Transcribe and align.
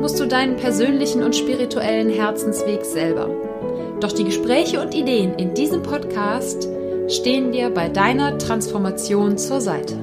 musst 0.00 0.20
du 0.20 0.26
deinen 0.26 0.56
persönlichen 0.56 1.22
und 1.22 1.34
spirituellen 1.34 2.10
Herzensweg 2.10 2.84
selber. 2.84 3.28
Doch 4.00 4.12
die 4.12 4.24
Gespräche 4.24 4.80
und 4.80 4.94
Ideen 4.94 5.34
in 5.34 5.54
diesem 5.54 5.82
Podcast 5.82 6.68
stehen 7.08 7.52
dir 7.52 7.70
bei 7.70 7.88
deiner 7.88 8.36
Transformation 8.36 9.38
zur 9.38 9.60
Seite. 9.60 9.96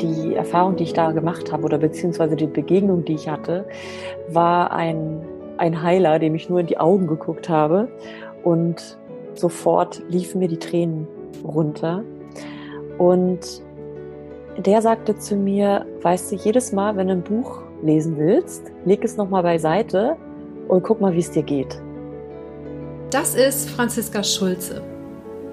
Die 0.00 0.34
Erfahrung, 0.34 0.76
die 0.76 0.84
ich 0.84 0.92
da 0.92 1.10
gemacht 1.10 1.52
habe 1.52 1.64
oder 1.64 1.78
beziehungsweise 1.78 2.36
die 2.36 2.46
Begegnung, 2.46 3.04
die 3.04 3.14
ich 3.14 3.28
hatte, 3.28 3.66
war 4.28 4.72
ein, 4.72 5.20
ein 5.58 5.82
Heiler, 5.82 6.18
dem 6.18 6.34
ich 6.34 6.48
nur 6.48 6.60
in 6.60 6.66
die 6.66 6.78
Augen 6.78 7.06
geguckt 7.08 7.48
habe 7.48 7.88
und 8.44 8.98
sofort 9.34 10.00
liefen 10.08 10.38
mir 10.38 10.48
die 10.48 10.58
Tränen 10.58 11.08
runter. 11.44 12.04
Und 12.98 13.62
der 14.58 14.80
sagte 14.80 15.16
zu 15.16 15.36
mir, 15.36 15.86
weißt 16.02 16.30
du, 16.32 16.36
jedes 16.36 16.72
Mal, 16.72 16.96
wenn 16.96 17.10
ein 17.10 17.22
Buch 17.22 17.62
lesen 17.82 18.16
willst, 18.18 18.70
leg 18.84 19.02
es 19.04 19.16
nochmal 19.16 19.42
beiseite 19.42 20.16
und 20.68 20.82
guck 20.82 21.00
mal, 21.00 21.12
wie 21.14 21.20
es 21.20 21.30
dir 21.30 21.42
geht. 21.42 21.80
Das 23.10 23.34
ist 23.34 23.68
Franziska 23.70 24.22
Schulze. 24.22 24.82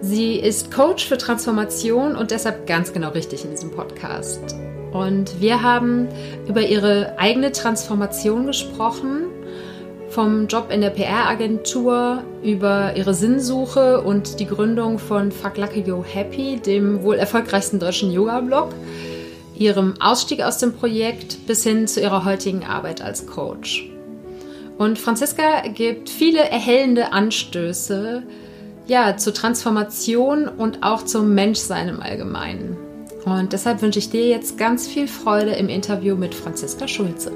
Sie 0.02 0.36
ist 0.36 0.72
Coach 0.72 1.08
für 1.08 1.18
Transformation 1.18 2.16
und 2.16 2.30
deshalb 2.30 2.68
ganz 2.68 2.94
genau 2.94 3.10
richtig 3.10 3.44
in 3.44 3.52
diesem 3.52 3.72
Podcast. 3.72 4.56
Und 4.94 5.42
wir 5.42 5.64
haben 5.64 6.08
über 6.48 6.62
ihre 6.62 7.18
eigene 7.18 7.52
Transformation 7.52 8.46
gesprochen 8.46 9.26
vom 10.10 10.48
Job 10.48 10.72
in 10.72 10.82
der 10.82 10.92
PR-Agentur 10.92 12.24
über 12.44 12.96
ihre 12.96 13.14
Sinnsuche 13.14 14.02
und 14.02 14.40
die 14.40 14.46
Gründung 14.46 15.00
von 15.00 15.32
Fuck 15.32 15.58
Lucky 15.58 15.82
Go 15.82 16.04
Happy, 16.04 16.58
dem 16.58 17.04
wohl 17.04 17.16
erfolgreichsten 17.16 17.80
deutschen 17.80 18.12
Yoga-Blog, 18.12 18.70
ihrem 19.60 19.96
Ausstieg 20.00 20.42
aus 20.42 20.58
dem 20.58 20.74
Projekt 20.74 21.46
bis 21.48 21.64
hin 21.64 21.88
zu 21.88 22.02
ihrer 22.02 22.26
heutigen 22.26 22.64
Arbeit 22.64 23.02
als 23.02 23.28
Coach. 23.28 23.90
Und 24.78 25.00
Franziska 25.00 25.68
gibt 25.74 26.10
viele 26.10 26.40
erhellende 26.40 27.12
Anstöße 27.12 28.24
ja, 28.88 29.18
zur 29.18 29.34
Transformation 29.34 30.48
und 30.48 30.84
auch 30.84 31.04
zum 31.04 31.34
Menschsein 31.34 31.90
im 31.90 32.02
Allgemeinen. 32.02 32.78
Und 33.26 33.52
deshalb 33.52 33.82
wünsche 33.82 34.00
ich 34.00 34.10
dir 34.10 34.28
jetzt 34.28 34.58
ganz 34.58 34.88
viel 34.88 35.08
Freude 35.08 35.52
im 35.52 35.68
Interview 35.68 36.16
mit 36.16 36.34
Franziska 36.34 36.88
Schulze. 36.88 37.32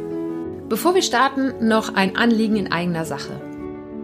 Bevor 0.69 0.95
wir 0.95 1.01
starten, 1.01 1.67
noch 1.67 1.95
ein 1.95 2.15
Anliegen 2.15 2.55
in 2.55 2.71
eigener 2.71 3.03
Sache. 3.03 3.41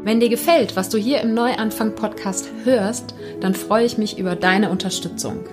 Wenn 0.03 0.19
dir 0.19 0.29
gefällt, 0.29 0.75
was 0.75 0.89
du 0.89 0.97
hier 0.97 1.21
im 1.21 1.33
Neuanfang-Podcast 1.33 2.49
hörst, 2.65 3.15
dann 3.39 3.53
freue 3.53 3.85
ich 3.85 3.97
mich 3.97 4.17
über 4.17 4.35
deine 4.35 4.69
Unterstützung. 4.69 5.45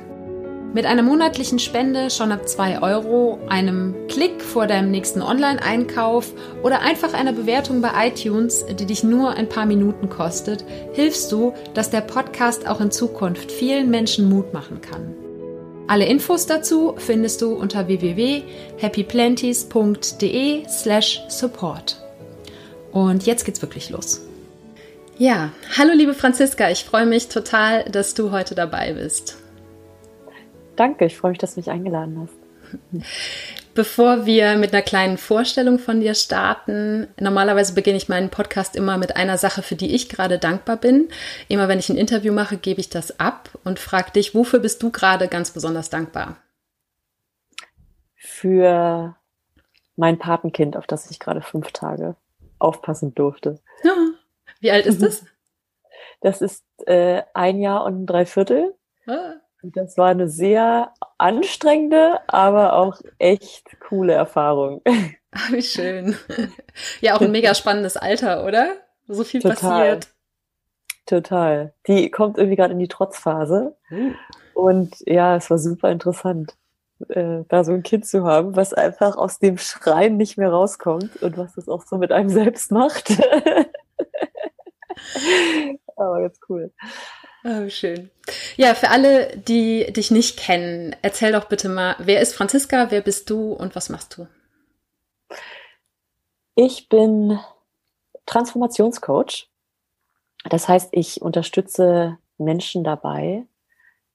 Mit 0.75 0.85
einer 0.87 1.03
monatlichen 1.05 1.61
Spende 1.61 2.11
schon 2.11 2.33
ab 2.33 2.49
2 2.49 2.83
Euro, 2.83 3.39
einem 3.49 3.95
Klick 4.09 4.43
vor 4.43 4.67
deinem 4.67 4.91
nächsten 4.91 5.23
Online-Einkauf 5.23 6.33
oder 6.65 6.81
einfach 6.81 7.15
einer 7.15 7.33
Bewertung 7.33 7.81
bei 7.81 8.09
iTunes, 8.09 8.67
die 8.67 8.85
dich 8.85 9.05
nur 9.05 9.35
ein 9.35 9.49
paar 9.49 9.67
Minuten 9.67 10.09
kostet, 10.09 10.65
hilfst 10.93 11.31
du, 11.31 11.55
dass 11.75 11.91
der 11.91 12.01
Podcast 12.01 12.67
auch 12.67 12.81
in 12.81 12.91
Zukunft 12.91 13.53
vielen 13.53 13.89
Menschen 13.89 14.29
Mut 14.29 14.53
machen 14.53 14.81
kann. 14.81 15.15
Alle 15.87 16.07
Infos 16.07 16.47
dazu 16.47 16.97
findest 16.97 17.41
du 17.41 17.55
unter 17.55 17.87
www.happyplanties.de 17.87 20.69
slash 20.69 21.23
support. 21.29 22.03
Und 22.91 23.27
jetzt 23.27 23.45
geht's 23.45 23.63
wirklich 23.63 23.91
los. 23.91 24.23
Ja, 25.19 25.53
hallo 25.79 25.93
liebe 25.95 26.15
Franziska, 26.15 26.69
ich 26.69 26.83
freue 26.83 27.07
mich 27.07 27.29
total, 27.29 27.85
dass 27.85 28.15
du 28.15 28.33
heute 28.33 28.57
dabei 28.57 28.95
bist. 28.95 29.37
Danke, 30.77 31.07
ich 31.07 31.17
freue 31.17 31.31
mich, 31.31 31.39
dass 31.39 31.55
du 31.55 31.61
mich 31.61 31.71
eingeladen 31.71 32.21
hast. 32.21 32.45
Bevor 33.75 34.25
wir 34.25 34.57
mit 34.57 34.73
einer 34.73 34.83
kleinen 34.83 35.19
Vorstellung 35.19 35.79
von 35.79 36.01
dir 36.01 36.15
starten, 36.15 37.09
normalerweise 37.19 37.75
beginne 37.75 37.97
ich 37.97 38.09
meinen 38.09 38.31
Podcast 38.31 38.77
immer 38.77 38.99
mit 38.99 39.17
einer 39.17 39.37
Sache, 39.37 39.63
für 39.63 39.75
die 39.75 39.95
ich 39.95 40.09
gerade 40.09 40.39
dankbar 40.39 40.77
bin. 40.77 41.09
Immer 41.49 41.69
wenn 41.69 41.79
ich 41.79 41.89
ein 41.89 41.97
Interview 41.97 42.33
mache, 42.33 42.57
gebe 42.57 42.81
ich 42.81 42.89
das 42.89 43.19
ab 43.19 43.51
und 43.65 43.79
frage 43.79 44.13
dich, 44.13 44.35
wofür 44.35 44.61
bist 44.61 44.83
du 44.83 44.91
gerade 44.91 45.29
ganz 45.29 45.51
besonders 45.51 45.91
dankbar? 45.91 46.37
Für 48.15 49.17
mein 49.97 50.19
Patenkind, 50.19 50.77
auf 50.77 50.87
das 50.87 51.11
ich 51.11 51.19
gerade 51.19 51.43
fünf 51.43 51.73
Tage 51.73 52.17
aufpassen 52.59 53.15
durfte. 53.15 53.61
Ja. 53.83 53.95
Wie 54.61 54.71
alt 54.71 54.87
ist 54.87 55.03
das? 55.03 55.25
Das 56.21 56.41
ist 56.41 56.65
äh, 56.87 57.23
ein 57.35 57.61
Jahr 57.61 57.85
und 57.85 58.03
ein 58.03 58.07
Dreiviertel. 58.07 58.75
Ah. 59.07 59.35
Das 59.73 59.97
war 59.97 60.09
eine 60.09 60.29
sehr 60.29 60.93
anstrengende, 61.17 62.21
aber 62.27 62.75
auch 62.75 63.01
echt 63.19 63.81
coole 63.81 64.13
Erfahrung. 64.13 64.83
Ach, 65.31 65.53
wie 65.53 65.63
schön. 65.63 66.17
Ja, 67.01 67.17
auch 67.17 67.23
ein 67.23 67.33
mega 67.33 67.55
spannendes 67.55 67.97
Alter, 67.97 68.45
oder? 68.45 68.77
So 69.09 69.25
viel 69.25 69.41
Total. 69.41 69.57
passiert. 69.57 70.09
Total. 71.07 71.73
Die 71.87 72.11
kommt 72.11 72.37
irgendwie 72.39 72.57
gerade 72.57 72.73
in 72.73 72.79
die 72.79 72.89
Trotzphase. 72.89 73.77
Und 74.55 74.95
ja, 75.07 75.37
es 75.37 75.51
war 75.51 75.59
super 75.59 75.91
interessant, 75.91 76.55
äh, 77.09 77.41
da 77.49 77.65
so 77.65 77.73
ein 77.73 77.83
Kind 77.83 78.07
zu 78.07 78.25
haben, 78.25 78.57
was 78.57 78.73
einfach 78.73 79.17
aus 79.17 79.39
dem 79.39 79.59
Schreien 79.59 80.17
nicht 80.17 80.39
mehr 80.39 80.51
rauskommt 80.51 81.23
und 81.23 81.37
was 81.37 81.55
das 81.55 81.69
auch 81.69 81.85
so 81.85 81.99
mit 81.99 82.13
einem 82.13 82.29
selbst 82.29 82.71
macht. 82.71 83.11
aber 85.97 86.21
ganz 86.23 86.39
cool. 86.49 86.73
Oh, 87.47 87.69
schön. 87.69 88.11
Ja, 88.57 88.75
für 88.75 88.89
alle, 88.89 89.37
die 89.37 89.93
dich 89.93 90.11
nicht 90.11 90.39
kennen, 90.39 90.97
erzähl 91.03 91.33
doch 91.33 91.45
bitte 91.45 91.69
mal, 91.69 91.95
wer 91.99 92.23
ist 92.23 92.35
Franziska, 92.35 92.91
wer 92.91 93.03
bist 93.03 93.29
du 93.29 93.53
und 93.53 93.77
was 93.77 93.91
machst 93.91 94.17
du? 94.17 94.27
Ich 96.55 96.89
bin 96.89 97.39
Transformationscoach. 98.25 99.51
Das 100.49 100.69
heißt, 100.69 100.89
ich 100.93 101.21
unterstütze 101.21 102.17
Menschen 102.39 102.83
dabei, 102.83 103.45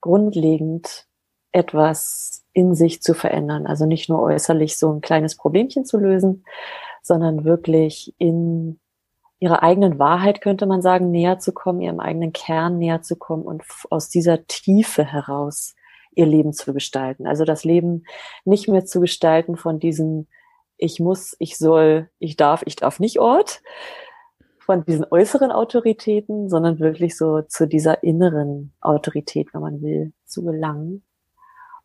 grundlegend 0.00 1.06
etwas 1.52 2.44
in 2.52 2.74
sich 2.74 3.00
zu 3.00 3.14
verändern. 3.14 3.66
Also 3.66 3.86
nicht 3.86 4.08
nur 4.08 4.22
äußerlich 4.22 4.76
so 4.76 4.92
ein 4.92 5.00
kleines 5.00 5.36
Problemchen 5.36 5.84
zu 5.84 5.98
lösen, 5.98 6.44
sondern 7.02 7.44
wirklich 7.44 8.12
in 8.18 8.80
ihrer 9.40 9.62
eigenen 9.62 9.98
Wahrheit, 9.98 10.40
könnte 10.40 10.66
man 10.66 10.82
sagen, 10.82 11.10
näher 11.10 11.38
zu 11.38 11.52
kommen, 11.52 11.80
ihrem 11.80 11.98
eigenen 12.00 12.32
Kern 12.32 12.78
näher 12.78 13.02
zu 13.02 13.16
kommen 13.16 13.42
und 13.42 13.62
aus 13.90 14.08
dieser 14.08 14.46
Tiefe 14.46 15.04
heraus 15.04 15.74
ihr 16.14 16.26
Leben 16.26 16.52
zu 16.52 16.72
gestalten. 16.72 17.26
Also 17.26 17.44
das 17.44 17.64
Leben 17.64 18.04
nicht 18.44 18.68
mehr 18.68 18.84
zu 18.84 19.00
gestalten 19.00 19.56
von 19.56 19.78
diesem 19.78 20.26
ich 20.80 20.98
muss, 20.98 21.36
ich 21.38 21.58
soll, 21.58 22.08
ich 22.18 22.36
darf, 22.36 22.62
ich 22.66 22.76
darf 22.76 23.00
nicht 23.00 23.18
Ort, 23.20 23.62
von 24.58 24.84
diesen 24.84 25.04
äußeren 25.10 25.50
Autoritäten, 25.50 26.48
sondern 26.48 26.78
wirklich 26.78 27.16
so 27.16 27.42
zu 27.42 27.66
dieser 27.66 28.02
inneren 28.02 28.72
Autorität, 28.80 29.52
wenn 29.52 29.60
man 29.60 29.82
will, 29.82 30.12
zu 30.24 30.44
gelangen. 30.44 31.02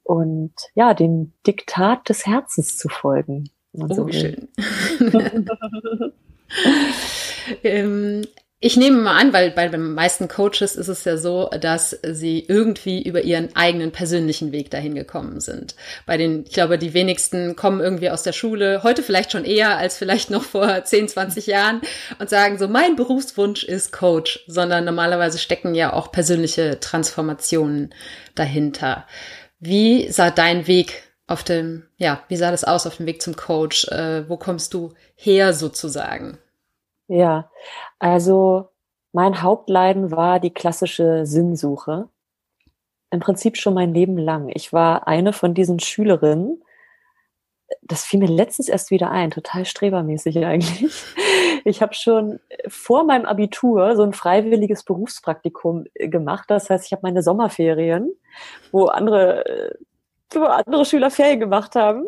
Und 0.04 0.54
ja, 0.76 0.94
dem 0.94 1.34
Diktat 1.48 2.08
des 2.10 2.26
Herzens 2.26 2.78
zu 2.78 2.90
folgen. 2.90 3.50
Oh, 3.74 3.88
so 3.88 4.08
schön. 4.08 4.50
ähm, 7.64 8.26
ich 8.66 8.78
nehme 8.78 9.00
mal 9.00 9.20
an, 9.20 9.32
weil 9.32 9.52
bei 9.52 9.68
den 9.68 9.94
meisten 9.94 10.28
Coaches 10.28 10.76
ist 10.76 10.88
es 10.88 11.04
ja 11.04 11.18
so, 11.18 11.50
dass 11.50 11.92
sie 12.02 12.46
irgendwie 12.48 13.04
über 13.04 13.22
ihren 13.22 13.56
eigenen 13.56 13.92
persönlichen 13.92 14.52
Weg 14.54 14.72
dahin 14.72 14.96
gekommen 14.96 15.40
sind. 15.40 15.76
Bei 16.08 16.18
den, 16.18 16.46
ich 16.46 16.54
glaube, 16.54 16.80
die 16.80 16.96
wenigsten 16.96 17.56
kommen 17.56 17.80
irgendwie 17.80 18.10
aus 18.10 18.24
der 18.24 18.34
Schule, 18.34 18.82
heute 18.82 19.04
vielleicht 19.04 19.34
schon 19.34 19.46
eher 19.46 19.78
als 19.78 19.98
vielleicht 19.98 20.32
noch 20.32 20.42
vor 20.42 20.84
10, 20.86 21.10
20 21.10 21.46
Jahren 21.46 21.82
und 22.18 22.32
sagen 22.32 22.58
so, 22.58 22.68
mein 22.68 22.96
Berufswunsch 22.96 23.64
ist 23.64 23.92
Coach, 23.92 24.44
sondern 24.48 24.86
normalerweise 24.86 25.38
stecken 25.38 25.76
ja 25.76 25.94
auch 25.94 26.12
persönliche 26.12 26.80
Transformationen 26.80 27.94
dahinter. 28.34 29.06
Wie 29.60 30.12
sah 30.12 30.32
dein 30.32 30.66
Weg 30.66 31.04
auf 31.28 31.44
dem, 31.44 31.84
ja, 31.98 32.22
wie 32.28 32.36
sah 32.36 32.52
das 32.52 32.64
aus 32.64 32.86
auf 32.86 32.98
dem 32.98 33.06
Weg 33.06 33.22
zum 33.22 33.36
Coach? 33.36 33.88
Äh, 33.90 34.30
wo 34.30 34.38
kommst 34.38 34.74
du 34.74 34.94
her 35.16 35.54
sozusagen? 35.54 36.38
Ja, 37.08 37.50
also 38.00 38.70
mein 39.12 39.42
Hauptleiden 39.42 40.12
war 40.12 40.40
die 40.40 40.54
klassische 40.54 41.26
Sinnsuche. 41.26 42.10
Im 43.12 43.20
Prinzip 43.20 43.58
schon 43.58 43.74
mein 43.74 43.94
Leben 43.94 44.18
lang. 44.18 44.50
Ich 44.54 44.74
war 44.74 45.08
eine 45.08 45.32
von 45.32 45.54
diesen 45.54 45.80
Schülerinnen, 45.80 46.62
das 47.82 48.04
fiel 48.04 48.20
mir 48.20 48.28
letztens 48.28 48.70
erst 48.70 48.92
wieder 48.92 49.12
ein, 49.12 49.32
total 49.32 49.66
strebermäßig 49.66 50.46
eigentlich, 50.46 50.94
ich 51.66 51.82
habe 51.82 51.94
schon 51.94 52.40
vor 52.68 53.04
meinem 53.04 53.26
Abitur 53.26 53.96
so 53.96 54.04
ein 54.04 54.14
freiwilliges 54.14 54.84
Berufspraktikum 54.84 55.86
äh, 55.94 56.08
gemacht. 56.08 56.46
Das 56.50 56.70
heißt, 56.70 56.86
ich 56.86 56.92
habe 56.92 57.02
meine 57.04 57.24
Sommerferien, 57.24 58.12
wo 58.72 58.86
andere, 58.86 59.46
äh, 59.46 59.76
wo 60.32 60.44
andere 60.44 60.86
Schüler 60.86 61.12
Ferien 61.12 61.40
gemacht 61.40 61.76
haben, 61.76 62.06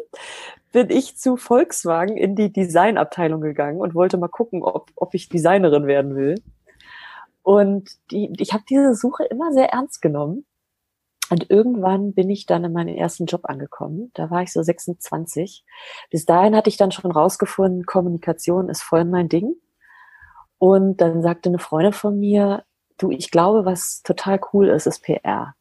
bin 0.72 0.90
ich 0.90 1.18
zu 1.18 1.38
Volkswagen 1.38 2.18
in 2.18 2.36
die 2.36 2.52
Designabteilung 2.52 3.42
gegangen 3.42 3.80
und 3.80 3.96
wollte 3.96 4.18
mal 4.18 4.28
gucken, 4.28 4.64
ob, 4.64 4.92
ob 4.96 5.14
ich 5.14 5.30
Designerin 5.30 5.88
werden 5.88 6.16
will. 6.16 6.36
Und 7.44 7.90
die, 8.12 8.34
ich 8.40 8.54
habe 8.54 8.64
diese 8.70 8.94
Suche 8.94 9.24
immer 9.24 9.54
sehr 9.54 9.70
ernst 9.70 10.02
genommen. 10.02 10.46
Und 11.30 11.50
irgendwann 11.50 12.14
bin 12.14 12.30
ich 12.30 12.46
dann 12.46 12.64
in 12.64 12.74
meinen 12.74 12.96
ersten 12.96 13.26
Job 13.26 13.42
angekommen. 13.44 14.12
Da 14.14 14.30
war 14.30 14.44
ich 14.44 14.54
so 14.54 14.62
26. 14.62 15.66
Bis 16.10 16.26
dahin 16.26 16.56
hatte 16.56 16.70
ich 16.70 16.78
dann 16.78 16.92
schon 16.92 17.12
rausgefunden, 17.12 17.86
Kommunikation 17.86 18.70
ist 18.70 18.82
voll 18.82 19.04
mein 19.04 19.30
Ding. 19.30 19.56
Und 20.58 21.02
dann 21.02 21.22
sagte 21.22 21.50
eine 21.50 21.60
Freundin 21.60 21.94
von 21.94 22.20
mir, 22.20 22.64
du, 22.98 23.12
ich 23.12 23.30
glaube, 23.30 23.66
was 23.66 24.02
total 24.04 24.40
cool 24.54 24.70
ist, 24.70 24.88
ist 24.88 25.04
PR. 25.04 25.54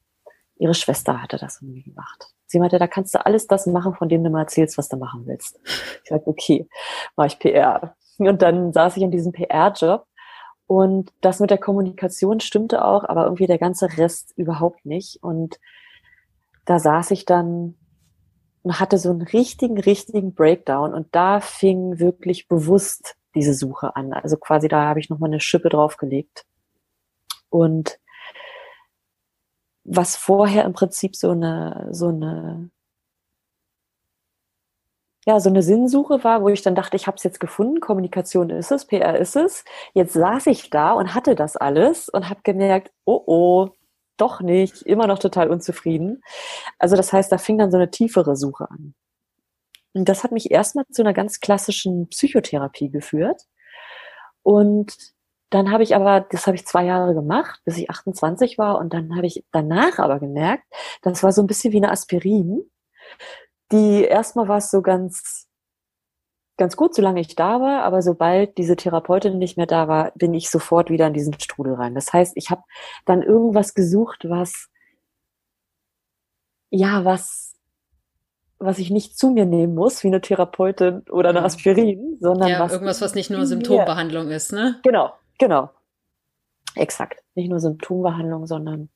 Ihre 0.58 0.75
Schwester 0.75 1.23
hatte 1.23 1.37
das 1.37 1.61
irgendwie 1.61 1.82
gemacht. 1.82 2.32
Sie 2.47 2.58
meinte, 2.58 2.79
da 2.79 2.87
kannst 2.87 3.14
du 3.14 3.25
alles 3.25 3.47
das 3.47 3.67
machen, 3.67 3.94
von 3.94 4.08
dem 4.08 4.23
du 4.25 4.31
mal 4.31 4.43
erzählst, 4.43 4.79
was 4.79 4.88
du 4.88 4.97
machen 4.97 5.26
willst. 5.26 5.58
Ich 6.05 6.11
sagte, 6.11 6.29
okay, 6.29 6.69
mache 7.17 7.29
ich 7.29 7.38
PR. 7.38 7.97
Und 8.19 8.41
dann 8.41 8.73
saß 8.73 8.97
ich 8.97 9.03
in 9.03 9.11
diesem 9.11 9.32
PR-Job 9.32 10.06
und 10.67 11.12
das 11.20 11.41
mit 11.41 11.50
der 11.50 11.58
Kommunikation 11.58 12.41
stimmte 12.41 12.85
auch, 12.85 13.05
aber 13.05 13.25
irgendwie 13.25 13.47
der 13.47 13.58
ganze 13.58 13.99
Rest 13.99 14.32
überhaupt 14.37 14.85
nicht. 14.85 15.23
Und 15.23 15.61
da 16.64 16.79
saß 16.79 17.12
ich 17.12 17.25
dann 17.25 17.76
und 18.62 18.81
hatte 18.81 18.99
so 18.99 19.11
einen 19.11 19.23
richtigen, 19.23 19.79
richtigen 19.79 20.35
Breakdown. 20.35 20.93
Und 20.93 21.14
da 21.14 21.41
fing 21.41 22.00
wirklich 22.00 22.49
bewusst 22.49 23.17
diese 23.35 23.55
Suche 23.55 23.94
an. 23.94 24.12
Also 24.12 24.37
quasi 24.37 24.67
da 24.67 24.87
habe 24.87 24.99
ich 24.99 25.08
nochmal 25.08 25.31
eine 25.31 25.41
Schippe 25.41 25.69
draufgelegt. 25.69 26.44
Und 27.49 28.00
was 29.87 30.17
vorher 30.17 30.65
im 30.65 30.73
Prinzip 30.73 31.17
so 31.17 31.31
eine, 31.31 31.88
so 31.91 32.09
eine 32.09 32.71
ja, 35.29 35.41
so 35.41 35.50
eine 35.50 35.62
Sinnsuche 35.62 36.23
war, 36.23 36.43
wo 36.43 36.49
ich 36.49 36.62
dann 36.62 36.77
dachte, 36.77 36.94
ich 36.97 37.09
habe 37.09 37.17
es 37.17 37.25
jetzt 37.25 37.41
gefunden, 37.41 37.81
Kommunikation 37.81 38.49
ist 38.50 38.71
es, 38.71 38.87
PR 38.87 39.19
ist 39.19 39.35
es. 39.35 39.65
Jetzt 39.93 40.12
saß 40.12 40.47
ich 40.47 40.71
da 40.71 40.93
und 40.93 41.15
hatte 41.15 41.35
das 41.35 41.56
alles 41.56 42.09
und 42.09 42.31
habe 42.31 42.41
gemerkt, 42.44 42.93
oh 43.05 43.23
oh, 43.27 43.69
doch 44.17 44.41
nicht, 44.41 44.83
immer 44.83 45.09
noch 45.09 45.19
total 45.19 45.50
unzufrieden. 45.50 46.23
Also 46.79 46.94
das 46.97 47.12
heißt, 47.12 47.32
da 47.32 47.39
fing 47.39 47.59
dann 47.59 47.73
so 47.73 47.77
eine 47.77 47.91
tiefere 47.91 48.37
Suche 48.37 48.71
an. 48.71 48.94
Und 49.94 50.09
das 50.09 50.23
hat 50.25 50.31
mich 50.32 50.50
erstmal 50.53 50.85
zu 50.93 51.03
einer 51.03 51.15
ganz 51.15 51.41
klassischen 51.41 52.09
Psychotherapie 52.09 52.91
geführt. 52.91 53.43
Und 54.43 54.97
dann 55.50 55.70
habe 55.70 55.82
ich 55.82 55.94
aber, 55.94 56.20
das 56.31 56.46
habe 56.46 56.56
ich 56.56 56.66
zwei 56.66 56.84
Jahre 56.84 57.14
gemacht, 57.14 57.60
bis 57.64 57.78
ich 57.78 57.88
28 57.90 58.58
war. 58.58 58.78
Und 58.78 58.93
dann 58.93 59.16
habe 59.16 59.26
ich 59.26 59.44
danach 59.52 59.98
aber 59.98 60.19
gemerkt, 60.19 60.64
das 61.02 61.22
war 61.22 61.32
so 61.32 61.43
ein 61.43 61.46
bisschen 61.46 61.72
wie 61.72 61.78
eine 61.78 61.90
Aspirin 61.90 62.69
die 63.72 64.04
erstmal 64.04 64.48
war 64.48 64.58
es 64.58 64.70
so 64.70 64.82
ganz, 64.82 65.48
ganz 66.56 66.76
gut, 66.76 66.94
solange 66.94 67.20
ich 67.20 67.34
da 67.34 67.60
war, 67.60 67.82
aber 67.82 68.02
sobald 68.02 68.56
diese 68.58 68.76
Therapeutin 68.76 69.38
nicht 69.38 69.56
mehr 69.56 69.66
da 69.66 69.88
war, 69.88 70.12
bin 70.14 70.34
ich 70.34 70.50
sofort 70.50 70.90
wieder 70.90 71.06
in 71.06 71.14
diesen 71.14 71.38
Strudel 71.38 71.75
rein. 71.75 71.94
Das 71.94 72.12
heißt, 72.12 72.32
ich 72.37 72.50
habe 72.50 72.62
dann 73.04 73.22
irgendwas 73.22 73.75
gesucht, 73.75 74.26
was, 74.28 74.69
ja, 76.70 77.04
was, 77.04 77.54
was 78.58 78.78
ich 78.78 78.90
nicht 78.90 79.19
zu 79.19 79.31
mir 79.31 79.46
nehmen 79.46 79.75
muss, 79.75 80.02
wie 80.02 80.08
eine 80.08 80.20
Therapeutin 80.20 81.02
oder 81.10 81.31
eine 81.31 81.43
Aspirin, 81.43 82.16
sondern 82.20 82.48
ja, 82.48 82.60
was 82.60 82.72
irgendwas, 82.72 83.00
was 83.00 83.14
nicht 83.14 83.31
nur 83.31 83.44
Symptombehandlung 83.46 84.31
ist, 84.31 84.52
ne? 84.52 84.81
Genau, 84.82 85.12
genau. 85.38 85.71
Exakt. 86.75 87.23
Nicht 87.35 87.49
nur 87.49 87.61
Symptombehandlung, 87.61 88.47
sondern 88.47 88.91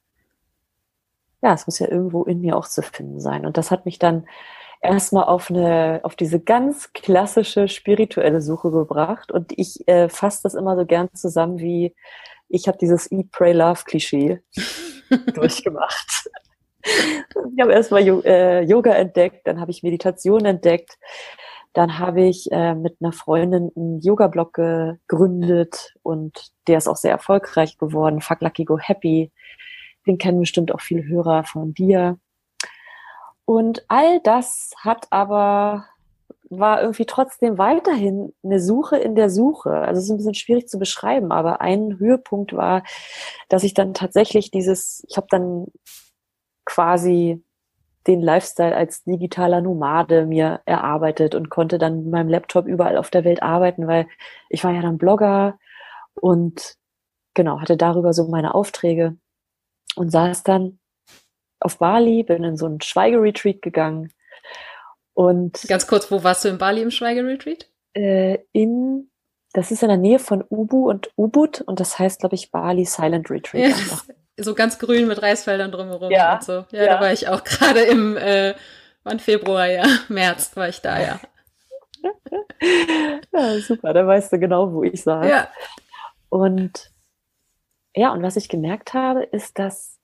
ja, 1.43 1.55
es 1.55 1.67
muss 1.67 1.79
ja 1.79 1.89
irgendwo 1.89 2.25
in 2.25 2.41
mir 2.41 2.57
auch 2.57 2.67
zu 2.67 2.83
finden 2.83 3.21
sein. 3.21 3.47
Und 3.47 3.57
das 3.57 3.71
hat 3.71 3.87
mich 3.87 3.99
dann 3.99 4.27
erstmal 4.81 5.25
auf 5.25 5.51
eine, 5.51 6.01
auf 6.03 6.17
diese 6.17 6.41
ganz 6.41 6.93
klassische 6.93 7.69
spirituelle 7.69 8.41
Suche 8.41 8.71
gebracht. 8.71 9.33
Und 9.33 9.53
ich 9.57 9.87
äh, 9.89 10.09
fasse 10.09 10.41
das 10.43 10.55
immer 10.55 10.77
so 10.77 10.85
gern 10.85 11.09
zusammen 11.15 11.59
wie, 11.59 11.95
ich 12.49 12.69
habe 12.69 12.79
dieses 12.79 13.11
Eat, 13.11 13.31
Pray, 13.31 13.53
Love 13.53 13.85
Klischee 13.85 14.41
durchgemacht. 15.35 16.31
Ich 16.83 17.61
habe 17.61 17.73
erstmal 17.73 18.03
äh, 18.25 18.63
Yoga 18.63 18.93
entdeckt, 18.93 19.47
dann 19.47 19.61
habe 19.61 19.71
ich 19.71 19.83
Meditation 19.83 20.45
entdeckt, 20.47 20.99
dann 21.73 21.99
habe 21.99 22.23
ich 22.23 22.51
äh, 22.51 22.75
mit 22.75 22.97
einer 23.01 23.13
Freundin 23.13 23.71
einen 23.77 24.01
Yoga-Blog 24.01 24.55
gegründet 24.55 25.95
und 26.03 26.51
der 26.67 26.79
ist 26.79 26.89
auch 26.89 26.97
sehr 26.97 27.13
erfolgreich 27.13 27.79
geworden. 27.79 28.21
Fuck 28.21 28.41
Lucky 28.41 28.65
Go 28.65 28.79
Happy. 28.79 29.31
Den 30.07 30.19
kennen 30.19 30.41
bestimmt 30.41 30.73
auch 30.73 30.81
viele 30.81 31.05
Hörer 31.05 31.45
von 31.45 31.75
dir. 31.75 32.19
Und 33.45 33.85
all 33.89 34.21
das 34.21 34.73
hat 34.79 35.07
aber, 35.11 35.87
war 36.51 36.81
irgendwie 36.83 37.07
trotzdem 37.07 37.59
weiterhin 37.59 38.33
eine 38.43 38.61
Suche 38.61 38.97
in 38.97 39.15
der 39.15 39.31
Suche. 39.31 39.73
Also 39.73 39.99
es 39.99 40.05
ist 40.05 40.11
ein 40.11 40.17
bisschen 40.17 40.35
schwierig 40.35 40.69
zu 40.69 40.79
beschreiben, 40.79 41.31
aber 41.31 41.61
ein 41.61 41.99
Höhepunkt 41.99 42.55
war, 42.55 42.83
dass 43.49 43.63
ich 43.63 43.75
dann 43.75 43.95
tatsächlich 43.95 44.51
dieses, 44.51 45.05
ich 45.09 45.17
habe 45.17 45.27
dann 45.31 45.67
quasi 46.65 47.43
den 48.07 48.21
Lifestyle 48.23 48.75
als 48.75 49.05
digitaler 49.05 49.61
Nomade 49.61 50.27
mir 50.27 50.61
erarbeitet 50.65 51.35
und 51.35 51.51
konnte 51.51 51.79
dann 51.79 52.05
mit 52.05 52.13
meinem 52.13 52.29
Laptop 52.29 52.67
überall 52.67 52.97
auf 52.97 53.11
der 53.11 53.25
Welt 53.25 53.43
arbeiten, 53.43 53.87
weil 53.87 54.07
ich 54.49 54.65
war 54.65 54.73
ja 54.73 54.81
dann 54.81 54.99
Blogger 54.99 55.59
und 56.15 56.77
genau, 57.35 57.61
hatte 57.61 57.77
darüber 57.77 58.13
so 58.13 58.27
meine 58.29 58.55
Aufträge 58.55 59.17
und 59.97 60.11
saß 60.11 60.43
dann 60.43 60.79
auf 61.61 61.79
Bali, 61.79 62.23
bin 62.23 62.43
in 62.43 62.57
so 62.57 62.67
einen 62.67 62.81
Schweigeretreat 62.81 63.61
gegangen. 63.61 64.13
Und 65.13 65.65
ganz 65.69 65.87
kurz, 65.87 66.11
wo 66.11 66.25
warst 66.25 66.45
du 66.45 66.49
in 66.49 66.59
Bali 66.59 66.81
im 66.81 66.91
Schweigeretreat? 66.91 67.69
Äh, 67.93 68.39
in, 68.53 69.10
das 69.53 69.71
ist 69.71 69.83
in 69.83 69.89
der 69.89 69.97
Nähe 69.97 70.19
von 70.19 70.45
Ubu 70.49 70.89
und 70.89 71.11
Ubud 71.17 71.61
und 71.63 71.81
das 71.81 71.99
heißt, 71.99 72.21
glaube 72.21 72.37
ich, 72.37 72.51
Bali 72.51 72.85
Silent 72.85 73.31
Retreat. 73.31 73.71
Ja, 73.71 73.75
so 74.45 74.55
ganz 74.55 74.79
grün 74.79 75.09
mit 75.09 75.23
Reisfeldern 75.23 75.73
drumherum 75.73 76.11
ja, 76.11 76.35
und 76.35 76.45
so. 76.45 76.53
Ja, 76.71 76.85
ja, 76.85 76.87
da 76.87 77.01
war 77.01 77.13
ich 77.13 77.29
auch 77.29 77.43
gerade 77.45 77.81
im, 77.81 78.17
äh, 78.17 78.55
wann 79.03 79.19
Februar, 79.19 79.67
ja, 79.67 79.85
März 80.09 80.57
war 80.57 80.69
ich 80.69 80.81
da, 80.81 81.01
ja. 81.01 81.21
ja, 83.33 83.59
super, 83.61 83.93
da 83.93 84.07
weißt 84.07 84.33
du 84.33 84.39
genau, 84.39 84.73
wo 84.73 84.83
ich 84.85 85.03
saß. 85.03 85.27
Ja. 85.29 85.49
Und 86.29 86.91
ja, 87.95 88.13
und 88.13 88.23
was 88.23 88.37
ich 88.37 88.49
gemerkt 88.49 88.95
habe, 88.95 89.25
ist, 89.25 89.59
dass 89.59 89.99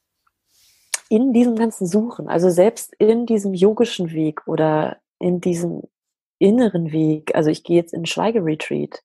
in 1.08 1.32
diesem 1.32 1.54
ganzen 1.54 1.86
Suchen, 1.86 2.28
also 2.28 2.50
selbst 2.50 2.94
in 2.98 3.26
diesem 3.26 3.54
yogischen 3.54 4.10
Weg 4.12 4.46
oder 4.48 4.98
in 5.20 5.40
diesem 5.40 5.82
inneren 6.38 6.90
Weg, 6.90 7.34
also 7.34 7.48
ich 7.48 7.62
gehe 7.62 7.76
jetzt 7.76 7.94
in 7.94 8.06
Schweigeretreat, 8.06 9.02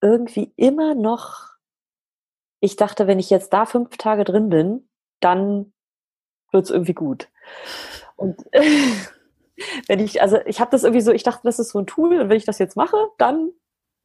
irgendwie 0.00 0.52
immer 0.56 0.94
noch, 0.94 1.48
ich 2.60 2.76
dachte, 2.76 3.06
wenn 3.06 3.18
ich 3.18 3.30
jetzt 3.30 3.52
da 3.52 3.66
fünf 3.66 3.96
Tage 3.96 4.24
drin 4.24 4.48
bin, 4.48 4.88
dann 5.20 5.72
wird's 6.52 6.70
irgendwie 6.70 6.94
gut. 6.94 7.28
Und 8.16 8.44
wenn 9.88 10.00
ich, 10.00 10.22
also 10.22 10.38
ich 10.46 10.60
habe 10.60 10.70
das 10.70 10.84
irgendwie 10.84 11.02
so, 11.02 11.12
ich 11.12 11.22
dachte, 11.22 11.42
das 11.44 11.58
ist 11.58 11.70
so 11.70 11.78
ein 11.78 11.86
Tool 11.86 12.20
und 12.20 12.28
wenn 12.28 12.36
ich 12.36 12.44
das 12.44 12.58
jetzt 12.58 12.76
mache, 12.76 12.96
dann 13.18 13.50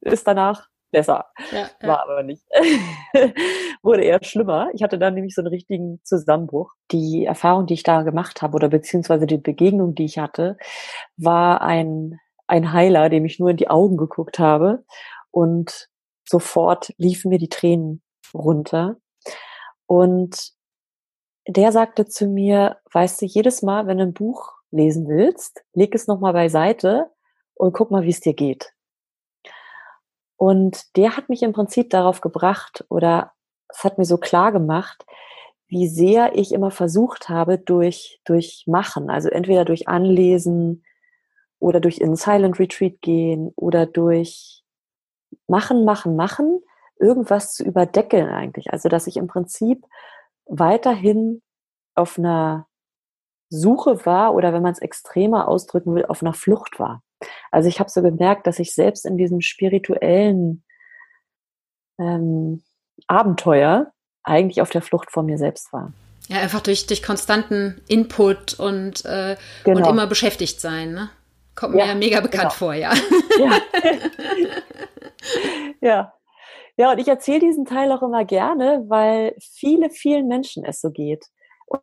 ist 0.00 0.26
danach 0.26 0.68
besser. 0.90 1.26
Ja, 1.50 1.68
ja. 1.82 1.88
War 1.88 2.02
aber 2.04 2.22
nicht. 2.22 2.44
Wurde 3.82 4.04
eher 4.04 4.22
schlimmer. 4.22 4.68
Ich 4.74 4.82
hatte 4.82 4.98
dann 4.98 5.14
nämlich 5.14 5.34
so 5.34 5.42
einen 5.42 5.48
richtigen 5.48 6.00
Zusammenbruch. 6.04 6.72
Die 6.92 7.24
Erfahrung, 7.24 7.66
die 7.66 7.74
ich 7.74 7.82
da 7.82 8.02
gemacht 8.02 8.42
habe 8.42 8.54
oder 8.54 8.68
beziehungsweise 8.68 9.26
die 9.26 9.38
Begegnung, 9.38 9.94
die 9.94 10.04
ich 10.04 10.18
hatte, 10.18 10.56
war 11.16 11.62
ein, 11.62 12.20
ein 12.46 12.72
Heiler, 12.72 13.08
dem 13.08 13.24
ich 13.24 13.40
nur 13.40 13.50
in 13.50 13.56
die 13.56 13.68
Augen 13.68 13.96
geguckt 13.96 14.38
habe 14.38 14.84
und 15.34 15.88
sofort 16.24 16.94
liefen 16.96 17.28
mir 17.28 17.38
die 17.38 17.48
Tränen 17.48 18.02
runter. 18.32 18.96
Und 19.86 20.52
der 21.48 21.72
sagte 21.72 22.06
zu 22.06 22.26
mir, 22.26 22.78
weißt 22.92 23.20
du, 23.20 23.26
jedes 23.26 23.60
Mal, 23.60 23.86
wenn 23.86 23.98
du 23.98 24.04
ein 24.04 24.14
Buch 24.14 24.52
lesen 24.70 25.08
willst, 25.08 25.64
leg 25.72 25.94
es 25.94 26.06
nochmal 26.06 26.32
beiseite 26.32 27.10
und 27.54 27.72
guck 27.72 27.90
mal, 27.90 28.04
wie 28.04 28.10
es 28.10 28.20
dir 28.20 28.34
geht. 28.34 28.72
Und 30.36 30.96
der 30.96 31.16
hat 31.16 31.28
mich 31.28 31.42
im 31.42 31.52
Prinzip 31.52 31.90
darauf 31.90 32.20
gebracht 32.20 32.84
oder 32.88 33.32
es 33.68 33.82
hat 33.82 33.98
mir 33.98 34.04
so 34.04 34.18
klar 34.18 34.52
gemacht, 34.52 35.04
wie 35.66 35.88
sehr 35.88 36.36
ich 36.36 36.52
immer 36.52 36.70
versucht 36.70 37.28
habe, 37.28 37.58
durch, 37.58 38.20
durch 38.24 38.64
Machen, 38.66 39.10
also 39.10 39.28
entweder 39.30 39.64
durch 39.64 39.88
Anlesen 39.88 40.84
oder 41.58 41.80
durch 41.80 41.98
in 41.98 42.14
Silent 42.14 42.60
Retreat 42.60 43.00
gehen 43.00 43.52
oder 43.56 43.86
durch 43.86 44.63
Machen, 45.46 45.84
Machen, 45.84 46.16
Machen, 46.16 46.60
irgendwas 46.98 47.54
zu 47.54 47.64
überdeckeln 47.64 48.28
eigentlich. 48.28 48.72
Also, 48.72 48.88
dass 48.88 49.06
ich 49.06 49.16
im 49.16 49.26
Prinzip 49.26 49.84
weiterhin 50.46 51.42
auf 51.94 52.18
einer 52.18 52.66
Suche 53.48 54.04
war 54.04 54.34
oder 54.34 54.52
wenn 54.52 54.62
man 54.62 54.72
es 54.72 54.80
extremer 54.80 55.48
ausdrücken 55.48 55.94
will, 55.94 56.06
auf 56.06 56.22
einer 56.22 56.34
Flucht 56.34 56.78
war. 56.78 57.02
Also 57.50 57.68
ich 57.68 57.80
habe 57.80 57.90
so 57.90 58.02
gemerkt, 58.02 58.46
dass 58.46 58.58
ich 58.58 58.74
selbst 58.74 59.06
in 59.06 59.16
diesem 59.16 59.40
spirituellen 59.40 60.64
ähm, 61.98 62.62
Abenteuer 63.06 63.92
eigentlich 64.22 64.60
auf 64.60 64.70
der 64.70 64.82
Flucht 64.82 65.10
vor 65.10 65.22
mir 65.22 65.38
selbst 65.38 65.72
war. 65.72 65.92
Ja, 66.28 66.38
einfach 66.38 66.60
durch, 66.60 66.86
durch 66.86 67.02
konstanten 67.02 67.82
Input 67.86 68.54
und, 68.54 69.04
äh, 69.04 69.36
genau. 69.62 69.80
und 69.80 69.86
immer 69.86 70.06
beschäftigt 70.06 70.60
sein, 70.60 70.92
ne? 70.92 71.10
Kommt 71.54 71.74
mir 71.74 71.86
ja, 71.86 71.94
mega 71.94 72.20
bekannt 72.20 72.42
genau. 72.42 72.54
vor, 72.54 72.74
ja. 72.74 72.92
Ja. 73.38 73.58
ja. 75.84 76.12
Ja, 76.76 76.92
und 76.92 76.98
ich 76.98 77.08
erzähle 77.08 77.40
diesen 77.40 77.64
Teil 77.64 77.92
auch 77.92 78.02
immer 78.02 78.24
gerne, 78.24 78.84
weil 78.88 79.36
viele, 79.40 79.90
vielen 79.90 80.26
Menschen 80.26 80.64
es 80.64 80.80
so 80.80 80.90
geht. 80.90 81.26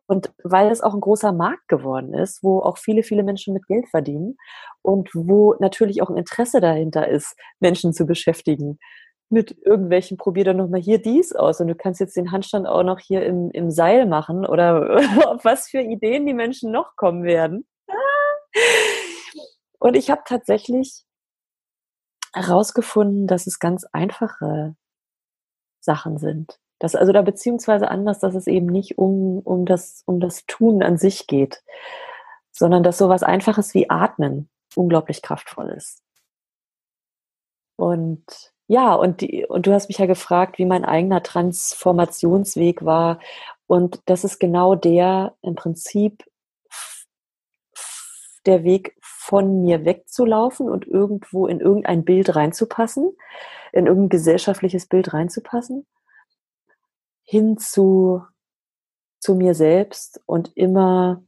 Und 0.06 0.32
weil 0.44 0.70
es 0.70 0.80
auch 0.80 0.94
ein 0.94 1.00
großer 1.00 1.32
Markt 1.32 1.66
geworden 1.68 2.14
ist, 2.14 2.42
wo 2.42 2.60
auch 2.60 2.78
viele, 2.78 3.02
viele 3.02 3.24
Menschen 3.24 3.54
mit 3.54 3.66
Geld 3.66 3.88
verdienen 3.88 4.36
und 4.82 5.10
wo 5.14 5.54
natürlich 5.58 6.02
auch 6.02 6.10
ein 6.10 6.16
Interesse 6.16 6.60
dahinter 6.60 7.08
ist, 7.08 7.34
Menschen 7.58 7.92
zu 7.92 8.06
beschäftigen 8.06 8.78
mit 9.32 9.56
irgendwelchen, 9.64 10.18
probier 10.18 10.44
doch 10.44 10.54
nochmal 10.54 10.80
hier 10.80 11.00
dies 11.00 11.34
aus 11.34 11.60
und 11.60 11.68
du 11.68 11.74
kannst 11.74 12.00
jetzt 12.00 12.16
den 12.16 12.30
Handstand 12.30 12.66
auch 12.66 12.82
noch 12.82 13.00
hier 13.00 13.24
im, 13.24 13.50
im 13.52 13.70
Seil 13.70 14.06
machen 14.06 14.44
oder 14.44 15.00
auf 15.26 15.44
was 15.44 15.68
für 15.68 15.80
Ideen 15.80 16.26
die 16.26 16.34
Menschen 16.34 16.70
noch 16.70 16.96
kommen 16.96 17.24
werden. 17.24 17.66
Und 19.78 19.96
ich 19.96 20.10
habe 20.10 20.22
tatsächlich 20.26 21.04
herausgefunden, 22.32 23.26
dass 23.26 23.46
es 23.46 23.58
ganz 23.58 23.84
einfache 23.92 24.74
Sachen 25.80 26.18
sind. 26.18 26.58
Das, 26.78 26.94
also 26.94 27.12
da 27.12 27.22
beziehungsweise 27.22 27.88
anders, 27.88 28.18
dass 28.18 28.34
es 28.34 28.46
eben 28.46 28.66
nicht 28.66 28.98
um, 28.98 29.38
um, 29.38 29.66
das, 29.66 30.02
um 30.06 30.18
das 30.18 30.46
Tun 30.46 30.82
an 30.82 30.98
sich 30.98 31.26
geht, 31.26 31.62
sondern 32.50 32.82
dass 32.82 32.98
sowas 32.98 33.22
Einfaches 33.22 33.74
wie 33.74 33.88
Atmen 33.88 34.48
unglaublich 34.74 35.22
kraftvoll 35.22 35.70
ist. 35.70 36.02
Und 37.76 38.24
ja, 38.68 38.94
und, 38.94 39.20
die, 39.20 39.44
und 39.46 39.66
du 39.66 39.72
hast 39.72 39.88
mich 39.88 39.98
ja 39.98 40.06
gefragt, 40.06 40.58
wie 40.58 40.64
mein 40.64 40.84
eigener 40.84 41.22
Transformationsweg 41.22 42.84
war. 42.84 43.20
Und 43.66 44.00
das 44.06 44.24
ist 44.24 44.38
genau 44.38 44.74
der 44.74 45.34
im 45.42 45.54
Prinzip 45.54 46.24
der 48.46 48.64
Weg 48.64 48.96
von 49.00 49.62
mir 49.62 49.84
wegzulaufen 49.84 50.68
und 50.68 50.86
irgendwo 50.86 51.46
in 51.46 51.60
irgendein 51.60 52.04
Bild 52.04 52.34
reinzupassen, 52.34 53.16
in 53.72 53.86
irgendein 53.86 54.10
gesellschaftliches 54.10 54.86
Bild 54.86 55.12
reinzupassen 55.12 55.86
hin 57.32 57.56
zu, 57.56 58.22
zu 59.20 59.34
mir 59.34 59.54
selbst 59.54 60.20
und 60.26 60.54
immer, 60.54 61.22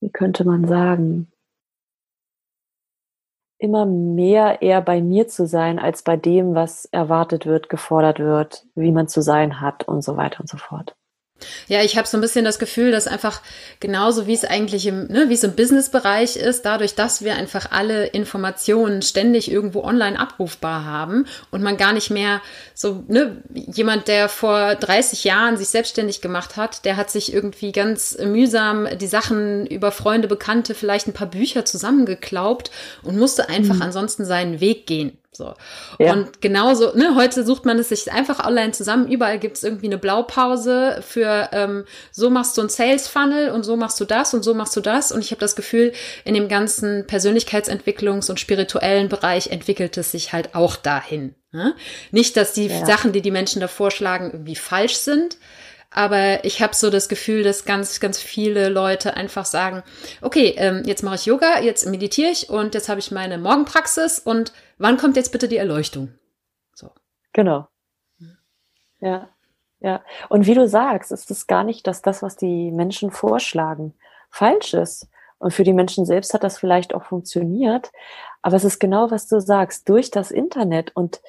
wie 0.00 0.10
könnte 0.10 0.44
man 0.44 0.66
sagen, 0.68 1.32
immer 3.58 3.84
mehr 3.84 4.62
eher 4.62 4.80
bei 4.80 5.02
mir 5.02 5.26
zu 5.26 5.48
sein, 5.48 5.80
als 5.80 6.02
bei 6.02 6.16
dem, 6.16 6.54
was 6.54 6.84
erwartet 6.84 7.46
wird, 7.46 7.68
gefordert 7.68 8.20
wird, 8.20 8.64
wie 8.76 8.92
man 8.92 9.08
zu 9.08 9.20
sein 9.20 9.60
hat 9.60 9.88
und 9.88 10.02
so 10.02 10.16
weiter 10.16 10.40
und 10.40 10.48
so 10.48 10.56
fort. 10.56 10.96
Ja, 11.68 11.82
ich 11.82 11.96
habe 11.96 12.08
so 12.08 12.16
ein 12.16 12.20
bisschen 12.20 12.44
das 12.44 12.58
Gefühl, 12.58 12.90
dass 12.90 13.06
einfach 13.06 13.42
genauso 13.80 14.26
wie 14.26 14.34
es 14.34 14.44
eigentlich 14.44 14.86
im, 14.86 15.06
ne, 15.06 15.28
wie 15.28 15.34
es 15.34 15.44
im 15.44 15.54
Businessbereich 15.54 16.36
ist, 16.36 16.62
dadurch, 16.62 16.94
dass 16.94 17.22
wir 17.22 17.34
einfach 17.34 17.70
alle 17.70 18.06
Informationen 18.06 19.02
ständig 19.02 19.50
irgendwo 19.50 19.82
online 19.82 20.18
abrufbar 20.18 20.84
haben 20.84 21.26
und 21.50 21.62
man 21.62 21.76
gar 21.76 21.92
nicht 21.92 22.10
mehr 22.10 22.40
so, 22.74 23.04
ne, 23.08 23.42
jemand, 23.54 24.08
der 24.08 24.28
vor 24.28 24.74
30 24.74 25.24
Jahren 25.24 25.56
sich 25.56 25.68
selbstständig 25.68 26.20
gemacht 26.20 26.56
hat, 26.56 26.84
der 26.84 26.96
hat 26.96 27.10
sich 27.10 27.32
irgendwie 27.32 27.72
ganz 27.72 28.16
mühsam 28.18 28.88
die 28.98 29.06
Sachen 29.06 29.66
über 29.66 29.92
Freunde, 29.92 30.28
Bekannte, 30.28 30.74
vielleicht 30.74 31.06
ein 31.06 31.12
paar 31.12 31.30
Bücher 31.30 31.64
zusammengeklaubt 31.64 32.70
und 33.02 33.16
musste 33.18 33.48
einfach 33.48 33.76
mhm. 33.76 33.82
ansonsten 33.82 34.24
seinen 34.24 34.60
Weg 34.60 34.86
gehen. 34.86 35.18
So. 35.38 35.54
Ja. 36.00 36.12
Und 36.12 36.40
genauso, 36.40 36.96
ne, 36.96 37.14
heute 37.14 37.44
sucht 37.46 37.64
man 37.64 37.78
es 37.78 37.90
sich 37.90 38.10
einfach 38.10 38.44
online 38.44 38.72
zusammen. 38.72 39.08
Überall 39.08 39.38
gibt 39.38 39.56
es 39.56 39.62
irgendwie 39.62 39.86
eine 39.86 39.96
Blaupause 39.96 40.98
für 41.00 41.48
ähm, 41.52 41.84
so 42.10 42.28
machst 42.28 42.58
du 42.58 42.62
ein 42.62 42.68
Sales 42.68 43.06
Funnel 43.06 43.50
und 43.50 43.62
so 43.62 43.76
machst 43.76 44.00
du 44.00 44.04
das 44.04 44.34
und 44.34 44.42
so 44.42 44.52
machst 44.52 44.74
du 44.76 44.80
das. 44.80 45.12
Und 45.12 45.20
ich 45.20 45.30
habe 45.30 45.40
das 45.40 45.54
Gefühl, 45.54 45.92
in 46.24 46.34
dem 46.34 46.48
ganzen 46.48 47.06
Persönlichkeitsentwicklungs- 47.06 48.28
und 48.28 48.40
spirituellen 48.40 49.08
Bereich 49.08 49.46
entwickelt 49.46 49.96
es 49.96 50.10
sich 50.10 50.32
halt 50.32 50.56
auch 50.56 50.74
dahin. 50.74 51.36
Ne? 51.52 51.74
Nicht, 52.10 52.36
dass 52.36 52.52
die 52.52 52.66
ja. 52.66 52.84
Sachen, 52.84 53.12
die 53.12 53.22
die 53.22 53.30
Menschen 53.30 53.60
da 53.60 53.68
vorschlagen, 53.68 54.30
irgendwie 54.32 54.56
falsch 54.56 54.96
sind, 54.96 55.38
aber 55.90 56.44
ich 56.44 56.60
habe 56.60 56.74
so 56.74 56.90
das 56.90 57.08
Gefühl, 57.08 57.42
dass 57.42 57.64
ganz, 57.64 57.98
ganz 58.00 58.18
viele 58.18 58.68
Leute 58.68 59.16
einfach 59.16 59.46
sagen, 59.46 59.82
okay, 60.20 60.54
ähm, 60.58 60.82
jetzt 60.84 61.02
mache 61.02 61.14
ich 61.14 61.26
Yoga, 61.26 61.60
jetzt 61.60 61.86
meditiere 61.86 62.30
ich 62.30 62.50
und 62.50 62.74
jetzt 62.74 62.88
habe 62.88 63.00
ich 63.00 63.10
meine 63.10 63.38
Morgenpraxis 63.38 64.18
und 64.18 64.52
wann 64.78 64.96
kommt 64.96 65.16
jetzt 65.16 65.32
bitte 65.32 65.48
die 65.48 65.56
Erleuchtung? 65.56 66.14
So. 66.74 66.90
Genau. 67.32 67.68
Ja. 69.00 69.28
Ja. 69.80 70.02
Und 70.28 70.46
wie 70.46 70.54
du 70.54 70.66
sagst, 70.66 71.12
ist 71.12 71.30
es 71.30 71.46
gar 71.46 71.62
nicht, 71.62 71.86
dass 71.86 72.02
das, 72.02 72.22
was 72.22 72.36
die 72.36 72.72
Menschen 72.72 73.10
vorschlagen, 73.10 73.94
falsch 74.30 74.74
ist. 74.74 75.08
Und 75.38 75.52
für 75.52 75.62
die 75.62 75.72
Menschen 75.72 76.04
selbst 76.04 76.34
hat 76.34 76.42
das 76.42 76.58
vielleicht 76.58 76.94
auch 76.94 77.04
funktioniert. 77.04 77.92
Aber 78.42 78.56
es 78.56 78.64
ist 78.64 78.80
genau, 78.80 79.10
was 79.10 79.28
du 79.28 79.40
sagst, 79.40 79.88
durch 79.88 80.10
das 80.10 80.32
Internet. 80.32 80.96
Und 80.96 81.20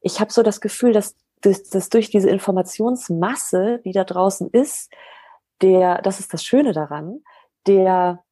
ich 0.00 0.20
habe 0.20 0.32
so 0.32 0.42
das 0.42 0.62
Gefühl, 0.62 0.92
dass 0.92 1.16
dass, 1.42 1.64
dass 1.64 1.88
durch 1.88 2.08
diese 2.10 2.30
Informationsmasse, 2.30 3.80
die 3.84 3.92
da 3.92 4.04
draußen 4.04 4.48
ist, 4.50 4.90
der, 5.60 6.00
das 6.02 6.20
ist 6.20 6.32
das 6.32 6.44
Schöne 6.44 6.72
daran, 6.72 7.22
der, 7.66 8.24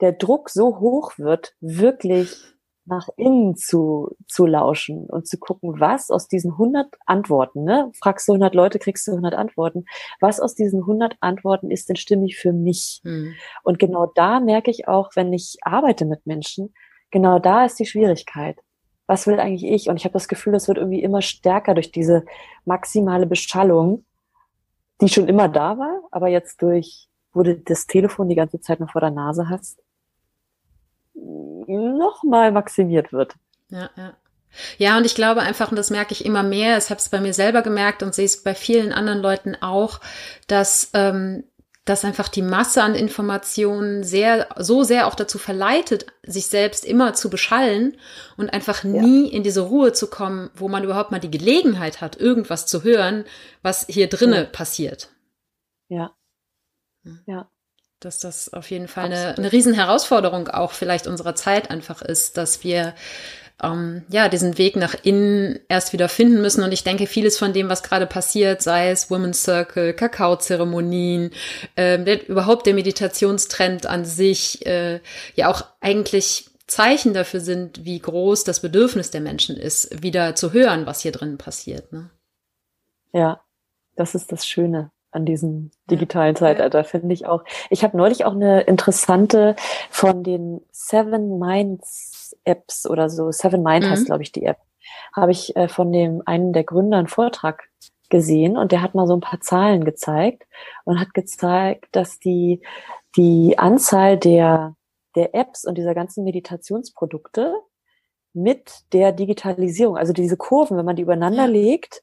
der 0.00 0.12
Druck 0.12 0.50
so 0.50 0.78
hoch 0.78 1.18
wird, 1.18 1.54
wirklich 1.60 2.53
nach 2.86 3.08
innen 3.16 3.56
zu, 3.56 4.16
zu 4.28 4.46
lauschen 4.46 5.06
und 5.06 5.26
zu 5.26 5.38
gucken, 5.38 5.80
was 5.80 6.10
aus 6.10 6.28
diesen 6.28 6.52
100 6.52 6.94
Antworten, 7.06 7.64
ne? 7.64 7.90
fragst 8.00 8.28
du 8.28 8.32
100 8.32 8.54
Leute, 8.54 8.78
kriegst 8.78 9.06
du 9.06 9.12
100 9.12 9.34
Antworten, 9.34 9.84
was 10.20 10.40
aus 10.40 10.54
diesen 10.54 10.80
100 10.80 11.16
Antworten 11.20 11.70
ist 11.70 11.88
denn 11.88 11.96
stimmig 11.96 12.36
für 12.36 12.52
mich? 12.52 13.00
Mhm. 13.04 13.34
Und 13.62 13.78
genau 13.78 14.06
da 14.14 14.40
merke 14.40 14.70
ich 14.70 14.86
auch, 14.88 15.10
wenn 15.14 15.32
ich 15.32 15.56
arbeite 15.62 16.04
mit 16.04 16.26
Menschen, 16.26 16.74
genau 17.10 17.38
da 17.38 17.64
ist 17.64 17.78
die 17.78 17.86
Schwierigkeit 17.86 18.58
was 19.06 19.26
will 19.26 19.38
eigentlich 19.38 19.70
ich? 19.70 19.88
Und 19.88 19.96
ich 19.96 20.04
habe 20.04 20.14
das 20.14 20.28
Gefühl, 20.28 20.52
das 20.52 20.68
wird 20.68 20.78
irgendwie 20.78 21.02
immer 21.02 21.22
stärker 21.22 21.74
durch 21.74 21.92
diese 21.92 22.24
maximale 22.64 23.26
Beschallung, 23.26 24.04
die 25.00 25.08
schon 25.08 25.28
immer 25.28 25.48
da 25.48 25.78
war, 25.78 26.00
aber 26.10 26.28
jetzt 26.28 26.62
durch, 26.62 27.08
wo 27.32 27.42
du 27.42 27.56
das 27.56 27.86
Telefon 27.86 28.28
die 28.28 28.34
ganze 28.34 28.60
Zeit 28.60 28.80
noch 28.80 28.92
vor 28.92 29.00
der 29.00 29.10
Nase 29.10 29.48
hast, 29.48 29.82
nochmal 31.14 32.52
maximiert 32.52 33.12
wird. 33.12 33.34
Ja, 33.68 33.90
ja. 33.96 34.16
Ja, 34.78 34.96
und 34.96 35.04
ich 35.04 35.16
glaube 35.16 35.40
einfach, 35.40 35.70
und 35.70 35.76
das 35.76 35.90
merke 35.90 36.12
ich 36.12 36.24
immer 36.24 36.44
mehr, 36.44 36.78
ich 36.78 36.88
habe 36.90 37.00
es 37.00 37.08
bei 37.08 37.20
mir 37.20 37.34
selber 37.34 37.62
gemerkt 37.62 38.04
und 38.04 38.14
sehe 38.14 38.26
es 38.26 38.44
bei 38.44 38.54
vielen 38.54 38.92
anderen 38.92 39.20
Leuten 39.20 39.56
auch, 39.60 40.00
dass 40.46 40.90
ähm, 40.94 41.42
dass 41.84 42.04
einfach 42.04 42.28
die 42.28 42.42
Masse 42.42 42.82
an 42.82 42.94
Informationen 42.94 44.04
sehr, 44.04 44.48
so 44.56 44.84
sehr 44.84 45.06
auch 45.06 45.14
dazu 45.14 45.38
verleitet, 45.38 46.06
sich 46.22 46.46
selbst 46.46 46.84
immer 46.84 47.12
zu 47.12 47.28
beschallen 47.28 47.98
und 48.38 48.52
einfach 48.52 48.84
nie 48.84 49.26
ja. 49.26 49.32
in 49.32 49.42
diese 49.42 49.60
Ruhe 49.60 49.92
zu 49.92 50.08
kommen, 50.08 50.50
wo 50.54 50.68
man 50.68 50.82
überhaupt 50.82 51.10
mal 51.10 51.20
die 51.20 51.30
Gelegenheit 51.30 52.00
hat, 52.00 52.16
irgendwas 52.16 52.66
zu 52.66 52.84
hören, 52.84 53.24
was 53.62 53.86
hier 53.86 54.08
drinnen 54.08 54.44
ja. 54.44 54.50
passiert. 54.50 55.10
Ja. 55.88 56.14
Ja. 57.26 57.50
Dass 58.04 58.18
das 58.18 58.52
auf 58.52 58.70
jeden 58.70 58.86
Fall 58.86 59.06
eine, 59.06 59.38
eine 59.38 59.50
Riesenherausforderung 59.50 60.48
auch 60.48 60.72
vielleicht 60.72 61.06
unserer 61.06 61.34
Zeit 61.34 61.70
einfach 61.70 62.02
ist, 62.02 62.36
dass 62.36 62.62
wir 62.62 62.94
ähm, 63.62 64.02
ja, 64.08 64.28
diesen 64.28 64.58
Weg 64.58 64.76
nach 64.76 64.94
innen 65.02 65.58
erst 65.68 65.92
wieder 65.94 66.10
finden 66.10 66.42
müssen. 66.42 66.62
Und 66.62 66.72
ich 66.72 66.84
denke, 66.84 67.06
vieles 67.06 67.38
von 67.38 67.54
dem, 67.54 67.70
was 67.70 67.82
gerade 67.82 68.06
passiert, 68.06 68.60
sei 68.60 68.90
es 68.90 69.10
Women's 69.10 69.42
Circle, 69.42 69.94
Kakaozeremonien, 69.94 71.30
äh, 71.76 71.98
der, 71.98 72.28
überhaupt 72.28 72.66
der 72.66 72.74
Meditationstrend 72.74 73.86
an 73.86 74.04
sich, 74.04 74.66
äh, 74.66 75.00
ja 75.34 75.50
auch 75.50 75.64
eigentlich 75.80 76.50
Zeichen 76.66 77.14
dafür 77.14 77.40
sind, 77.40 77.84
wie 77.84 77.98
groß 77.98 78.44
das 78.44 78.60
Bedürfnis 78.60 79.10
der 79.10 79.20
Menschen 79.20 79.56
ist, 79.56 80.02
wieder 80.02 80.34
zu 80.34 80.52
hören, 80.52 80.84
was 80.84 81.00
hier 81.00 81.12
drinnen 81.12 81.38
passiert. 81.38 81.92
Ne? 81.92 82.10
Ja, 83.12 83.40
das 83.96 84.14
ist 84.14 84.30
das 84.30 84.46
Schöne 84.46 84.90
an 85.14 85.24
diesem 85.24 85.70
digitalen 85.90 86.36
Zeitalter, 86.36 86.84
finde 86.84 87.14
ich 87.14 87.26
auch. 87.26 87.44
Ich 87.70 87.84
habe 87.84 87.96
neulich 87.96 88.24
auch 88.24 88.34
eine 88.34 88.62
interessante 88.62 89.56
von 89.90 90.22
den 90.22 90.60
Seven 90.72 91.38
Minds 91.38 92.36
Apps 92.44 92.86
oder 92.86 93.08
so, 93.08 93.30
Seven 93.30 93.62
Mind 93.62 93.84
mhm. 93.84 93.90
heißt, 93.90 94.06
glaube 94.06 94.22
ich, 94.22 94.32
die 94.32 94.44
App, 94.44 94.58
habe 95.14 95.32
ich 95.32 95.56
äh, 95.56 95.68
von 95.68 95.92
dem 95.92 96.22
einen 96.26 96.52
der 96.52 96.64
Gründer 96.64 96.98
einen 96.98 97.08
Vortrag 97.08 97.68
gesehen 98.10 98.56
und 98.56 98.72
der 98.72 98.82
hat 98.82 98.94
mal 98.94 99.06
so 99.06 99.14
ein 99.14 99.20
paar 99.20 99.40
Zahlen 99.40 99.84
gezeigt 99.84 100.44
und 100.84 101.00
hat 101.00 101.14
gezeigt, 101.14 101.88
dass 101.92 102.18
die, 102.18 102.60
die 103.16 103.58
Anzahl 103.58 104.18
der, 104.18 104.76
der 105.16 105.34
Apps 105.34 105.64
und 105.64 105.78
dieser 105.78 105.94
ganzen 105.94 106.24
Meditationsprodukte 106.24 107.54
mit 108.32 108.84
der 108.92 109.12
Digitalisierung, 109.12 109.96
also 109.96 110.12
diese 110.12 110.36
Kurven, 110.36 110.76
wenn 110.76 110.84
man 110.84 110.96
die 110.96 111.02
übereinander 111.02 111.44
ja. 111.44 111.50
legt, 111.50 112.02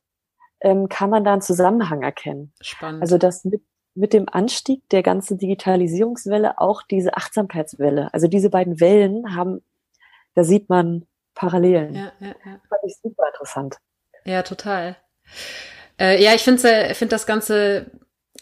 ähm, 0.61 0.89
kann 0.89 1.09
man 1.09 1.23
da 1.23 1.33
einen 1.33 1.41
Zusammenhang 1.41 2.01
erkennen. 2.01 2.53
Spannend. 2.61 3.01
Also 3.01 3.17
dass 3.17 3.43
mit 3.43 3.63
mit 3.93 4.13
dem 4.13 4.29
Anstieg 4.29 4.87
der 4.89 5.03
ganzen 5.03 5.37
Digitalisierungswelle 5.37 6.59
auch 6.59 6.81
diese 6.83 7.15
Achtsamkeitswelle. 7.17 8.13
Also 8.13 8.27
diese 8.27 8.49
beiden 8.49 8.79
Wellen 8.79 9.35
haben, 9.35 9.61
da 10.33 10.43
sieht 10.43 10.69
man 10.69 11.05
Parallelen. 11.35 11.95
Ja, 11.95 12.11
ja, 12.19 12.27
ja. 12.27 12.59
Fand 12.69 12.81
ich 12.85 12.95
super 13.01 13.23
interessant. 13.27 13.77
Ja, 14.25 14.43
total. 14.43 14.95
Äh, 15.99 16.23
ja, 16.23 16.33
ich 16.33 16.43
finde 16.43 16.93
find 16.93 17.11
das 17.11 17.25
Ganze 17.25 17.91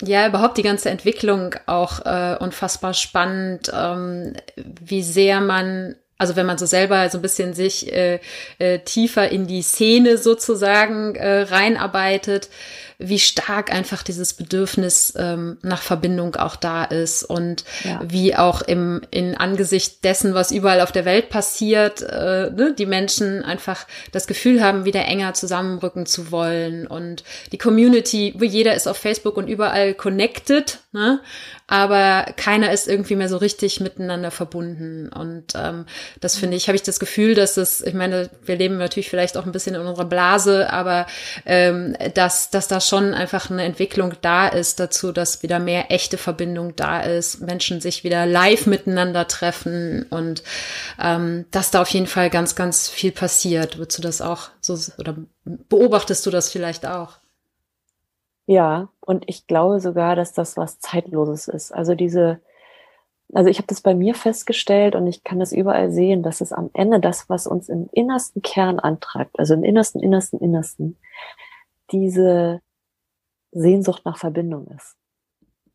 ja, 0.02 0.28
überhaupt 0.28 0.58
die 0.58 0.64
ganze 0.64 0.90
Entwicklung 0.90 1.56
auch 1.66 2.06
äh, 2.06 2.38
unfassbar 2.40 2.94
spannend, 2.94 3.72
ähm, 3.74 4.34
wie 4.56 5.04
sehr 5.04 5.42
man 5.42 5.96
also 6.20 6.36
wenn 6.36 6.46
man 6.46 6.58
so 6.58 6.66
selber 6.66 7.10
so 7.10 7.18
ein 7.18 7.22
bisschen 7.22 7.54
sich 7.54 7.92
äh, 7.92 8.20
äh, 8.60 8.80
tiefer 8.80 9.30
in 9.30 9.48
die 9.48 9.62
Szene 9.62 10.18
sozusagen 10.18 11.16
äh, 11.16 11.42
reinarbeitet, 11.44 12.50
wie 13.02 13.20
stark 13.20 13.72
einfach 13.72 14.04
dieses 14.04 14.34
Bedürfnis 14.34 15.14
ähm, 15.18 15.58
nach 15.62 15.82
Verbindung 15.82 16.36
auch 16.36 16.58
da 16.58 16.84
ist 16.84 17.24
und 17.24 17.64
ja. 17.86 18.02
wie 18.04 18.36
auch 18.36 18.62
im 18.62 19.00
in 19.10 19.38
Angesicht 19.38 20.04
dessen, 20.04 20.34
was 20.34 20.52
überall 20.52 20.82
auf 20.82 20.92
der 20.92 21.06
Welt 21.06 21.30
passiert, 21.30 22.02
äh, 22.02 22.52
ne, 22.52 22.76
die 22.78 22.86
Menschen 22.86 23.42
einfach 23.46 23.88
das 24.12 24.28
Gefühl 24.28 24.62
haben, 24.62 24.84
wieder 24.84 25.06
enger 25.06 25.34
zusammenrücken 25.34 26.06
zu 26.06 26.32
wollen 26.34 26.86
und 26.86 27.24
die 27.54 27.58
Community, 27.58 28.36
wo 28.38 28.44
jeder 28.44 28.76
ist 28.76 28.88
auf 28.88 28.98
Facebook 28.98 29.38
und 29.38 29.48
überall 29.48 29.94
connected, 29.94 30.80
ne? 30.92 31.22
Aber 31.70 32.26
keiner 32.36 32.72
ist 32.72 32.88
irgendwie 32.88 33.16
mehr 33.16 33.30
so 33.30 33.38
richtig 33.38 33.80
miteinander 33.80 34.32
verbunden. 34.32 35.10
Und 35.10 35.54
ähm, 35.56 35.86
das 36.20 36.36
finde 36.36 36.58
ich, 36.58 36.68
habe 36.68 36.76
ich 36.76 36.82
das 36.82 37.00
Gefühl, 37.00 37.36
dass 37.36 37.58
es, 37.58 37.82
ich 37.82 37.94
meine, 37.94 38.32
wir 38.44 38.56
leben 38.56 38.78
natürlich 38.78 39.10
vielleicht 39.10 39.38
auch 39.38 39.46
ein 39.46 39.52
bisschen 39.52 39.76
in 39.76 39.82
unserer 39.82 40.06
Blase, 40.06 40.74
aber 40.74 41.06
ähm, 41.46 41.96
dass, 42.16 42.50
dass 42.50 42.68
da 42.68 42.82
schon 42.82 43.14
einfach 43.14 43.52
eine 43.52 43.64
Entwicklung 43.64 44.16
da 44.22 44.48
ist 44.48 44.80
dazu, 44.80 45.12
dass 45.12 45.44
wieder 45.44 45.60
mehr 45.60 45.92
echte 45.92 46.18
Verbindung 46.18 46.76
da 46.76 47.02
ist, 47.02 47.42
Menschen 47.42 47.82
sich 47.82 48.04
wieder 48.04 48.26
live 48.26 48.66
miteinander 48.66 49.28
treffen 49.28 50.08
und 50.10 50.42
ähm, 51.00 51.46
dass 51.52 51.70
da 51.70 51.84
auf 51.84 51.90
jeden 51.90 52.08
Fall 52.08 52.32
ganz, 52.32 52.56
ganz 52.56 52.90
viel 52.90 53.12
passiert. 53.12 53.78
Würdest 53.78 54.00
du 54.00 54.02
das 54.02 54.22
auch 54.22 54.50
so 54.60 54.76
oder 54.98 55.16
beobachtest 55.46 56.26
du 56.26 56.32
das 56.32 56.50
vielleicht 56.50 56.88
auch? 56.88 57.20
Ja, 58.50 58.90
und 59.02 59.26
ich 59.28 59.46
glaube 59.46 59.80
sogar, 59.80 60.16
dass 60.16 60.34
das 60.34 60.58
was 60.58 60.80
Zeitloses 60.80 61.48
ist. 61.48 61.72
Also 61.72 61.94
diese, 61.94 62.42
also 63.32 63.48
ich 63.48 63.60
habe 63.60 63.68
das 63.68 63.82
bei 63.82 63.94
mir 63.94 64.16
festgestellt 64.16 64.96
und 64.96 65.06
ich 65.06 65.24
kann 65.24 65.38
das 65.40 65.52
überall 65.52 65.92
sehen, 65.92 66.24
dass 66.24 66.42
es 66.42 66.52
am 66.52 66.72
Ende 66.74 67.00
das, 67.00 67.30
was 67.30 67.46
uns 67.46 67.70
im 67.70 67.90
innersten 67.92 68.42
Kern 68.42 68.80
antreibt, 68.80 69.38
also 69.38 69.54
im 69.54 69.64
innersten, 69.64 70.02
innersten, 70.02 70.40
innersten, 70.40 70.98
diese 71.92 72.62
Sehnsucht 73.52 74.04
nach 74.04 74.18
Verbindung 74.18 74.66
ist. 74.76 74.96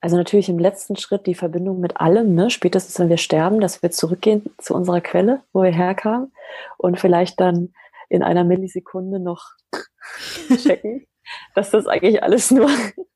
Also 0.00 0.16
natürlich 0.16 0.48
im 0.48 0.58
letzten 0.58 0.96
Schritt 0.96 1.28
die 1.28 1.36
Verbindung 1.36 1.78
mit 1.78 1.98
allem, 1.98 2.34
ne? 2.34 2.50
spätestens 2.50 2.98
wenn 2.98 3.08
wir 3.08 3.18
sterben, 3.18 3.60
dass 3.60 3.84
wir 3.84 3.92
zurückgehen 3.92 4.50
zu 4.58 4.74
unserer 4.74 5.00
Quelle, 5.00 5.44
wo 5.52 5.62
wir 5.62 5.70
herkamen 5.70 6.32
und 6.76 6.98
vielleicht 6.98 7.38
dann 7.38 7.72
in 8.08 8.24
einer 8.24 8.42
Millisekunde 8.42 9.20
noch 9.20 9.52
checken, 10.56 11.06
dass 11.54 11.70
das 11.70 11.86
eigentlich 11.86 12.22
alles 12.22 12.50
nur 12.50 12.68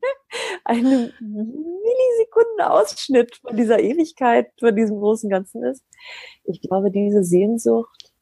eine 0.64 1.12
Millisekunde-Ausschnitt 1.20 3.36
von 3.36 3.56
dieser 3.56 3.80
Ewigkeit, 3.80 4.50
von 4.58 4.76
diesem 4.76 4.98
großen 4.98 5.30
Ganzen 5.30 5.64
ist. 5.64 5.84
Ich 6.44 6.60
glaube, 6.60 6.90
diese 6.90 7.24
Sehnsucht, 7.24 8.12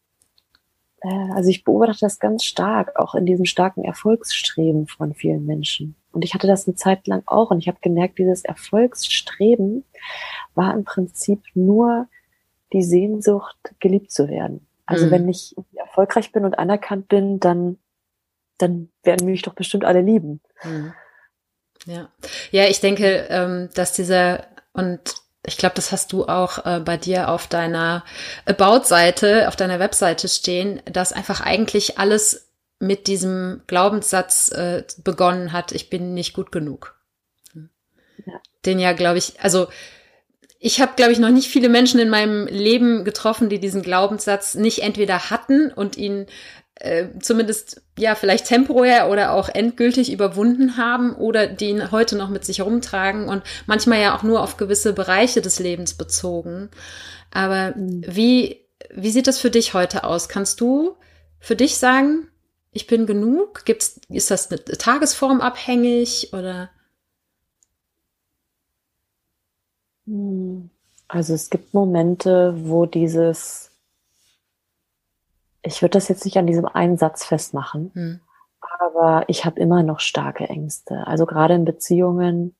äh, 1.02 1.33
also 1.35 1.50
ich 1.50 1.64
beobachte 1.64 2.00
das 2.00 2.19
ganz 2.19 2.45
stark, 2.45 2.97
auch 2.97 3.14
in 3.14 3.26
diesem 3.26 3.45
starken 3.45 3.85
Erfolgsstreben 3.85 4.87
von 4.87 5.14
vielen 5.14 5.47
Menschen. 5.47 5.97
Und 6.12 6.25
ich 6.25 6.35
hatte 6.35 6.47
das 6.47 6.66
eine 6.66 6.76
Zeit 6.76 7.07
lang 7.07 7.23
auch 7.26 7.50
und 7.50 7.59
ich 7.59 7.69
habe 7.69 7.78
gemerkt, 7.83 8.19
dieses 8.19 8.45
Erfolgsstreben 8.45 9.85
war 10.55 10.73
im 10.73 10.85
Prinzip 10.85 11.43
nur 11.55 12.09
die 12.72 12.83
Sehnsucht, 12.83 13.57
geliebt 13.81 14.11
zu 14.11 14.29
werden. 14.29 14.66
Also 14.87 15.07
mhm. 15.07 15.11
wenn 15.11 15.29
ich 15.29 15.55
erfolgreich 15.75 16.33
bin 16.33 16.44
und 16.44 16.59
anerkannt 16.59 17.09
bin, 17.09 17.40
dann 17.40 17.79
dann 18.59 18.90
werden 19.03 19.27
mich 19.27 19.42
doch 19.42 19.55
bestimmt 19.55 19.85
alle 19.85 20.01
lieben. 20.01 20.40
Mhm. 20.64 20.92
Ja, 21.87 22.09
ja, 22.51 22.64
ich 22.64 22.81
denke, 22.81 23.27
ähm, 23.29 23.69
dass 23.75 23.92
dieser 23.92 24.47
und 24.73 25.01
ich 25.47 25.57
glaube, 25.57 25.77
das 25.77 25.92
hast 25.92 26.12
du 26.12 26.27
auch 26.27 26.66
äh, 26.66 26.81
bei 26.81 26.97
dir 26.97 27.29
auf 27.29 27.47
deiner 27.47 28.05
About-Seite, 28.47 29.47
auf 29.47 29.55
deiner 29.55 29.79
Webseite 29.79 30.29
stehen, 30.29 30.83
dass 30.87 31.12
einfach 31.12 31.40
eigentlich 31.40 31.99
alles 31.99 32.51
mit 32.79 33.07
diesem 33.07 33.62
Glaubenssatz 33.66 34.51
äh, 34.51 34.85
begonnen 35.05 35.53
hat, 35.53 35.73
ich 35.73 35.88
bin 35.88 36.14
nicht 36.14 36.35
gut 36.35 36.53
genug. 36.53 37.01
Ja. 37.55 38.40
Den 38.64 38.79
ja, 38.79 38.92
glaube 38.92 39.19
ich, 39.19 39.40
also 39.40 39.69
ich 40.59 40.81
habe, 40.81 40.95
glaube 40.97 41.12
ich, 41.12 41.19
noch 41.19 41.31
nicht 41.31 41.49
viele 41.49 41.69
Menschen 41.69 42.01
in 42.01 42.11
meinem 42.11 42.47
Leben 42.47 43.05
getroffen, 43.05 43.49
die 43.49 43.61
diesen 43.61 43.83
Glaubenssatz 43.83 44.55
nicht 44.55 44.83
entweder 44.83 45.31
hatten 45.31 45.71
und 45.71 45.97
ihn 45.97 46.27
äh, 46.77 47.07
zumindest 47.21 47.83
ja 47.99 48.15
vielleicht 48.15 48.47
temporär 48.47 49.09
oder 49.09 49.33
auch 49.33 49.49
endgültig 49.49 50.12
überwunden 50.12 50.77
haben 50.77 51.15
oder 51.15 51.47
die 51.47 51.71
ihn 51.71 51.91
heute 51.91 52.17
noch 52.17 52.29
mit 52.29 52.45
sich 52.45 52.59
herumtragen 52.59 53.29
und 53.29 53.43
manchmal 53.67 54.01
ja 54.01 54.17
auch 54.17 54.23
nur 54.23 54.43
auf 54.43 54.57
gewisse 54.57 54.93
Bereiche 54.93 55.41
des 55.41 55.59
Lebens 55.59 55.95
bezogen. 55.95 56.71
Aber 57.33 57.75
mhm. 57.77 58.05
wie, 58.07 58.61
wie 58.95 59.11
sieht 59.11 59.27
das 59.27 59.41
für 59.41 59.51
dich 59.51 59.75
heute 59.75 60.05
aus? 60.05 60.29
Kannst 60.29 60.61
du 60.61 60.97
für 61.39 61.57
dich 61.57 61.79
sagen, 61.79 62.29
ich 62.73 62.87
bin 62.87 63.07
genug? 63.07 63.65
Gibt's, 63.65 64.01
ist 64.11 64.31
das 64.31 64.51
eine 64.51 64.62
Tagesform 64.62 65.41
abhängig 65.41 66.33
oder? 66.35 66.69
Also 71.09 71.35
es 71.35 71.49
gibt 71.49 71.73
Momente, 71.73 72.55
wo 72.59 72.85
dieses 72.85 73.71
ich 75.66 75.83
würde 75.83 75.92
das 75.92 76.09
jetzt 76.09 76.24
nicht 76.24 76.37
an 76.38 76.46
diesem 76.46 76.66
einen 76.66 76.96
Satz 76.96 77.24
festmachen, 77.24 77.90
hm. 77.94 78.20
aber 78.61 79.24
ich 79.29 79.44
habe 79.44 79.61
immer 79.61 79.83
noch 79.83 80.00
starke 80.00 80.48
Ängste. 80.48 81.07
Also 81.07 81.26
gerade 81.26 81.55
in 81.55 81.64
Beziehungen, 81.64 82.55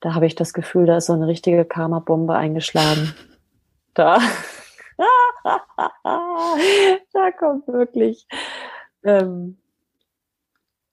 da 0.00 0.14
habe 0.14 0.26
ich 0.26 0.36
das 0.36 0.52
Gefühl, 0.52 0.86
da 0.86 0.98
ist 0.98 1.06
so 1.06 1.12
eine 1.12 1.26
richtige 1.26 1.64
Karma-Bombe 1.64 2.34
eingeschlagen. 2.34 3.14
Da. 3.92 4.20
da 7.12 7.32
kommt 7.36 7.66
wirklich 7.66 8.24
ähm, 9.02 9.58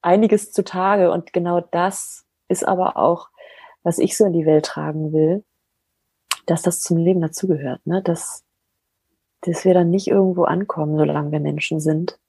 einiges 0.01 0.51
zutage. 0.51 1.11
Und 1.11 1.31
genau 1.31 1.61
das 1.61 2.25
ist 2.47 2.67
aber 2.67 2.97
auch, 2.97 3.29
was 3.83 3.99
ich 3.99 4.17
so 4.17 4.25
in 4.25 4.33
die 4.33 4.47
Welt 4.47 4.65
tragen 4.65 5.13
will, 5.13 5.45
dass 6.47 6.63
das 6.63 6.81
zum 6.81 6.97
Leben 6.97 7.21
dazugehört. 7.21 7.85
Ne? 7.85 8.01
Dass, 8.01 8.46
dass 9.41 9.65
wir 9.65 9.73
dann 9.73 9.89
nicht 9.89 10.07
irgendwo 10.07 10.43
ankommen, 10.43 10.97
solange 10.97 11.31
wir 11.31 11.39
Menschen 11.39 11.79
sind. 11.79 12.19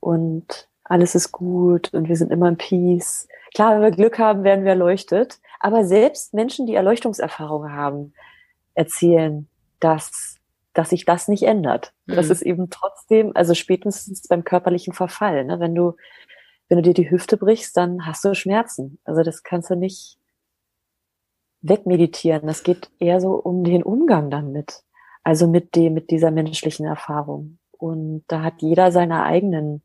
Und 0.00 0.68
alles 0.84 1.14
ist 1.14 1.32
gut 1.32 1.92
und 1.94 2.08
wir 2.08 2.16
sind 2.16 2.30
immer 2.30 2.48
in 2.48 2.58
Peace. 2.58 3.26
Klar, 3.54 3.74
wenn 3.74 3.82
wir 3.82 3.90
Glück 3.90 4.18
haben, 4.18 4.44
werden 4.44 4.64
wir 4.64 4.72
erleuchtet. 4.72 5.40
Aber 5.60 5.84
selbst 5.84 6.34
Menschen, 6.34 6.66
die 6.66 6.74
Erleuchtungserfahrung 6.74 7.72
haben, 7.72 8.12
erzählen, 8.74 9.48
dass, 9.80 10.36
dass 10.74 10.90
sich 10.90 11.06
das 11.06 11.28
nicht 11.28 11.44
ändert. 11.44 11.94
Mhm. 12.06 12.16
Das 12.16 12.28
ist 12.28 12.42
eben 12.42 12.68
trotzdem, 12.68 13.32
also 13.34 13.54
spätestens 13.54 14.28
beim 14.28 14.44
körperlichen 14.44 14.92
Verfall. 14.92 15.44
Ne? 15.44 15.58
Wenn 15.58 15.74
du, 15.74 15.96
wenn 16.68 16.78
du 16.78 16.82
dir 16.82 16.94
die 16.94 17.10
Hüfte 17.10 17.38
brichst, 17.38 17.76
dann 17.76 18.04
hast 18.04 18.24
du 18.24 18.34
Schmerzen. 18.34 18.98
Also 19.04 19.22
das 19.22 19.42
kannst 19.42 19.70
du 19.70 19.74
nicht 19.74 20.18
wegmeditieren. 21.62 22.46
Das 22.46 22.62
geht 22.62 22.90
eher 22.98 23.22
so 23.22 23.32
um 23.32 23.64
den 23.64 23.82
Umgang 23.82 24.30
damit. 24.30 24.83
Also 25.24 25.48
mit 25.48 25.74
dem, 25.74 25.94
mit 25.94 26.10
dieser 26.10 26.30
menschlichen 26.30 26.86
Erfahrung. 26.86 27.58
Und 27.72 28.24
da 28.28 28.42
hat 28.42 28.62
jeder 28.62 28.92
seine 28.92 29.24
eigenen 29.24 29.82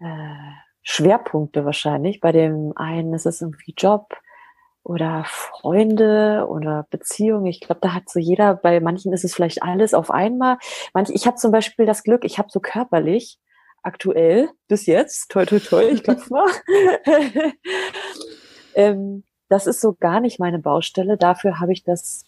äh, 0.00 0.50
Schwerpunkte 0.82 1.64
wahrscheinlich. 1.64 2.20
Bei 2.20 2.32
dem 2.32 2.72
einen 2.76 3.14
ist 3.14 3.26
es 3.26 3.40
irgendwie 3.40 3.74
Job 3.76 4.16
oder 4.82 5.24
Freunde 5.26 6.46
oder 6.48 6.86
Beziehung. 6.90 7.46
Ich 7.46 7.60
glaube, 7.60 7.80
da 7.82 7.94
hat 7.94 8.08
so 8.08 8.18
jeder, 8.18 8.54
bei 8.54 8.80
manchen 8.80 9.12
ist 9.12 9.24
es 9.24 9.34
vielleicht 9.34 9.62
alles 9.62 9.94
auf 9.94 10.10
einmal. 10.10 10.58
Manch, 10.94 11.10
ich 11.10 11.26
habe 11.26 11.36
zum 11.36 11.52
Beispiel 11.52 11.86
das 11.86 12.02
Glück, 12.02 12.24
ich 12.24 12.38
habe 12.38 12.48
so 12.50 12.60
körperlich 12.60 13.38
aktuell 13.82 14.50
bis 14.68 14.86
jetzt, 14.86 15.30
toi 15.30 15.46
toi 15.46 15.58
toi, 15.58 15.82
ich 15.84 16.02
klopfe 16.02 16.32
mal. 16.32 16.50
ähm, 18.74 19.24
das 19.48 19.66
ist 19.66 19.80
so 19.80 19.94
gar 19.98 20.20
nicht 20.20 20.38
meine 20.38 20.58
Baustelle. 20.58 21.16
Dafür 21.16 21.60
habe 21.60 21.72
ich 21.72 21.82
das 21.82 22.24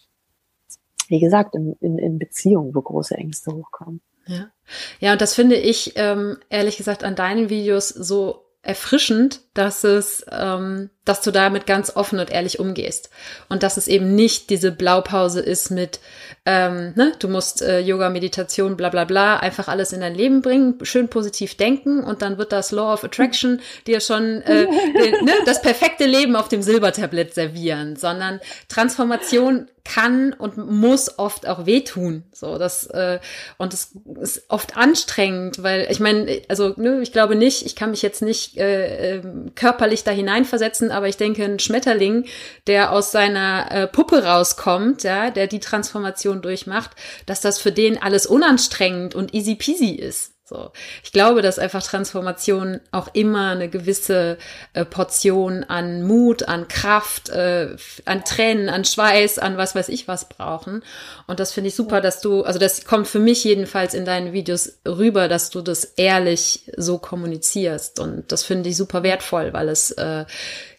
wie 1.09 1.19
gesagt, 1.19 1.55
in, 1.55 1.75
in, 1.79 1.97
in 1.97 2.19
Beziehungen, 2.19 2.73
wo 2.73 2.81
große 2.81 3.15
Ängste 3.15 3.51
hochkommen. 3.51 4.01
Ja, 4.25 4.51
ja 4.99 5.13
und 5.13 5.21
das 5.21 5.33
finde 5.33 5.55
ich, 5.55 5.93
ähm, 5.95 6.37
ehrlich 6.49 6.77
gesagt, 6.77 7.03
an 7.03 7.15
deinen 7.15 7.49
Videos 7.49 7.89
so 7.89 8.45
erfrischend, 8.61 9.41
dass 9.53 9.83
es, 9.83 10.25
ähm, 10.31 10.89
dass 11.05 11.21
du 11.21 11.31
damit 11.31 11.67
ganz 11.67 11.95
offen 11.95 12.19
und 12.19 12.31
ehrlich 12.31 12.59
umgehst 12.59 13.09
und 13.49 13.61
dass 13.61 13.77
es 13.77 13.87
eben 13.87 14.15
nicht 14.15 14.49
diese 14.49 14.71
Blaupause 14.71 15.41
ist 15.41 15.69
mit, 15.69 15.99
ähm, 16.45 16.93
ne, 16.95 17.11
du 17.19 17.27
musst 17.27 17.61
äh, 17.61 17.79
Yoga, 17.79 18.09
Meditation, 18.09 18.77
bla 18.77 18.89
bla 18.89 19.05
bla, 19.05 19.37
einfach 19.37 19.67
alles 19.67 19.93
in 19.93 20.01
dein 20.01 20.15
Leben 20.15 20.41
bringen, 20.41 20.79
schön 20.83 21.07
positiv 21.09 21.55
denken 21.55 22.03
und 22.03 22.21
dann 22.21 22.37
wird 22.37 22.51
das 22.51 22.71
Law 22.71 22.93
of 22.93 23.03
Attraction 23.03 23.61
dir 23.87 23.99
schon 23.99 24.41
äh, 24.41 24.65
den, 24.65 25.25
ne, 25.25 25.33
das 25.45 25.61
perfekte 25.61 26.05
Leben 26.05 26.35
auf 26.35 26.47
dem 26.47 26.63
Silbertablett 26.63 27.33
servieren, 27.35 27.95
sondern 27.95 28.39
Transformation 28.69 29.67
kann 29.83 30.31
und 30.31 30.57
muss 30.57 31.19
oft 31.19 31.47
auch 31.47 31.65
wehtun. 31.65 32.23
So, 32.31 32.57
das, 32.57 32.87
äh, 32.87 33.19
und 33.57 33.73
es 33.73 33.91
ist 34.21 34.43
oft 34.47 34.77
anstrengend, 34.77 35.61
weil 35.61 35.87
ich 35.89 35.99
meine, 35.99 36.41
also 36.47 36.73
ne, 36.77 37.01
ich 37.01 37.11
glaube 37.11 37.35
nicht, 37.35 37.65
ich 37.65 37.75
kann 37.75 37.91
mich 37.91 38.01
jetzt 38.01 38.21
nicht 38.21 38.57
äh, 38.57 39.17
äh, 39.17 39.23
körperlich 39.55 40.03
da 40.03 40.11
hineinversetzen, 40.11 40.91
aber 40.91 41.07
ich 41.07 41.17
denke, 41.17 41.43
ein 41.43 41.59
Schmetterling, 41.59 42.25
der 42.67 42.91
aus 42.91 43.11
seiner 43.11 43.71
äh, 43.71 43.87
Puppe 43.87 44.23
rauskommt, 44.23 45.03
ja, 45.03 45.29
der 45.31 45.47
die 45.47 45.59
Transformation 45.59 46.41
durchmacht, 46.41 46.91
dass 47.25 47.41
das 47.41 47.59
für 47.59 47.71
den 47.71 48.01
alles 48.01 48.25
unanstrengend 48.25 49.15
und 49.15 49.33
easy 49.33 49.55
peasy 49.55 49.91
ist. 49.91 50.32
So. 50.53 50.71
Ich 51.03 51.11
glaube, 51.11 51.41
dass 51.41 51.57
einfach 51.57 51.81
Transformation 51.81 52.79
auch 52.91 53.07
immer 53.13 53.49
eine 53.49 53.69
gewisse 53.69 54.37
äh, 54.73 54.85
Portion 54.85 55.63
an 55.63 56.03
Mut, 56.03 56.47
an 56.47 56.67
Kraft, 56.67 57.29
äh, 57.29 57.75
an 58.05 58.23
Tränen, 58.23 58.69
an 58.69 58.85
Schweiß, 58.85 59.39
an 59.39 59.57
was 59.57 59.73
weiß 59.73 59.89
ich 59.89 60.07
was 60.07 60.29
brauchen. 60.29 60.83
Und 61.25 61.39
das 61.39 61.53
finde 61.53 61.69
ich 61.69 61.75
super, 61.75 62.01
dass 62.01 62.21
du, 62.21 62.43
also 62.43 62.59
das 62.59 62.85
kommt 62.85 63.07
für 63.07 63.17
mich 63.17 63.43
jedenfalls 63.43 63.95
in 63.95 64.05
deinen 64.05 64.31
Videos 64.31 64.77
rüber, 64.87 65.27
dass 65.27 65.49
du 65.49 65.61
das 65.61 65.85
ehrlich 65.85 66.69
so 66.77 66.99
kommunizierst. 66.99 67.99
Und 67.99 68.31
das 68.31 68.43
finde 68.43 68.69
ich 68.69 68.77
super 68.77 69.01
wertvoll, 69.01 69.53
weil 69.53 69.69
es 69.69 69.89
äh, 69.91 70.25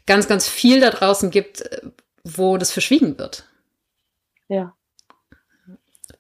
ganz, 0.06 0.28
ganz 0.28 0.48
viel 0.48 0.80
da 0.80 0.90
draußen 0.90 1.32
gibt, 1.32 1.62
äh, 1.62 1.80
wo 2.22 2.58
das 2.58 2.70
verschwiegen 2.70 3.18
wird. 3.18 3.44
Ja 4.46 4.72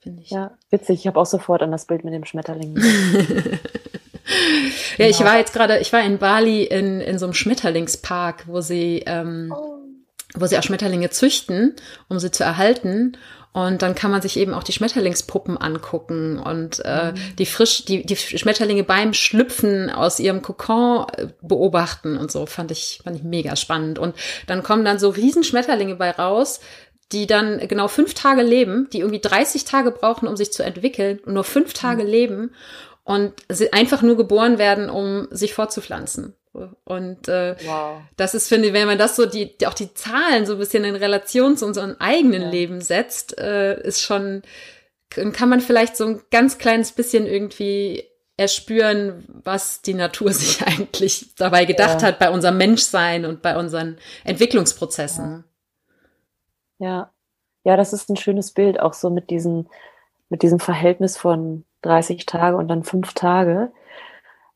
finde 0.04 0.22
ich. 0.22 0.30
Ja, 0.30 0.52
witzig. 0.70 1.00
Ich 1.00 1.06
habe 1.08 1.18
auch 1.18 1.26
sofort 1.26 1.62
an 1.62 1.72
das 1.72 1.86
Bild 1.86 2.04
mit 2.04 2.14
dem 2.14 2.24
Schmetterling. 2.24 2.76
ja, 4.98 5.06
ich 5.06 5.18
genau. 5.18 5.30
war 5.30 5.38
jetzt 5.38 5.52
gerade, 5.52 5.80
ich 5.80 5.92
war 5.92 6.04
in 6.04 6.18
Bali 6.18 6.62
in, 6.62 7.00
in 7.00 7.18
so 7.18 7.26
einem 7.26 7.34
Schmetterlingspark, 7.34 8.46
wo 8.46 8.60
sie, 8.60 9.02
ähm, 9.06 9.52
oh. 9.56 9.78
wo 10.34 10.46
sie 10.46 10.56
auch 10.56 10.62
Schmetterlinge 10.62 11.10
züchten, 11.10 11.74
um 12.08 12.20
sie 12.20 12.30
zu 12.30 12.44
erhalten. 12.44 13.16
Und 13.52 13.82
dann 13.82 13.94
kann 13.94 14.10
man 14.10 14.20
sich 14.20 14.36
eben 14.36 14.52
auch 14.52 14.64
die 14.64 14.72
Schmetterlingspuppen 14.72 15.56
angucken 15.56 16.40
und 16.40 16.84
äh, 16.84 17.12
mhm. 17.12 17.36
die 17.38 17.46
frisch, 17.46 17.84
die, 17.84 18.04
die 18.04 18.16
Schmetterlinge 18.16 18.82
beim 18.82 19.14
Schlüpfen 19.14 19.90
aus 19.90 20.18
ihrem 20.18 20.42
Kokon 20.42 21.06
äh, 21.16 21.28
beobachten 21.40 22.16
und 22.16 22.32
so. 22.32 22.46
Fand 22.46 22.72
ich, 22.72 23.00
fand 23.04 23.16
ich 23.16 23.22
mega 23.22 23.54
spannend. 23.54 24.00
Und 24.00 24.16
dann 24.48 24.64
kommen 24.64 24.84
dann 24.84 24.98
so 24.98 25.08
Riesenschmetterlinge 25.08 25.94
bei 25.94 26.10
raus, 26.10 26.58
die 27.12 27.26
dann 27.26 27.58
genau 27.68 27.88
fünf 27.88 28.14
Tage 28.14 28.42
leben, 28.42 28.88
die 28.92 29.00
irgendwie 29.00 29.20
30 29.20 29.64
Tage 29.64 29.90
brauchen, 29.90 30.28
um 30.28 30.36
sich 30.36 30.52
zu 30.52 30.62
entwickeln 30.62 31.20
und 31.24 31.34
nur 31.34 31.44
fünf 31.44 31.72
Tage 31.72 32.04
mhm. 32.04 32.08
leben 32.10 32.54
und 33.04 33.34
sie 33.48 33.72
einfach 33.72 34.02
nur 34.02 34.16
geboren 34.16 34.58
werden, 34.58 34.90
um 34.90 35.28
sich 35.30 35.54
fortzupflanzen. 35.54 36.34
Und 36.84 37.28
äh, 37.28 37.56
wow. 37.64 38.00
das 38.16 38.34
ist, 38.34 38.48
finde 38.48 38.68
ich, 38.68 38.74
wenn 38.74 38.86
man 38.86 38.98
das 38.98 39.16
so, 39.16 39.26
die, 39.26 39.58
die, 39.58 39.66
auch 39.66 39.74
die 39.74 39.92
Zahlen 39.92 40.46
so 40.46 40.52
ein 40.52 40.58
bisschen 40.58 40.84
in 40.84 40.94
Relation 40.94 41.56
zu 41.56 41.66
unserem 41.66 41.96
eigenen 41.98 42.42
ja. 42.42 42.50
Leben 42.50 42.80
setzt, 42.80 43.36
äh, 43.38 43.80
ist 43.82 44.00
schon, 44.00 44.42
kann 45.10 45.48
man 45.48 45.60
vielleicht 45.60 45.96
so 45.96 46.06
ein 46.06 46.22
ganz 46.30 46.58
kleines 46.58 46.92
bisschen 46.92 47.26
irgendwie 47.26 48.04
erspüren, 48.36 49.24
was 49.28 49.82
die 49.82 49.94
Natur 49.94 50.32
sich 50.32 50.62
eigentlich 50.62 51.34
dabei 51.36 51.64
gedacht 51.64 52.02
ja. 52.02 52.08
hat 52.08 52.18
bei 52.18 52.30
unserem 52.30 52.56
Menschsein 52.56 53.24
und 53.24 53.42
bei 53.42 53.56
unseren 53.56 53.98
Entwicklungsprozessen. 54.22 55.24
Ja. 55.24 55.44
Ja. 56.78 57.10
Ja, 57.64 57.76
das 57.76 57.92
ist 57.92 58.10
ein 58.10 58.16
schönes 58.16 58.52
Bild, 58.52 58.78
auch 58.78 58.92
so 58.92 59.08
mit 59.10 59.30
diesem, 59.30 59.68
mit 60.28 60.42
diesem 60.42 60.60
Verhältnis 60.60 61.16
von 61.16 61.64
30 61.82 62.26
Tage 62.26 62.56
und 62.56 62.68
dann 62.68 62.84
fünf 62.84 63.14
Tage, 63.14 63.72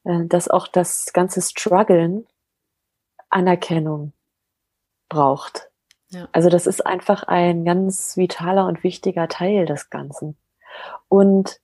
äh, 0.05 0.25
dass 0.27 0.49
auch 0.49 0.69
das 0.69 1.13
ganze 1.13 1.41
Struggeln 1.41 2.27
Anerkennung 3.31 4.13
braucht. 5.09 5.71
Ja. 6.11 6.29
Also 6.33 6.49
das 6.49 6.67
ist 6.67 6.87
einfach 6.87 7.25
ein 7.25 7.65
ganz 7.65 8.17
vitaler 8.17 8.67
und 8.67 8.83
wichtiger 8.83 9.29
Teil 9.29 9.67
des 9.67 9.91
Ganzen. 9.91 10.37
Und 11.09 11.61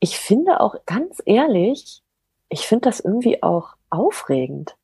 ich 0.00 0.18
finde 0.18 0.60
auch 0.60 0.76
ganz 0.86 1.22
ehrlich, 1.24 2.02
ich 2.48 2.66
finde 2.66 2.88
das 2.88 3.00
irgendwie 3.00 3.42
auch 3.42 3.74
aufregend. 3.90 4.76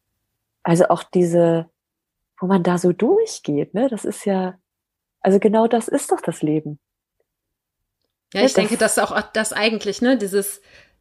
Also 0.63 0.89
auch 0.89 1.03
diese, 1.03 1.69
wo 2.39 2.47
man 2.47 2.63
da 2.63 2.79
so 2.79 2.93
durchgeht, 2.93 3.75
ne? 3.75 3.89
Das 3.89 4.05
ist 4.05 4.25
ja, 4.27 4.59
also 5.21 5.39
genau 5.39 5.67
das 5.67 5.89
ist 5.89 6.13
doch 6.13 6.21
das 6.21 6.43
Leben. 6.43 6.79
Ja, 8.35 8.41
ich 8.41 8.53
das, 8.53 8.55
denke, 8.55 8.77
dass 8.77 8.99
auch 8.99 9.19
das 9.33 9.53
eigentlich, 9.53 10.03
ne, 10.03 10.19
dieses, 10.19 10.61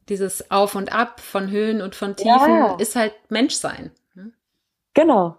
dieses 0.10 0.50
Auf 0.50 0.76
und 0.76 0.94
Ab 0.94 1.20
von 1.20 1.52
Höhen 1.52 1.82
und 1.82 1.96
von 1.96 2.16
Tiefen 2.16 2.56
ja. 2.56 2.76
ist 2.80 2.96
halt 2.96 3.14
Menschsein. 3.30 3.92
Ne? 4.14 4.32
Genau, 4.94 5.38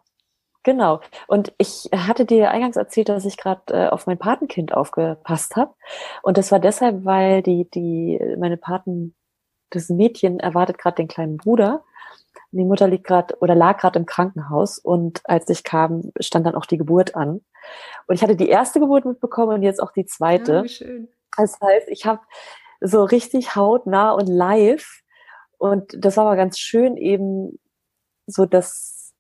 genau. 0.63 1.01
Und 1.27 1.53
ich 1.57 1.89
hatte 1.95 2.27
dir 2.27 2.51
eingangs 2.51 2.77
erzählt, 2.77 3.09
dass 3.09 3.25
ich 3.25 3.39
gerade 3.39 3.63
äh, 3.73 3.89
auf 3.89 4.07
mein 4.07 4.19
Patenkind 4.19 4.75
aufgepasst 4.75 5.57
habe. 5.57 5.75
Und 6.23 6.37
das 6.37 6.53
war 6.53 6.61
deshalb, 6.61 7.05
weil 7.05 7.43
die, 7.43 7.69
die, 7.71 8.21
meine 8.39 8.59
Paten, 8.59 9.15
das 9.71 9.89
Mädchen 9.89 10.41
erwartet 10.41 10.79
gerade 10.79 10.97
den 10.97 11.09
kleinen 11.09 11.39
Bruder. 11.39 11.85
Die 12.51 12.65
Mutter 12.65 12.89
liegt 12.89 13.07
gerade 13.07 13.37
oder 13.41 13.55
lag 13.55 13.79
gerade 13.79 13.99
im 13.99 14.07
Krankenhaus 14.07 14.79
und 14.79 15.21
als 15.25 15.49
ich 15.51 15.65
kam, 15.65 16.13
stand 16.19 16.47
dann 16.47 16.55
auch 16.55 16.65
die 16.65 16.79
Geburt 16.79 17.15
an. 17.15 17.43
Und 18.07 18.15
ich 18.15 18.23
hatte 18.23 18.37
die 18.37 18.49
erste 18.49 18.81
Geburt 18.81 19.05
mitbekommen 19.05 19.55
und 19.55 19.63
jetzt 19.63 19.83
auch 19.83 19.93
die 19.93 20.07
zweite. 20.07 20.53
Ja, 20.53 20.61
ah, 20.61 20.69
schön. 20.69 21.09
Das 21.37 21.61
heißt, 21.61 21.89
ich 21.89 22.07
habe 22.07 22.21
so 22.81 23.05
richtig 23.05 23.55
hautnah 23.55 24.13
und 24.13 24.27
live 24.27 25.03
und 25.59 25.93
das 25.97 26.17
war 26.17 26.27
aber 26.27 26.37
ganz 26.37 26.59
schön 26.59 26.97
eben 26.97 27.59
so 28.27 28.47
das 28.47 29.15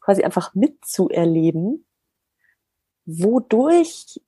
quasi 0.00 0.22
einfach 0.22 0.54
mitzuerleben, 0.54 1.86
wodurch 3.06 4.20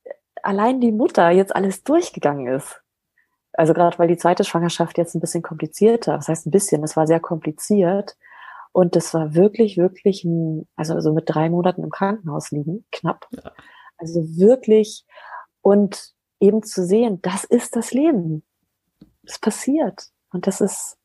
allein 0.42 0.80
die 0.80 0.92
Mutter 0.92 1.30
jetzt 1.30 1.54
alles 1.54 1.84
durchgegangen 1.84 2.48
ist. 2.48 2.82
Also 3.52 3.72
gerade 3.72 3.98
weil 3.98 4.08
die 4.08 4.16
zweite 4.16 4.44
Schwangerschaft 4.44 4.98
jetzt 4.98 5.14
ein 5.14 5.20
bisschen 5.20 5.42
komplizierter, 5.42 6.16
das 6.16 6.28
heißt 6.28 6.46
ein 6.46 6.50
bisschen, 6.50 6.82
es 6.84 6.96
war 6.96 7.06
sehr 7.06 7.20
kompliziert. 7.20 8.16
Und 8.76 8.94
das 8.94 9.14
war 9.14 9.34
wirklich, 9.34 9.78
wirklich, 9.78 10.22
ein, 10.24 10.68
also, 10.76 10.92
also 10.92 11.14
mit 11.14 11.24
drei 11.26 11.48
Monaten 11.48 11.82
im 11.82 11.88
Krankenhaus 11.88 12.50
liegen, 12.50 12.84
knapp. 12.92 13.26
Ja. 13.30 13.50
Also 13.96 14.20
wirklich. 14.36 15.06
Und 15.62 16.12
eben 16.40 16.62
zu 16.62 16.84
sehen, 16.84 17.22
das 17.22 17.44
ist 17.44 17.74
das 17.74 17.92
Leben. 17.92 18.44
Es 19.22 19.38
passiert. 19.38 20.08
Und 20.30 20.46
das 20.46 20.60
ist, 20.60 20.98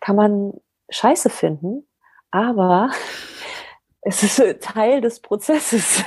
kann 0.00 0.16
man 0.16 0.54
scheiße 0.90 1.30
finden, 1.30 1.86
aber 2.32 2.90
es 4.00 4.24
ist 4.24 4.60
Teil 4.60 5.00
des 5.00 5.20
Prozesses. 5.20 6.02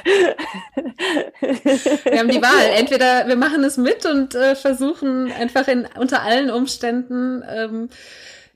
Wir 1.40 2.20
haben 2.20 2.28
die 2.28 2.42
Wahl. 2.42 2.78
Entweder 2.78 3.26
wir 3.26 3.38
machen 3.38 3.64
es 3.64 3.78
mit 3.78 4.06
und 4.06 4.36
äh, 4.36 4.54
versuchen 4.54 5.32
einfach 5.32 5.70
in, 5.70 5.88
unter 5.98 6.24
allen 6.24 6.52
Umständen 6.52 7.42
ähm, 7.48 7.90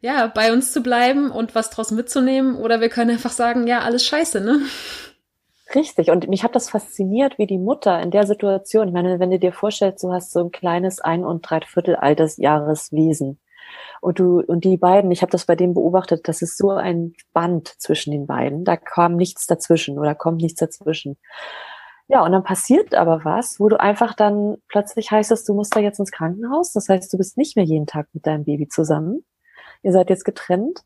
ja, 0.04 0.28
bei 0.28 0.52
uns 0.52 0.74
zu 0.74 0.84
bleiben 0.84 1.32
und 1.32 1.56
was 1.56 1.70
draus 1.70 1.90
mitzunehmen. 1.90 2.58
Oder 2.58 2.82
wir 2.82 2.90
können 2.90 3.12
einfach 3.12 3.32
sagen, 3.32 3.68
ja, 3.68 3.80
alles 3.80 4.06
scheiße, 4.06 4.42
ne? 4.42 4.60
Richtig. 5.74 6.12
Und 6.12 6.28
mich 6.28 6.44
hat 6.44 6.56
das 6.56 6.70
fasziniert, 6.70 7.38
wie 7.38 7.48
die 7.48 7.58
Mutter 7.58 8.02
in 8.02 8.12
der 8.12 8.28
Situation, 8.28 8.90
ich 8.90 8.94
meine, 8.94 9.22
wenn 9.22 9.32
du 9.32 9.40
dir 9.40 9.54
vorstellst, 9.54 10.04
du 10.04 10.12
hast 10.12 10.34
so 10.34 10.42
ein 10.42 10.52
kleines 10.52 11.00
ein- 11.00 11.24
und 11.24 11.50
dreiviertel 11.50 11.96
altes 11.96 12.36
Jahreswesen. 12.36 13.40
Und 14.02 14.20
du, 14.20 14.42
und 14.42 14.66
die 14.66 14.76
beiden, 14.76 15.10
ich 15.10 15.22
habe 15.22 15.32
das 15.32 15.46
bei 15.46 15.56
dem 15.56 15.74
beobachtet, 15.74 16.28
das 16.28 16.42
ist 16.42 16.58
so 16.58 16.72
ein 16.72 17.14
Band 17.32 17.70
zwischen 17.78 18.12
den 18.12 18.28
beiden. 18.28 18.66
Da 18.66 18.76
kam 18.76 19.16
nichts 19.16 19.48
dazwischen 19.48 19.98
oder 19.98 20.16
kommt 20.16 20.42
nichts 20.42 20.60
dazwischen. 20.60 21.18
Ja, 22.10 22.26
und 22.26 22.34
dann 22.34 22.44
passiert 22.44 22.94
aber 22.94 23.24
was, 23.24 23.58
wo 23.58 23.70
du 23.70 23.80
einfach 23.80 24.14
dann 24.14 24.58
plötzlich 24.68 25.12
heißt 25.12 25.32
es, 25.32 25.46
du 25.46 25.54
musst 25.54 25.74
da 25.74 25.80
jetzt 25.80 26.00
ins 26.00 26.12
Krankenhaus. 26.12 26.74
Das 26.74 26.90
heißt, 26.90 27.12
du 27.14 27.18
bist 27.18 27.38
nicht 27.38 27.56
mehr 27.56 27.66
jeden 27.66 27.88
Tag 27.88 28.10
mit 28.12 28.28
deinem 28.28 28.44
Baby 28.44 28.68
zusammen 28.68 29.24
ihr 29.84 29.92
seid 29.92 30.10
jetzt 30.10 30.26
getrennt 30.26 30.84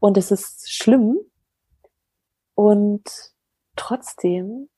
und 0.00 0.16
es 0.16 0.30
ist 0.30 0.72
schlimm 0.72 1.18
und 2.54 3.02
trotzdem 3.76 4.68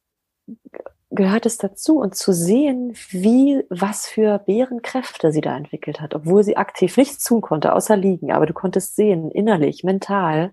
gehört 1.11 1.45
es 1.45 1.59
dazu 1.59 1.99
und 1.99 2.15
zu 2.15 2.33
sehen, 2.33 2.95
wie, 3.11 3.65
was 3.69 4.07
für 4.07 4.39
Bärenkräfte 4.39 5.33
sie 5.33 5.41
da 5.41 5.57
entwickelt 5.57 6.01
hat, 6.01 6.15
obwohl 6.15 6.45
sie 6.45 6.57
aktiv 6.57 6.97
nichts 6.97 7.25
tun 7.25 7.41
konnte, 7.41 7.75
außer 7.75 7.97
liegen, 7.97 8.33
aber 8.33 8.47
du 8.47 8.55
konntest 8.55 8.97
sehen, 8.97 9.31
innerlich, 9.31 9.83
mental, 9.83 10.53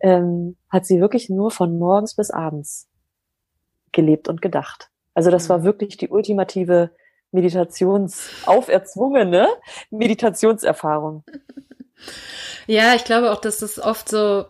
ähm, 0.00 0.56
hat 0.68 0.84
sie 0.84 1.00
wirklich 1.00 1.30
nur 1.30 1.50
von 1.50 1.78
morgens 1.78 2.14
bis 2.14 2.30
abends 2.30 2.88
gelebt 3.92 4.28
und 4.28 4.42
gedacht. 4.42 4.90
Also 5.14 5.30
das 5.30 5.48
war 5.48 5.58
mhm. 5.58 5.64
wirklich 5.64 5.96
die 5.96 6.08
ultimative 6.08 6.90
Meditations, 7.32 8.30
auferzwungene 8.44 9.48
Meditationserfahrung. 9.90 11.24
Ja, 12.66 12.94
ich 12.94 13.04
glaube 13.04 13.32
auch, 13.32 13.40
dass 13.40 13.58
das 13.58 13.78
oft 13.78 14.08
so, 14.08 14.46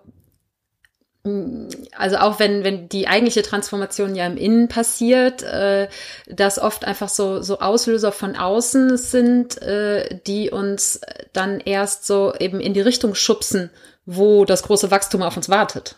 also 1.96 2.16
auch 2.18 2.38
wenn, 2.38 2.64
wenn 2.64 2.88
die 2.88 3.08
eigentliche 3.08 3.42
Transformation 3.42 4.14
ja 4.14 4.26
im 4.26 4.36
Innen 4.36 4.68
passiert, 4.68 5.42
äh, 5.42 5.88
dass 6.26 6.58
oft 6.58 6.84
einfach 6.84 7.08
so, 7.08 7.42
so 7.42 7.58
Auslöser 7.58 8.12
von 8.12 8.36
außen 8.36 8.96
sind, 8.96 9.60
äh, 9.60 10.20
die 10.26 10.50
uns 10.50 11.00
dann 11.32 11.60
erst 11.60 12.06
so 12.06 12.32
eben 12.38 12.60
in 12.60 12.74
die 12.74 12.80
Richtung 12.80 13.14
schubsen, 13.14 13.70
wo 14.04 14.44
das 14.44 14.62
große 14.62 14.90
Wachstum 14.90 15.22
auf 15.22 15.36
uns 15.36 15.48
wartet. 15.48 15.96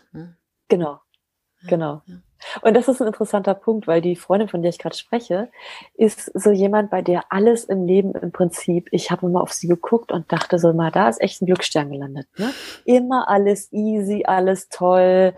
Genau, 0.67 0.99
genau. 1.67 2.01
Ja. 2.05 2.15
Und 2.61 2.73
das 2.75 2.87
ist 2.87 3.01
ein 3.01 3.07
interessanter 3.07 3.53
Punkt, 3.53 3.87
weil 3.87 4.01
die 4.01 4.15
Freundin, 4.15 4.47
von 4.47 4.61
der 4.61 4.69
ich 4.69 4.79
gerade 4.79 4.95
spreche, 4.95 5.49
ist 5.95 6.31
so 6.33 6.51
jemand, 6.51 6.89
bei 6.89 7.01
der 7.01 7.23
alles 7.29 7.65
im 7.65 7.85
Leben 7.85 8.13
im 8.15 8.31
Prinzip, 8.31 8.87
ich 8.91 9.11
habe 9.11 9.25
immer 9.25 9.41
auf 9.41 9.53
sie 9.53 9.67
geguckt 9.67 10.11
und 10.11 10.31
dachte 10.31 10.59
so 10.59 10.73
mal, 10.73 10.91
da 10.91 11.09
ist 11.09 11.21
echt 11.21 11.41
ein 11.41 11.45
Glücksstern 11.45 11.91
gelandet. 11.91 12.27
Ne? 12.37 12.51
Immer 12.85 13.27
alles 13.29 13.71
easy, 13.71 14.23
alles 14.25 14.69
toll. 14.69 15.33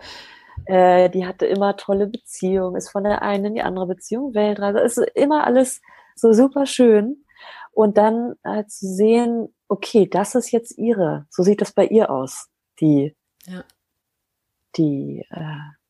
Äh, 0.66 1.10
die 1.10 1.26
hatte 1.26 1.46
immer 1.46 1.76
tolle 1.76 2.06
Beziehungen, 2.06 2.76
ist 2.76 2.90
von 2.90 3.04
der 3.04 3.22
einen 3.22 3.46
in 3.46 3.54
die 3.54 3.62
andere 3.62 3.86
Beziehung 3.86 4.34
Weltreise, 4.34 4.78
ist 4.80 4.98
immer 5.14 5.44
alles 5.44 5.80
so 6.14 6.32
super 6.32 6.66
schön. 6.66 7.24
Und 7.72 7.96
dann 7.96 8.34
äh, 8.44 8.64
zu 8.66 8.86
sehen, 8.86 9.48
okay, 9.66 10.06
das 10.06 10.34
ist 10.34 10.50
jetzt 10.52 10.76
ihre, 10.78 11.26
so 11.30 11.42
sieht 11.42 11.60
das 11.62 11.72
bei 11.72 11.86
ihr 11.86 12.10
aus, 12.10 12.48
die, 12.80 13.16
ja. 13.46 13.64
die, 14.76 15.26
äh, 15.30 15.81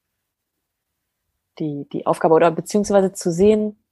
die, 1.59 1.89
die 1.93 2.07
Aufgabe 2.07 2.35
oder 2.35 2.51
beziehungsweise 2.51 3.13
zu 3.13 3.31
sehen, 3.31 3.83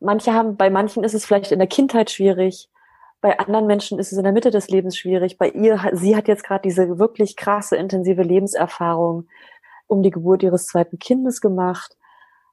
manche 0.00 0.32
haben, 0.32 0.56
bei 0.56 0.70
manchen 0.70 1.02
ist 1.04 1.14
es 1.14 1.24
vielleicht 1.24 1.52
in 1.52 1.58
der 1.58 1.68
Kindheit 1.68 2.10
schwierig, 2.10 2.68
bei 3.24 3.38
anderen 3.38 3.66
Menschen 3.66 3.98
ist 3.98 4.12
es 4.12 4.18
in 4.18 4.24
der 4.24 4.34
Mitte 4.34 4.50
des 4.50 4.68
Lebens 4.68 4.98
schwierig. 4.98 5.38
Bei 5.38 5.48
ihr, 5.48 5.80
sie 5.92 6.14
hat 6.14 6.28
jetzt 6.28 6.44
gerade 6.44 6.60
diese 6.60 6.98
wirklich 6.98 7.36
krasse, 7.36 7.74
intensive 7.74 8.22
Lebenserfahrung 8.22 9.28
um 9.86 10.02
die 10.02 10.10
Geburt 10.10 10.42
ihres 10.42 10.66
zweiten 10.66 10.98
Kindes 10.98 11.40
gemacht. 11.40 11.96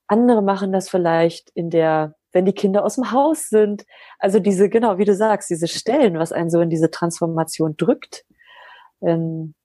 Andere 0.08 0.42
machen 0.42 0.72
das 0.72 0.90
vielleicht 0.90 1.50
in 1.56 1.72
der, 1.72 2.16
wenn 2.32 2.46
die 2.46 2.54
Kinder 2.54 2.86
aus 2.86 2.96
dem 2.96 3.12
Haus 3.12 3.50
sind. 3.50 3.86
Also 4.18 4.40
diese, 4.40 4.70
genau, 4.70 4.98
wie 4.98 5.04
du 5.04 5.14
sagst, 5.14 5.50
diese 5.50 5.68
Stellen, 5.68 6.18
was 6.18 6.32
einen 6.32 6.50
so 6.50 6.62
in 6.62 6.70
diese 6.70 6.90
Transformation 6.90 7.76
drückt. 7.76 8.24
Ähm, 9.02 9.56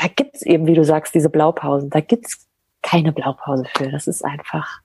da 0.00 0.08
gibt's 0.08 0.42
eben, 0.42 0.66
wie 0.66 0.74
du 0.74 0.84
sagst, 0.84 1.14
diese 1.14 1.28
Blaupausen. 1.28 1.90
Da 1.90 2.00
gibt's 2.00 2.48
keine 2.82 3.12
Blaupause 3.12 3.64
für. 3.76 3.90
Das 3.90 4.06
ist 4.06 4.24
einfach. 4.24 4.80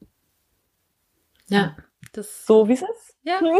Ja, 1.47 1.75
das. 2.13 2.45
So 2.45 2.67
wie 2.67 2.73
es 2.73 2.82
ist. 2.82 3.15
Ja. 3.23 3.39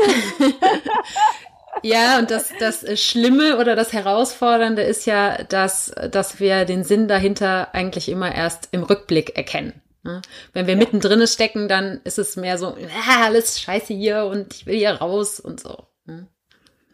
Ja, 1.84 2.20
und 2.20 2.32
das, 2.32 2.54
das 2.58 2.86
Schlimme 3.02 3.58
oder 3.60 3.76
das 3.76 3.91
Herausfordernde 3.91 4.82
ist 4.82 5.06
ja, 5.06 5.44
dass, 5.44 5.94
dass 6.10 6.39
wir 6.39 6.63
den 6.63 6.86
Sinn 6.86 7.10
dahinter 7.10 7.76
eigentlich 7.76 8.08
immer 8.08 8.34
erst 8.34 8.70
im 8.72 8.84
Rückblick 8.84 9.36
erkennen. 9.36 9.82
Ne? 10.04 10.22
Wenn 10.54 10.68
wir 10.68 10.76
ja. 10.76 10.80
mittendrin 10.80 11.28
stecken, 11.28 11.68
dann 11.68 12.00
ist 12.06 12.18
es 12.18 12.38
mehr 12.38 12.58
so, 12.58 12.68
ah, 12.68 13.26
alles 13.26 13.60
scheiße 13.60 13.94
hier 13.94 14.24
und 14.26 14.54
ich 14.54 14.65
will 14.65 14.78
hier 14.78 14.94
raus 14.94 15.39
und 15.39 15.60
so. 15.60 15.88
Ne? 16.06 16.28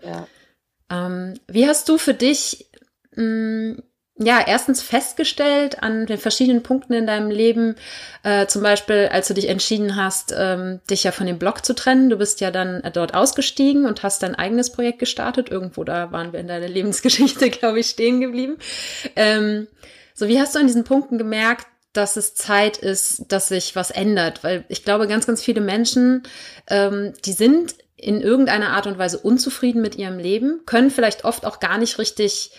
Ja. 0.04 0.28
Ähm, 0.89 1.36
wie 1.47 1.67
hast 1.67 1.88
du 1.88 2.00
für 2.00 2.15
dich 2.15 2.71
mh, 3.15 3.76
hm, 3.76 3.84
ja, 4.23 4.43
erstens 4.45 4.81
festgestellt 4.81 5.81
an 5.81 6.05
den 6.05 6.17
verschiedenen 6.17 6.62
Punkten 6.62 6.93
in 6.93 7.07
deinem 7.07 7.31
Leben, 7.31 7.75
äh, 8.23 8.45
zum 8.45 8.62
Beispiel, 8.62 9.10
als 9.12 9.27
du 9.27 9.34
dich 9.34 9.49
entschieden 9.49 9.95
hast, 9.95 10.34
ähm, 10.38 10.79
dich 10.89 11.03
ja 11.03 11.12
von 11.12 11.25
dem 11.25 11.39
Blog 11.39 11.65
zu 11.65 11.73
trennen. 11.73 12.10
Du 12.10 12.17
bist 12.17 12.39
ja 12.39 12.51
dann 12.51 12.81
äh, 12.81 12.91
dort 12.91 13.15
ausgestiegen 13.15 13.86
und 13.86 14.03
hast 14.03 14.21
dein 14.21 14.36
eigenes 14.36 14.71
Projekt 14.71 14.99
gestartet. 14.99 15.49
Irgendwo 15.49 15.84
da 15.84 16.12
waren 16.12 16.34
wir 16.34 16.39
in 16.39 16.47
deiner 16.47 16.67
Lebensgeschichte, 16.69 17.49
glaube 17.49 17.79
ich, 17.79 17.88
stehen 17.88 18.21
geblieben. 18.21 18.57
Ähm, 19.15 19.67
so, 20.13 20.27
wie 20.27 20.39
hast 20.39 20.53
du 20.55 20.60
an 20.60 20.67
diesen 20.67 20.84
Punkten 20.84 21.17
gemerkt, 21.17 21.65
dass 21.93 22.15
es 22.15 22.36
Zeit 22.36 22.77
ist, 22.77 23.25
dass 23.29 23.47
sich 23.47 23.75
was 23.75 23.89
ändert? 23.89 24.43
Weil 24.43 24.65
ich 24.69 24.86
glaube, 24.86 25.07
ganz, 25.07 25.25
ganz 25.25 25.43
viele 25.43 25.62
Menschen, 25.62 26.23
ähm, 26.69 27.13
die 27.25 27.34
sind 27.34 27.75
in 27.97 28.21
irgendeiner 28.21 28.69
Art 28.69 28.88
und 28.88 28.97
Weise 28.97 29.19
unzufrieden 29.19 29.81
mit 29.81 29.95
ihrem 29.95 30.19
Leben, 30.19 30.62
können 30.65 30.91
vielleicht 30.91 31.23
oft 31.23 31.45
auch 31.45 31.60
gar 31.60 31.77
nicht 31.77 31.97
richtig 31.97 32.51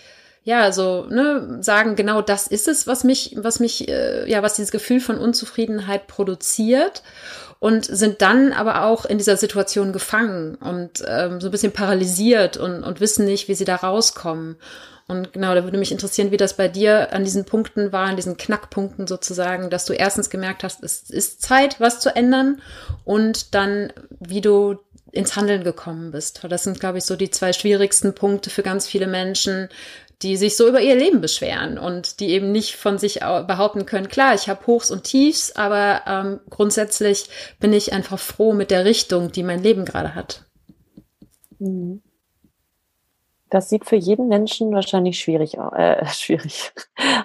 ja, 0.43 0.71
so, 0.73 1.05
ne, 1.09 1.57
sagen, 1.61 1.95
genau 1.95 2.21
das 2.21 2.47
ist 2.47 2.67
es, 2.67 2.85
was 2.85 3.03
mich, 3.03 3.35
was 3.37 3.59
mich, 3.59 3.87
äh, 3.87 4.29
ja, 4.29 4.43
was 4.43 4.55
dieses 4.55 4.71
Gefühl 4.71 4.99
von 4.99 5.17
Unzufriedenheit 5.17 6.07
produziert 6.07 7.01
und 7.59 7.85
sind 7.85 8.21
dann 8.21 8.51
aber 8.51 8.83
auch 8.83 9.05
in 9.05 9.17
dieser 9.17 9.37
Situation 9.37 9.93
gefangen 9.93 10.55
und 10.55 11.03
ähm, 11.07 11.39
so 11.39 11.47
ein 11.47 11.51
bisschen 11.51 11.71
paralysiert 11.71 12.57
und, 12.57 12.83
und 12.83 12.99
wissen 12.99 13.25
nicht, 13.25 13.47
wie 13.47 13.55
sie 13.55 13.63
da 13.63 13.77
rauskommen. 13.77 14.57
Und 15.07 15.31
genau, 15.31 15.55
da 15.55 15.63
würde 15.63 15.77
mich 15.77 15.91
interessieren, 15.91 16.31
wie 16.31 16.37
das 16.37 16.55
bei 16.55 16.67
dir 16.67 17.13
an 17.13 17.23
diesen 17.23 17.45
Punkten 17.45 17.93
war, 17.93 18.07
an 18.07 18.15
diesen 18.15 18.35
Knackpunkten 18.35 19.07
sozusagen, 19.07 19.69
dass 19.69 19.85
du 19.85 19.93
erstens 19.93 20.29
gemerkt 20.29 20.63
hast, 20.63 20.83
es 20.83 21.09
ist 21.09 21.41
Zeit, 21.41 21.79
was 21.79 21.99
zu 22.01 22.13
ändern 22.13 22.61
und 23.05 23.53
dann, 23.55 23.93
wie 24.19 24.41
du 24.41 24.79
ins 25.13 25.35
Handeln 25.35 25.63
gekommen 25.63 26.11
bist. 26.11 26.41
Das 26.49 26.63
sind, 26.63 26.79
glaube 26.79 26.97
ich, 26.97 27.05
so 27.05 27.15
die 27.15 27.29
zwei 27.29 27.53
schwierigsten 27.53 28.15
Punkte 28.15 28.49
für 28.49 28.63
ganz 28.63 28.87
viele 28.87 29.05
Menschen, 29.05 29.69
die 30.21 30.37
sich 30.37 30.55
so 30.55 30.67
über 30.67 30.81
ihr 30.81 30.95
Leben 30.95 31.21
beschweren 31.21 31.77
und 31.77 32.19
die 32.19 32.29
eben 32.29 32.51
nicht 32.51 32.75
von 32.75 32.97
sich 32.97 33.19
behaupten 33.19 33.85
können, 33.85 34.07
klar, 34.07 34.33
ich 34.35 34.47
habe 34.47 34.65
Hochs 34.67 34.91
und 34.91 35.03
Tiefs, 35.03 35.55
aber 35.55 36.01
ähm, 36.07 36.39
grundsätzlich 36.49 37.29
bin 37.59 37.73
ich 37.73 37.91
einfach 37.93 38.19
froh 38.19 38.53
mit 38.53 38.71
der 38.71 38.85
Richtung, 38.85 39.31
die 39.31 39.43
mein 39.43 39.61
Leben 39.61 39.85
gerade 39.85 40.15
hat. 40.15 40.45
Mhm. 41.59 42.01
Das 43.49 43.69
sieht 43.69 43.85
für 43.85 43.97
jeden 43.97 44.29
Menschen 44.29 44.73
wahrscheinlich 44.73 45.19
schwierig, 45.19 45.57
äh, 45.57 46.05
schwierig 46.11 46.71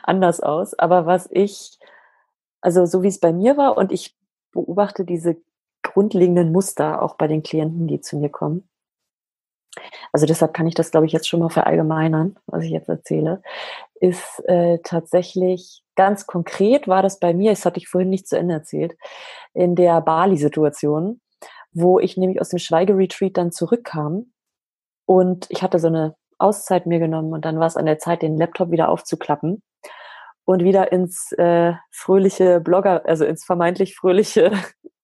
anders 0.02 0.40
aus. 0.40 0.74
Aber 0.74 1.06
was 1.06 1.28
ich, 1.30 1.78
also 2.60 2.84
so 2.84 3.02
wie 3.02 3.08
es 3.08 3.20
bei 3.20 3.32
mir 3.32 3.56
war, 3.56 3.76
und 3.76 3.92
ich 3.92 4.14
beobachte 4.52 5.04
diese 5.04 5.36
grundlegenden 5.82 6.52
Muster 6.52 7.02
auch 7.02 7.14
bei 7.14 7.28
den 7.28 7.42
Klienten, 7.42 7.86
die 7.86 8.00
zu 8.00 8.18
mir 8.18 8.28
kommen. 8.28 8.68
Also 10.12 10.26
deshalb 10.26 10.54
kann 10.54 10.66
ich 10.66 10.74
das, 10.74 10.90
glaube 10.90 11.06
ich, 11.06 11.12
jetzt 11.12 11.28
schon 11.28 11.40
mal 11.40 11.48
verallgemeinern, 11.48 12.36
was 12.46 12.64
ich 12.64 12.70
jetzt 12.70 12.88
erzähle, 12.88 13.42
ist 14.00 14.42
äh, 14.46 14.78
tatsächlich 14.82 15.82
ganz 15.96 16.26
konkret 16.26 16.86
war 16.86 17.02
das 17.02 17.18
bei 17.18 17.34
mir, 17.34 17.50
das 17.50 17.64
hatte 17.64 17.78
ich 17.78 17.88
vorhin 17.88 18.10
nicht 18.10 18.28
zu 18.28 18.38
Ende 18.38 18.54
erzählt, 18.54 18.96
in 19.54 19.74
der 19.74 20.00
Bali-Situation, 20.00 21.20
wo 21.72 21.98
ich 21.98 22.16
nämlich 22.16 22.40
aus 22.40 22.50
dem 22.50 22.60
Schweigeretreat 22.60 23.36
dann 23.36 23.50
zurückkam 23.50 24.32
und 25.06 25.46
ich 25.48 25.62
hatte 25.62 25.78
so 25.78 25.88
eine 25.88 26.14
Auszeit 26.38 26.86
mir 26.86 27.00
genommen 27.00 27.32
und 27.32 27.44
dann 27.44 27.58
war 27.58 27.66
es 27.66 27.76
an 27.76 27.86
der 27.86 27.98
Zeit, 27.98 28.22
den 28.22 28.36
Laptop 28.36 28.70
wieder 28.70 28.88
aufzuklappen 28.88 29.62
und 30.44 30.64
wieder 30.64 30.92
ins 30.92 31.32
äh, 31.32 31.74
fröhliche 31.90 32.60
Blogger, 32.60 33.04
also 33.06 33.24
ins 33.24 33.44
vermeintlich 33.44 33.96
fröhliche 33.96 34.52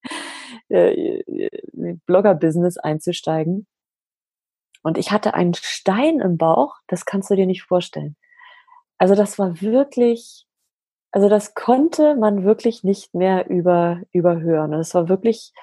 äh, 0.68 1.22
Blogger-Business 2.06 2.78
einzusteigen. 2.78 3.66
Und 4.84 4.98
ich 4.98 5.10
hatte 5.10 5.32
einen 5.32 5.54
Stein 5.54 6.20
im 6.20 6.36
Bauch, 6.36 6.76
das 6.86 7.06
kannst 7.06 7.30
du 7.30 7.36
dir 7.36 7.46
nicht 7.46 7.62
vorstellen. 7.62 8.16
Also 8.98 9.14
das 9.14 9.38
war 9.38 9.62
wirklich, 9.62 10.46
also 11.10 11.30
das 11.30 11.54
konnte 11.54 12.14
man 12.14 12.44
wirklich 12.44 12.84
nicht 12.84 13.14
mehr 13.14 13.48
über, 13.48 14.02
überhören. 14.12 14.74
Und 14.74 14.80
es 14.80 14.94
war 14.94 15.08
wirklich 15.08 15.54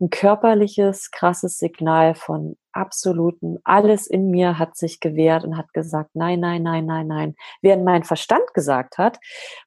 ein 0.00 0.10
körperliches, 0.10 1.10
krasses 1.10 1.58
Signal 1.58 2.14
von 2.14 2.56
absoluten, 2.72 3.58
alles 3.64 4.06
in 4.06 4.30
mir 4.30 4.58
hat 4.58 4.76
sich 4.76 5.00
gewehrt 5.00 5.44
und 5.44 5.56
hat 5.56 5.72
gesagt, 5.72 6.10
nein, 6.14 6.40
nein, 6.40 6.62
nein, 6.62 6.86
nein, 6.86 7.06
nein. 7.06 7.34
Während 7.62 7.84
mein 7.84 8.04
Verstand 8.04 8.54
gesagt 8.54 8.96
hat, 8.96 9.18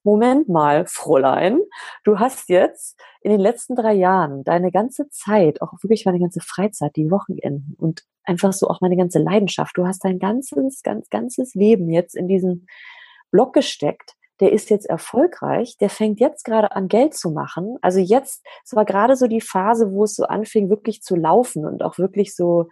Moment 0.03 0.49
mal, 0.49 0.85
Fräulein, 0.87 1.59
du 2.03 2.19
hast 2.19 2.49
jetzt 2.49 2.99
in 3.21 3.31
den 3.31 3.39
letzten 3.39 3.75
drei 3.75 3.93
Jahren 3.93 4.43
deine 4.43 4.71
ganze 4.71 5.09
Zeit, 5.09 5.61
auch 5.61 5.73
wirklich 5.81 6.05
meine 6.05 6.19
ganze 6.19 6.39
Freizeit, 6.41 6.95
die 6.95 7.11
Wochenenden 7.11 7.75
und 7.77 8.03
einfach 8.23 8.53
so 8.53 8.67
auch 8.67 8.81
meine 8.81 8.97
ganze 8.97 9.19
Leidenschaft. 9.19 9.77
Du 9.77 9.85
hast 9.85 10.03
dein 10.03 10.17
ganzes, 10.17 10.81
ganz, 10.81 11.09
ganzes 11.09 11.53
Leben 11.53 11.89
jetzt 11.89 12.15
in 12.15 12.27
diesen 12.27 12.67
Block 13.31 13.53
gesteckt. 13.53 14.15
Der 14.39 14.51
ist 14.51 14.69
jetzt 14.69 14.89
erfolgreich, 14.89 15.77
der 15.77 15.89
fängt 15.89 16.19
jetzt 16.19 16.43
gerade 16.43 16.71
an, 16.75 16.87
Geld 16.87 17.13
zu 17.13 17.31
machen. 17.31 17.77
Also 17.81 17.99
jetzt, 17.99 18.43
es 18.65 18.75
war 18.75 18.85
gerade 18.85 19.15
so 19.15 19.27
die 19.27 19.41
Phase, 19.41 19.91
wo 19.91 20.03
es 20.03 20.15
so 20.15 20.25
anfing, 20.25 20.69
wirklich 20.69 21.01
zu 21.01 21.15
laufen 21.15 21.65
und 21.65 21.83
auch 21.83 21.97
wirklich 21.97 22.35
so, 22.35 22.67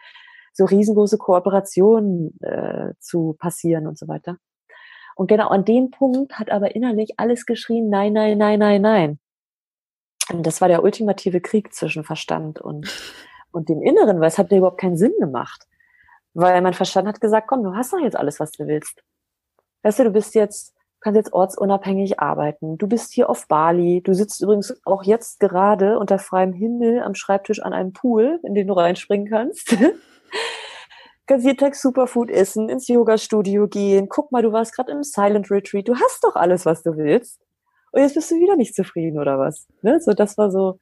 so 0.53 0.65
riesengroße 0.65 1.17
Kooperationen 1.17 2.37
äh, 2.41 2.93
zu 2.99 3.35
passieren 3.39 3.87
und 3.87 3.97
so 3.97 4.07
weiter. 4.07 4.37
Und 5.15 5.27
genau 5.27 5.49
an 5.49 5.65
dem 5.65 5.91
Punkt 5.91 6.39
hat 6.39 6.49
aber 6.49 6.75
innerlich 6.75 7.13
alles 7.17 7.45
geschrien, 7.45 7.89
nein, 7.89 8.13
nein, 8.13 8.37
nein, 8.37 8.59
nein, 8.59 8.81
nein. 8.81 9.19
Und 10.31 10.47
das 10.47 10.61
war 10.61 10.67
der 10.67 10.83
ultimative 10.83 11.41
Krieg 11.41 11.73
zwischen 11.73 12.03
Verstand 12.03 12.59
und 12.59 12.87
und 13.51 13.69
dem 13.69 13.81
Inneren, 13.81 14.19
weil 14.19 14.27
es 14.27 14.37
hat 14.37 14.51
mir 14.51 14.57
überhaupt 14.57 14.79
keinen 14.79 14.97
Sinn 14.97 15.13
gemacht. 15.19 15.67
Weil 16.33 16.61
mein 16.61 16.73
Verstand 16.73 17.07
hat 17.07 17.21
gesagt, 17.21 17.47
komm, 17.47 17.63
du 17.63 17.75
hast 17.75 17.93
doch 17.93 17.99
jetzt 17.99 18.15
alles, 18.15 18.39
was 18.39 18.51
du 18.51 18.65
willst. 18.67 19.03
Weißt 19.83 19.99
du, 19.99 20.05
du 20.05 20.11
bist 20.11 20.35
jetzt, 20.35 20.73
kannst 21.01 21.17
jetzt 21.17 21.33
ortsunabhängig 21.33 22.19
arbeiten. 22.19 22.77
Du 22.77 22.87
bist 22.87 23.11
hier 23.11 23.29
auf 23.29 23.47
Bali. 23.47 24.01
Du 24.03 24.13
sitzt 24.13 24.41
übrigens 24.41 24.79
auch 24.85 25.03
jetzt 25.03 25.39
gerade 25.39 25.99
unter 25.99 26.19
freiem 26.19 26.53
Himmel 26.53 27.01
am 27.01 27.15
Schreibtisch 27.15 27.61
an 27.61 27.73
einem 27.73 27.93
Pool, 27.93 28.39
in 28.43 28.53
den 28.53 28.67
du 28.67 28.73
reinspringen 28.73 29.27
kannst. 29.27 29.75
kannst 31.31 31.45
jeden 31.45 31.57
Tag 31.57 31.75
Superfood 31.75 32.29
essen, 32.29 32.69
ins 32.69 32.87
Yoga-Studio 32.87 33.67
gehen. 33.67 34.09
Guck 34.09 34.31
mal, 34.31 34.41
du 34.41 34.51
warst 34.51 34.75
gerade 34.75 34.91
im 34.91 35.03
Silent 35.03 35.49
Retreat. 35.49 35.87
Du 35.87 35.95
hast 35.95 36.23
doch 36.23 36.35
alles, 36.35 36.65
was 36.65 36.83
du 36.83 36.97
willst. 36.97 37.39
Und 37.91 38.01
jetzt 38.01 38.15
bist 38.15 38.31
du 38.31 38.35
wieder 38.35 38.55
nicht 38.55 38.75
zufrieden 38.75 39.19
oder 39.19 39.39
was? 39.39 39.67
Ne? 39.81 39.99
So, 40.01 40.13
das 40.13 40.37
war 40.37 40.51
so 40.51 40.77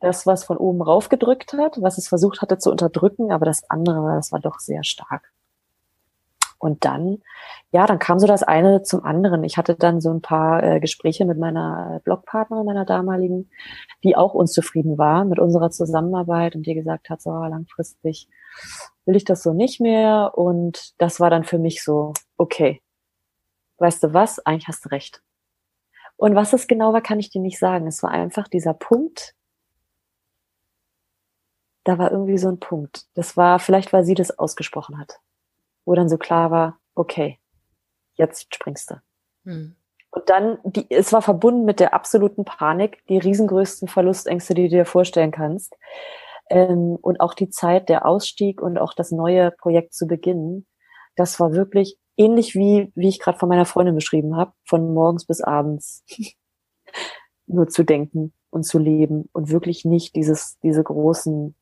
das, 0.00 0.26
was 0.26 0.44
von 0.44 0.56
oben 0.56 0.82
rauf 0.82 1.08
gedrückt 1.08 1.52
hat, 1.52 1.80
was 1.80 1.98
es 1.98 2.08
versucht 2.08 2.42
hatte 2.42 2.58
zu 2.58 2.70
unterdrücken, 2.70 3.32
aber 3.32 3.46
das 3.46 3.62
andere, 3.68 4.14
das 4.16 4.32
war 4.32 4.40
doch 4.40 4.58
sehr 4.58 4.82
stark. 4.82 5.32
Und 6.60 6.84
dann, 6.84 7.22
ja, 7.72 7.86
dann 7.86 7.98
kam 7.98 8.18
so 8.18 8.26
das 8.26 8.42
eine 8.42 8.82
zum 8.82 9.02
anderen. 9.02 9.44
Ich 9.44 9.56
hatte 9.56 9.74
dann 9.74 10.02
so 10.02 10.10
ein 10.10 10.20
paar 10.20 10.62
äh, 10.62 10.78
Gespräche 10.78 11.24
mit 11.24 11.38
meiner 11.38 12.02
Blogpartnerin, 12.04 12.66
meiner 12.66 12.84
damaligen, 12.84 13.50
die 14.04 14.14
auch 14.14 14.34
unzufrieden 14.34 14.98
war 14.98 15.24
mit 15.24 15.38
unserer 15.38 15.70
Zusammenarbeit 15.70 16.54
und 16.54 16.66
die 16.66 16.74
gesagt 16.74 17.08
hat, 17.08 17.22
so 17.22 17.30
langfristig 17.30 18.28
will 19.06 19.16
ich 19.16 19.24
das 19.24 19.42
so 19.42 19.54
nicht 19.54 19.80
mehr. 19.80 20.32
Und 20.36 20.92
das 20.98 21.18
war 21.18 21.30
dann 21.30 21.44
für 21.44 21.58
mich 21.58 21.82
so, 21.82 22.12
okay, 22.36 22.82
weißt 23.78 24.02
du 24.02 24.12
was, 24.12 24.38
eigentlich 24.44 24.68
hast 24.68 24.84
du 24.84 24.90
recht. 24.90 25.22
Und 26.16 26.34
was 26.34 26.52
es 26.52 26.66
genau 26.66 26.92
war, 26.92 27.00
kann 27.00 27.20
ich 27.20 27.30
dir 27.30 27.40
nicht 27.40 27.58
sagen. 27.58 27.86
Es 27.86 28.02
war 28.02 28.10
einfach 28.10 28.48
dieser 28.48 28.74
Punkt, 28.74 29.34
da 31.84 31.96
war 31.96 32.12
irgendwie 32.12 32.36
so 32.36 32.48
ein 32.48 32.60
Punkt. 32.60 33.06
Das 33.14 33.38
war, 33.38 33.58
vielleicht 33.60 33.94
weil 33.94 34.04
sie 34.04 34.14
das 34.14 34.38
ausgesprochen 34.38 34.98
hat 34.98 35.20
wo 35.90 35.94
dann 35.96 36.08
so 36.08 36.18
klar 36.18 36.52
war, 36.52 36.78
okay, 36.94 37.40
jetzt 38.14 38.54
springst 38.54 38.92
du. 38.92 38.94
Hm. 39.44 39.74
Und 40.12 40.30
dann, 40.30 40.58
die, 40.62 40.88
es 40.88 41.12
war 41.12 41.20
verbunden 41.20 41.64
mit 41.64 41.80
der 41.80 41.94
absoluten 41.94 42.44
Panik, 42.44 43.04
die 43.08 43.18
riesengrößten 43.18 43.88
Verlustängste, 43.88 44.54
die 44.54 44.68
du 44.68 44.76
dir 44.76 44.84
vorstellen 44.84 45.32
kannst. 45.32 45.76
Ähm, 46.48 46.96
und 47.02 47.20
auch 47.20 47.34
die 47.34 47.50
Zeit, 47.50 47.88
der 47.88 48.06
Ausstieg 48.06 48.62
und 48.62 48.78
auch 48.78 48.94
das 48.94 49.10
neue 49.10 49.50
Projekt 49.50 49.92
zu 49.92 50.06
beginnen, 50.06 50.64
das 51.16 51.40
war 51.40 51.54
wirklich 51.54 51.98
ähnlich 52.16 52.54
wie, 52.54 52.92
wie 52.94 53.08
ich 53.08 53.18
gerade 53.18 53.38
von 53.38 53.48
meiner 53.48 53.66
Freundin 53.66 53.96
beschrieben 53.96 54.36
habe, 54.36 54.52
von 54.64 54.94
morgens 54.94 55.26
bis 55.26 55.40
abends 55.40 56.04
nur 57.46 57.66
zu 57.66 57.82
denken 57.82 58.32
und 58.50 58.62
zu 58.62 58.78
leben 58.78 59.28
und 59.32 59.50
wirklich 59.50 59.84
nicht 59.84 60.14
dieses, 60.14 60.56
diese 60.60 60.84
großen, 60.84 61.56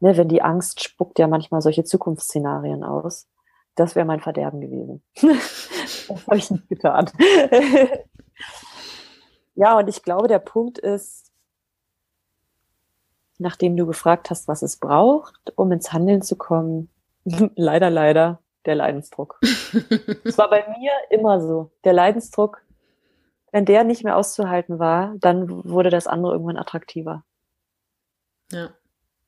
ne, 0.00 0.16
wenn 0.18 0.28
die 0.28 0.42
Angst 0.42 0.82
spuckt 0.82 1.18
ja 1.18 1.28
manchmal 1.28 1.62
solche 1.62 1.84
Zukunftsszenarien 1.84 2.84
aus 2.84 3.26
das 3.74 3.94
wäre 3.94 4.06
mein 4.06 4.20
Verderben 4.20 4.60
gewesen. 4.60 5.02
das 5.20 6.26
habe 6.26 6.36
ich 6.36 6.50
nicht 6.50 6.68
getan. 6.68 7.10
ja, 9.54 9.78
und 9.78 9.88
ich 9.88 10.02
glaube, 10.02 10.28
der 10.28 10.38
Punkt 10.38 10.78
ist, 10.78 11.30
nachdem 13.38 13.76
du 13.76 13.86
gefragt 13.86 14.30
hast, 14.30 14.48
was 14.48 14.62
es 14.62 14.76
braucht, 14.76 15.52
um 15.56 15.72
ins 15.72 15.92
Handeln 15.92 16.22
zu 16.22 16.36
kommen, 16.36 16.90
leider, 17.24 17.90
leider 17.90 18.40
der 18.66 18.74
Leidensdruck. 18.74 19.40
Es 19.42 20.36
war 20.36 20.50
bei 20.50 20.66
mir 20.78 20.92
immer 21.08 21.40
so. 21.40 21.70
Der 21.84 21.94
Leidensdruck, 21.94 22.62
wenn 23.52 23.64
der 23.64 23.84
nicht 23.84 24.04
mehr 24.04 24.16
auszuhalten 24.16 24.78
war, 24.78 25.14
dann 25.18 25.64
wurde 25.64 25.90
das 25.90 26.06
andere 26.06 26.32
irgendwann 26.32 26.58
attraktiver. 26.58 27.24
Ja. 28.52 28.70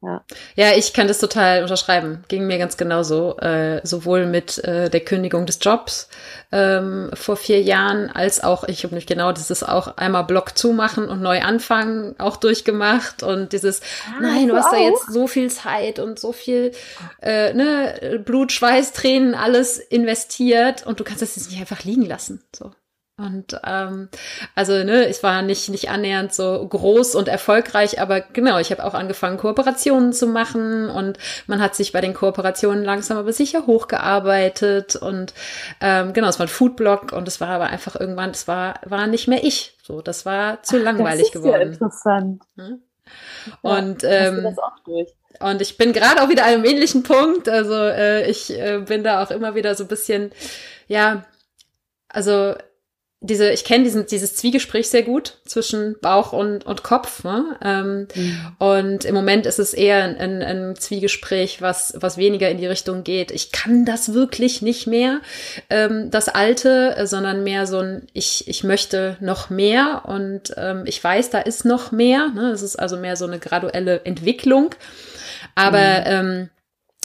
Ja. 0.02 0.24
ja, 0.56 0.72
ich 0.76 0.92
kann 0.92 1.06
das 1.06 1.20
total 1.20 1.62
unterschreiben. 1.62 2.24
Ging 2.26 2.48
mir 2.48 2.58
ganz 2.58 2.76
genauso. 2.76 3.36
Äh, 3.38 3.80
sowohl 3.86 4.26
mit 4.26 4.58
äh, 4.64 4.90
der 4.90 5.00
Kündigung 5.00 5.46
des 5.46 5.58
Jobs 5.62 6.08
ähm, 6.50 7.10
vor 7.14 7.36
vier 7.36 7.62
Jahren, 7.62 8.10
als 8.10 8.42
auch, 8.42 8.64
ich 8.64 8.82
habe 8.82 8.96
nicht 8.96 9.08
genau 9.08 9.30
dieses 9.30 9.62
auch 9.62 9.96
einmal 9.96 10.24
Block 10.24 10.58
zumachen 10.58 11.08
und 11.08 11.22
neu 11.22 11.40
anfangen 11.40 12.16
auch 12.18 12.36
durchgemacht. 12.36 13.22
Und 13.22 13.52
dieses, 13.52 13.80
ah, 14.08 14.20
nein, 14.20 14.48
du 14.48 14.56
hast 14.56 14.66
auch? 14.66 14.72
da 14.72 14.78
jetzt 14.78 15.12
so 15.12 15.28
viel 15.28 15.50
Zeit 15.50 16.00
und 16.00 16.18
so 16.18 16.32
viel 16.32 16.72
äh, 17.20 17.54
ne, 17.54 18.20
Blut, 18.24 18.50
Schweiß, 18.50 18.92
Tränen, 18.92 19.36
alles 19.36 19.78
investiert 19.78 20.84
und 20.84 20.98
du 20.98 21.04
kannst 21.04 21.22
das 21.22 21.36
jetzt 21.36 21.50
nicht 21.50 21.60
einfach 21.60 21.84
liegen 21.84 22.06
lassen. 22.06 22.42
So. 22.52 22.72
Und 23.18 23.60
ähm, 23.66 24.08
also 24.54 24.72
ne, 24.84 25.06
ich 25.06 25.22
war 25.22 25.42
nicht 25.42 25.68
nicht 25.68 25.90
annähernd 25.90 26.32
so 26.32 26.66
groß 26.66 27.14
und 27.14 27.28
erfolgreich, 27.28 28.00
aber 28.00 28.22
genau, 28.22 28.58
ich 28.58 28.70
habe 28.70 28.82
auch 28.82 28.94
angefangen 28.94 29.36
Kooperationen 29.36 30.14
zu 30.14 30.26
machen 30.26 30.88
und 30.88 31.18
man 31.46 31.60
hat 31.60 31.74
sich 31.74 31.92
bei 31.92 32.00
den 32.00 32.14
Kooperationen 32.14 32.82
langsam 32.82 33.18
aber 33.18 33.34
sicher 33.34 33.66
hochgearbeitet 33.66 34.96
und 34.96 35.34
ähm, 35.82 36.14
genau, 36.14 36.28
es 36.28 36.38
war 36.38 36.46
ein 36.46 36.48
Foodblog 36.48 37.12
und 37.12 37.28
es 37.28 37.38
war 37.40 37.50
aber 37.50 37.66
einfach 37.66 38.00
irgendwann, 38.00 38.30
es 38.30 38.48
war 38.48 38.80
war 38.86 39.06
nicht 39.06 39.28
mehr 39.28 39.44
ich, 39.44 39.76
so 39.82 40.00
das 40.00 40.24
war 40.24 40.62
zu 40.62 40.78
Ach, 40.78 40.82
langweilig 40.82 41.26
das 41.26 41.34
ist 41.34 41.42
geworden. 41.42 41.60
Ja 41.60 41.66
interessant. 41.68 42.42
Hm? 42.56 42.82
Und 43.60 44.04
ähm, 44.04 44.56
und 45.40 45.60
ich 45.60 45.76
bin 45.76 45.92
gerade 45.92 46.22
auch 46.22 46.28
wieder 46.30 46.44
an 46.44 46.54
einem 46.54 46.64
ähnlichen 46.64 47.02
Punkt. 47.02 47.48
Also 47.48 47.74
äh, 47.74 48.28
ich 48.30 48.58
äh, 48.58 48.78
bin 48.78 49.04
da 49.04 49.22
auch 49.22 49.30
immer 49.30 49.54
wieder 49.54 49.74
so 49.74 49.84
ein 49.84 49.88
bisschen, 49.88 50.30
ja, 50.88 51.24
also 52.08 52.54
diese, 53.24 53.50
ich 53.50 53.64
kenne 53.64 53.84
diesen, 53.84 54.06
dieses 54.06 54.34
Zwiegespräch 54.34 54.90
sehr 54.90 55.04
gut 55.04 55.38
zwischen 55.44 55.96
Bauch 56.00 56.32
und, 56.32 56.66
und 56.66 56.82
Kopf. 56.82 57.22
Ne? 57.22 57.56
Ähm, 57.62 58.08
mhm. 58.14 58.56
Und 58.58 59.04
im 59.04 59.14
Moment 59.14 59.46
ist 59.46 59.60
es 59.60 59.72
eher 59.74 60.02
ein, 60.02 60.42
ein, 60.42 60.74
Zwiegespräch, 60.76 61.62
was, 61.62 61.94
was 61.96 62.16
weniger 62.16 62.50
in 62.50 62.58
die 62.58 62.66
Richtung 62.66 63.04
geht. 63.04 63.30
Ich 63.30 63.52
kann 63.52 63.84
das 63.84 64.12
wirklich 64.12 64.60
nicht 64.60 64.88
mehr, 64.88 65.20
ähm, 65.70 66.10
das 66.10 66.28
Alte, 66.28 66.96
sondern 67.06 67.44
mehr 67.44 67.68
so 67.68 67.78
ein, 67.78 68.08
ich, 68.12 68.48
ich 68.48 68.64
möchte 68.64 69.16
noch 69.20 69.50
mehr 69.50 70.02
und 70.06 70.52
ähm, 70.56 70.82
ich 70.86 71.02
weiß, 71.02 71.30
da 71.30 71.38
ist 71.38 71.64
noch 71.64 71.92
mehr. 71.92 72.28
Ne? 72.34 72.50
Es 72.50 72.62
ist 72.62 72.76
also 72.76 72.96
mehr 72.96 73.14
so 73.14 73.26
eine 73.26 73.38
graduelle 73.38 74.04
Entwicklung. 74.04 74.74
Aber 75.54 75.78
mhm. 75.78 76.04
ähm, 76.06 76.48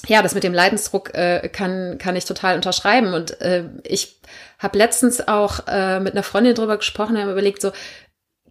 ja, 0.07 0.21
das 0.21 0.35
mit 0.35 0.43
dem 0.43 0.53
Leidensdruck 0.53 1.13
äh, 1.15 1.49
kann, 1.49 1.97
kann 1.97 2.15
ich 2.15 2.25
total 2.25 2.55
unterschreiben. 2.55 3.13
Und 3.13 3.41
äh, 3.41 3.65
ich 3.83 4.16
habe 4.59 4.77
letztens 4.77 5.27
auch 5.27 5.67
äh, 5.67 5.99
mit 5.99 6.13
einer 6.13 6.23
Freundin 6.23 6.55
drüber 6.55 6.77
gesprochen, 6.77 7.15
wir 7.15 7.23
haben 7.23 7.31
überlegt, 7.31 7.61
so, 7.61 7.71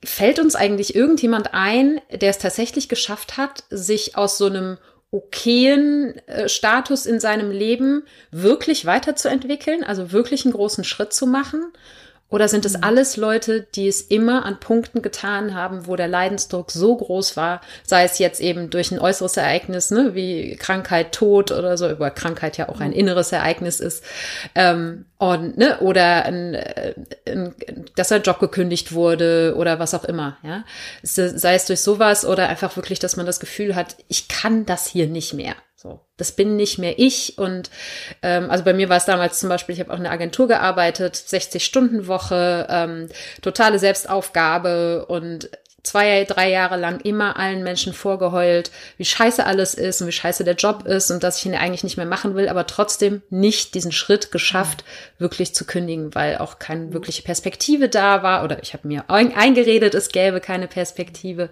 fällt 0.04 0.38
uns 0.38 0.54
eigentlich 0.54 0.94
irgendjemand 0.94 1.54
ein, 1.54 2.00
der 2.10 2.30
es 2.30 2.38
tatsächlich 2.38 2.88
geschafft 2.88 3.36
hat, 3.36 3.64
sich 3.70 4.16
aus 4.16 4.38
so 4.38 4.46
einem 4.46 4.78
okayen 5.10 6.18
äh, 6.26 6.48
Status 6.48 7.06
in 7.06 7.20
seinem 7.20 7.50
Leben 7.50 8.04
wirklich 8.30 8.86
weiterzuentwickeln, 8.86 9.84
also 9.84 10.12
wirklich 10.12 10.44
einen 10.44 10.54
großen 10.54 10.84
Schritt 10.84 11.12
zu 11.12 11.26
machen? 11.26 11.72
Oder 12.28 12.48
sind 12.48 12.64
es 12.64 12.76
mhm. 12.76 12.82
alles 12.82 13.16
Leute, 13.16 13.66
die 13.74 13.86
es 13.86 14.00
immer 14.00 14.44
an 14.44 14.58
Punkten 14.58 15.00
getan 15.00 15.54
haben, 15.54 15.86
wo 15.86 15.94
der 15.94 16.08
Leidensdruck 16.08 16.72
so 16.72 16.96
groß 16.96 17.36
war, 17.36 17.60
sei 17.84 18.02
es 18.02 18.18
jetzt 18.18 18.40
eben 18.40 18.68
durch 18.68 18.90
ein 18.90 18.98
äußeres 18.98 19.36
Ereignis, 19.36 19.92
ne, 19.92 20.14
wie 20.14 20.56
Krankheit, 20.56 21.12
Tod 21.12 21.52
oder 21.52 21.78
so, 21.78 21.88
über 21.88 22.10
Krankheit 22.10 22.56
ja 22.56 22.68
auch 22.68 22.80
ein 22.80 22.90
mhm. 22.90 22.96
inneres 22.96 23.30
Ereignis 23.30 23.78
ist, 23.78 24.02
ähm, 24.56 25.06
und, 25.18 25.56
ne, 25.56 25.78
oder 25.78 26.24
ein, 26.24 26.54
äh, 26.54 26.94
ein, 27.28 27.54
dass 27.94 28.10
ein 28.10 28.22
Job 28.22 28.40
gekündigt 28.40 28.92
wurde 28.92 29.54
oder 29.56 29.78
was 29.78 29.94
auch 29.94 30.04
immer, 30.04 30.36
ja. 30.42 30.64
Sei 31.02 31.54
es 31.54 31.66
durch 31.66 31.80
sowas 31.80 32.24
oder 32.24 32.48
einfach 32.48 32.76
wirklich, 32.76 32.98
dass 32.98 33.16
man 33.16 33.24
das 33.24 33.40
Gefühl 33.40 33.76
hat, 33.76 33.96
ich 34.08 34.28
kann 34.28 34.66
das 34.66 34.86
hier 34.86 35.06
nicht 35.06 35.32
mehr. 35.32 35.54
So, 35.86 36.00
das 36.16 36.32
bin 36.32 36.56
nicht 36.56 36.78
mehr 36.78 36.98
ich. 36.98 37.38
Und 37.38 37.70
ähm, 38.22 38.50
also 38.50 38.64
bei 38.64 38.74
mir 38.74 38.88
war 38.88 38.96
es 38.96 39.04
damals 39.04 39.38
zum 39.38 39.48
Beispiel, 39.48 39.72
ich 39.72 39.80
habe 39.80 39.92
auch 39.92 39.98
in 39.98 40.02
der 40.02 40.10
Agentur 40.10 40.48
gearbeitet, 40.48 41.14
60-Stunden-Woche, 41.14 42.66
ähm, 42.68 43.08
totale 43.40 43.78
Selbstaufgabe 43.78 45.06
und 45.06 45.48
zwei, 45.84 46.24
drei 46.24 46.50
Jahre 46.50 46.76
lang 46.76 46.98
immer 47.02 47.36
allen 47.36 47.62
Menschen 47.62 47.92
vorgeheult, 47.92 48.72
wie 48.96 49.04
scheiße 49.04 49.46
alles 49.46 49.74
ist 49.74 50.00
und 50.00 50.08
wie 50.08 50.12
scheiße 50.12 50.42
der 50.42 50.56
Job 50.56 50.84
ist 50.86 51.12
und 51.12 51.22
dass 51.22 51.38
ich 51.38 51.46
ihn 51.46 51.54
eigentlich 51.54 51.84
nicht 51.84 51.96
mehr 51.96 52.06
machen 52.06 52.34
will, 52.34 52.48
aber 52.48 52.66
trotzdem 52.66 53.22
nicht 53.30 53.76
diesen 53.76 53.92
Schritt 53.92 54.32
geschafft, 54.32 54.82
wirklich 55.18 55.54
zu 55.54 55.64
kündigen, 55.64 56.16
weil 56.16 56.38
auch 56.38 56.58
keine 56.58 56.92
wirkliche 56.92 57.22
Perspektive 57.22 57.88
da 57.88 58.24
war 58.24 58.42
oder 58.42 58.60
ich 58.60 58.72
habe 58.72 58.88
mir 58.88 59.04
eingeredet, 59.08 59.94
es 59.94 60.08
gäbe 60.08 60.40
keine 60.40 60.66
Perspektive. 60.66 61.48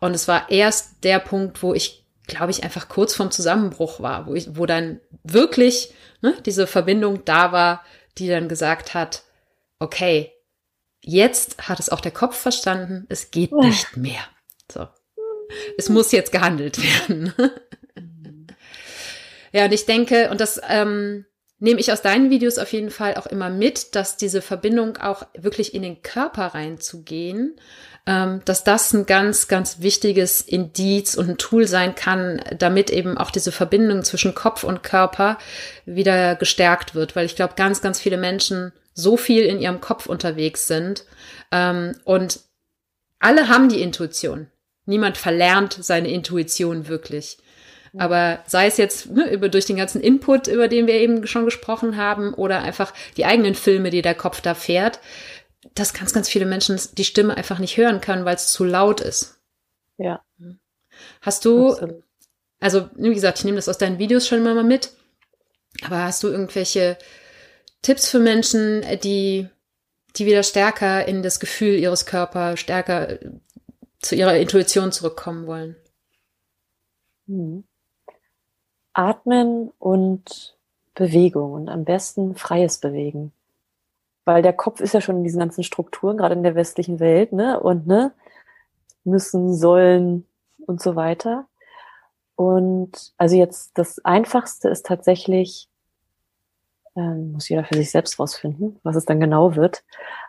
Und 0.00 0.14
es 0.14 0.28
war 0.28 0.50
erst 0.50 1.02
der 1.04 1.20
Punkt, 1.20 1.62
wo 1.62 1.72
ich 1.72 2.01
glaube 2.26 2.50
ich, 2.50 2.64
einfach 2.64 2.88
kurz 2.88 3.14
vorm 3.14 3.30
Zusammenbruch 3.30 4.00
war, 4.00 4.26
wo 4.26 4.34
ich, 4.34 4.56
wo 4.56 4.66
dann 4.66 5.00
wirklich 5.24 5.92
ne, 6.20 6.34
diese 6.46 6.66
Verbindung 6.66 7.24
da 7.24 7.52
war, 7.52 7.84
die 8.18 8.28
dann 8.28 8.48
gesagt 8.48 8.94
hat, 8.94 9.22
okay, 9.78 10.32
jetzt 11.00 11.68
hat 11.68 11.80
es 11.80 11.88
auch 11.88 12.00
der 12.00 12.12
Kopf 12.12 12.36
verstanden, 12.36 13.06
es 13.08 13.30
geht 13.30 13.52
nicht 13.52 13.96
mehr. 13.96 14.22
So. 14.70 14.88
Es 15.76 15.88
muss 15.88 16.12
jetzt 16.12 16.32
gehandelt 16.32 16.78
werden. 16.82 17.34
ja, 19.52 19.64
und 19.64 19.72
ich 19.72 19.84
denke, 19.84 20.30
und 20.30 20.40
das 20.40 20.60
ähm, 20.68 21.26
nehme 21.62 21.78
ich 21.78 21.92
aus 21.92 22.02
deinen 22.02 22.28
Videos 22.28 22.58
auf 22.58 22.72
jeden 22.72 22.90
Fall 22.90 23.14
auch 23.14 23.26
immer 23.26 23.48
mit, 23.48 23.94
dass 23.94 24.16
diese 24.16 24.42
Verbindung 24.42 24.96
auch 24.96 25.22
wirklich 25.38 25.74
in 25.74 25.82
den 25.82 26.02
Körper 26.02 26.46
reinzugehen, 26.46 27.54
ähm, 28.04 28.42
dass 28.44 28.64
das 28.64 28.92
ein 28.92 29.06
ganz, 29.06 29.46
ganz 29.46 29.78
wichtiges 29.78 30.40
Indiz 30.40 31.14
und 31.14 31.28
ein 31.30 31.38
Tool 31.38 31.68
sein 31.68 31.94
kann, 31.94 32.42
damit 32.58 32.90
eben 32.90 33.16
auch 33.16 33.30
diese 33.30 33.52
Verbindung 33.52 34.02
zwischen 34.02 34.34
Kopf 34.34 34.64
und 34.64 34.82
Körper 34.82 35.38
wieder 35.86 36.34
gestärkt 36.34 36.96
wird, 36.96 37.14
weil 37.14 37.26
ich 37.26 37.36
glaube, 37.36 37.54
ganz, 37.56 37.80
ganz 37.80 38.00
viele 38.00 38.16
Menschen 38.16 38.72
so 38.92 39.16
viel 39.16 39.44
in 39.44 39.60
ihrem 39.60 39.80
Kopf 39.80 40.06
unterwegs 40.06 40.66
sind 40.66 41.04
ähm, 41.52 41.94
und 42.04 42.40
alle 43.20 43.48
haben 43.48 43.68
die 43.68 43.82
Intuition. 43.82 44.48
Niemand 44.84 45.16
verlernt 45.16 45.78
seine 45.80 46.10
Intuition 46.10 46.88
wirklich. 46.88 47.38
Aber 47.98 48.42
sei 48.46 48.66
es 48.66 48.78
jetzt 48.78 49.10
ne, 49.10 49.30
über, 49.30 49.48
durch 49.48 49.66
den 49.66 49.76
ganzen 49.76 50.00
Input, 50.00 50.46
über 50.46 50.68
den 50.68 50.86
wir 50.86 50.94
eben 50.94 51.26
schon 51.26 51.44
gesprochen 51.44 51.96
haben, 51.96 52.32
oder 52.32 52.62
einfach 52.62 52.94
die 53.16 53.26
eigenen 53.26 53.54
Filme, 53.54 53.90
die 53.90 54.02
der 54.02 54.14
Kopf 54.14 54.40
da 54.40 54.54
fährt, 54.54 54.98
dass 55.74 55.92
ganz, 55.92 56.12
ganz 56.12 56.28
viele 56.28 56.46
Menschen 56.46 56.80
die 56.96 57.04
Stimme 57.04 57.36
einfach 57.36 57.58
nicht 57.58 57.76
hören 57.76 58.00
können, 58.00 58.24
weil 58.24 58.36
es 58.36 58.52
zu 58.52 58.64
laut 58.64 59.00
ist. 59.00 59.38
Ja. 59.98 60.24
Hast 61.20 61.44
du, 61.44 61.76
also 62.60 62.88
wie 62.94 63.14
gesagt, 63.14 63.38
ich 63.38 63.44
nehme 63.44 63.56
das 63.56 63.68
aus 63.68 63.78
deinen 63.78 63.98
Videos 63.98 64.26
schon 64.26 64.38
immer 64.38 64.54
mal 64.54 64.64
mit, 64.64 64.92
aber 65.82 66.02
hast 66.02 66.22
du 66.22 66.28
irgendwelche 66.28 66.96
Tipps 67.82 68.08
für 68.08 68.20
Menschen, 68.20 68.84
die, 69.02 69.48
die 70.16 70.26
wieder 70.26 70.42
stärker 70.42 71.06
in 71.06 71.22
das 71.22 71.40
Gefühl 71.40 71.78
ihres 71.78 72.06
Körpers, 72.06 72.58
stärker 72.58 73.18
zu 74.00 74.14
ihrer 74.14 74.36
Intuition 74.36 74.92
zurückkommen 74.92 75.46
wollen? 75.46 75.76
Hm. 77.26 77.64
Atmen 78.94 79.70
und 79.78 80.56
Bewegung 80.94 81.52
und 81.52 81.68
am 81.68 81.84
besten 81.84 82.34
freies 82.34 82.78
Bewegen. 82.78 83.32
Weil 84.24 84.42
der 84.42 84.52
Kopf 84.52 84.80
ist 84.80 84.94
ja 84.94 85.00
schon 85.00 85.18
in 85.18 85.24
diesen 85.24 85.40
ganzen 85.40 85.64
Strukturen, 85.64 86.16
gerade 86.16 86.34
in 86.34 86.42
der 86.42 86.54
westlichen 86.54 87.00
Welt, 87.00 87.32
ne? 87.32 87.58
Und 87.58 87.86
ne, 87.86 88.12
müssen, 89.04 89.54
sollen 89.54 90.26
und 90.66 90.80
so 90.80 90.94
weiter. 90.96 91.46
Und 92.36 93.12
also 93.16 93.36
jetzt 93.36 93.72
das 93.78 94.04
Einfachste 94.04 94.68
ist 94.68 94.86
tatsächlich, 94.86 95.68
ähm, 96.94 97.32
muss 97.32 97.48
jeder 97.48 97.64
für 97.64 97.74
sich 97.74 97.90
selbst 97.90 98.18
rausfinden, 98.18 98.78
was 98.82 98.96
es 98.96 99.04
dann 99.04 99.20
genau 99.20 99.56
wird. 99.56 99.84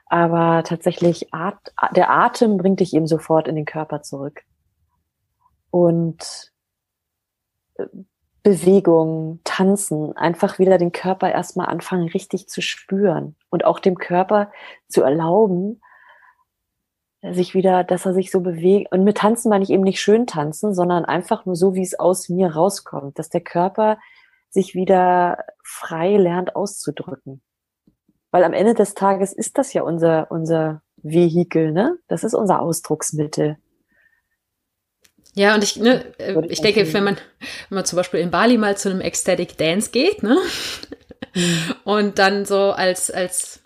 Aber 0.07 0.64
tatsächlich, 0.64 1.34
At 1.34 1.74
der 1.95 2.09
Atem 2.09 2.57
bringt 2.57 2.80
dich 2.80 2.93
eben 2.93 3.07
sofort 3.07 3.47
in 3.47 3.55
den 3.55 3.66
Körper 3.66 4.01
zurück. 4.01 4.43
Und 5.72 6.51
äh, 7.76 7.86
Bewegung, 8.43 9.39
Tanzen, 9.45 10.15
einfach 10.17 10.59
wieder 10.59 10.77
den 10.77 10.91
Körper 10.91 11.31
erstmal 11.31 11.67
anfangen, 11.67 12.09
richtig 12.09 12.49
zu 12.49 12.61
spüren 12.61 13.35
und 13.49 13.63
auch 13.63 13.79
dem 13.79 13.97
Körper 13.97 14.51
zu 14.89 15.01
erlauben, 15.01 15.81
sich 17.31 17.53
wieder, 17.53 17.85
dass 17.85 18.05
er 18.05 18.13
sich 18.13 18.31
so 18.31 18.41
bewegt. 18.41 18.91
Und 18.91 19.05
mit 19.05 19.17
Tanzen 19.17 19.49
meine 19.49 19.63
ich 19.63 19.69
eben 19.69 19.83
nicht 19.83 20.01
schön 20.01 20.27
tanzen, 20.27 20.73
sondern 20.73 21.05
einfach 21.05 21.45
nur 21.45 21.55
so, 21.55 21.73
wie 21.73 21.81
es 21.81 21.97
aus 21.97 22.27
mir 22.27 22.53
rauskommt, 22.53 23.17
dass 23.17 23.29
der 23.29 23.41
Körper 23.41 23.97
sich 24.49 24.75
wieder 24.75 25.45
frei 25.63 26.17
lernt 26.17 26.55
auszudrücken. 26.55 27.41
Weil 28.31 28.43
am 28.43 28.53
Ende 28.53 28.73
des 28.73 28.93
Tages 28.93 29.31
ist 29.31 29.57
das 29.57 29.71
ja 29.73 29.83
unser, 29.83 30.29
unser 30.31 30.81
Vehikel, 30.97 31.71
ne? 31.71 31.97
Das 32.07 32.23
ist 32.23 32.33
unser 32.33 32.61
Ausdrucksmittel. 32.61 33.57
Ja, 35.36 35.55
und 35.55 35.63
ich, 35.63 35.77
ne, 35.77 36.05
äh, 36.19 36.36
ich 36.49 36.61
denke, 36.61 36.91
wenn 36.93 37.03
man, 37.03 37.17
wenn 37.69 37.75
man 37.77 37.86
zum 37.86 37.97
Beispiel 37.97 38.19
in 38.19 38.31
Bali 38.31 38.57
mal 38.57 38.77
zu 38.77 38.89
einem 38.89 39.01
Ecstatic 39.01 39.57
Dance 39.57 39.91
geht, 39.91 40.23
ne? 40.23 40.38
Mhm. 41.34 41.75
Und 41.84 42.19
dann 42.19 42.45
so 42.45 42.71
als, 42.71 43.09
als 43.09 43.61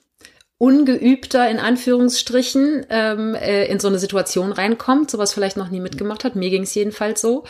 ungeübter 0.57 1.49
in 1.49 1.59
Anführungsstrichen 1.59 2.85
ähm, 2.89 3.35
äh, 3.35 3.65
in 3.65 3.79
so 3.79 3.89
eine 3.89 3.99
Situation 3.99 4.51
reinkommt, 4.51 5.11
sowas 5.11 5.33
vielleicht 5.33 5.57
noch 5.57 5.69
nie 5.69 5.81
mitgemacht 5.81 6.23
hat. 6.23 6.35
Mir 6.35 6.49
ging 6.49 6.63
es 6.63 6.73
jedenfalls 6.73 7.19
so, 7.19 7.43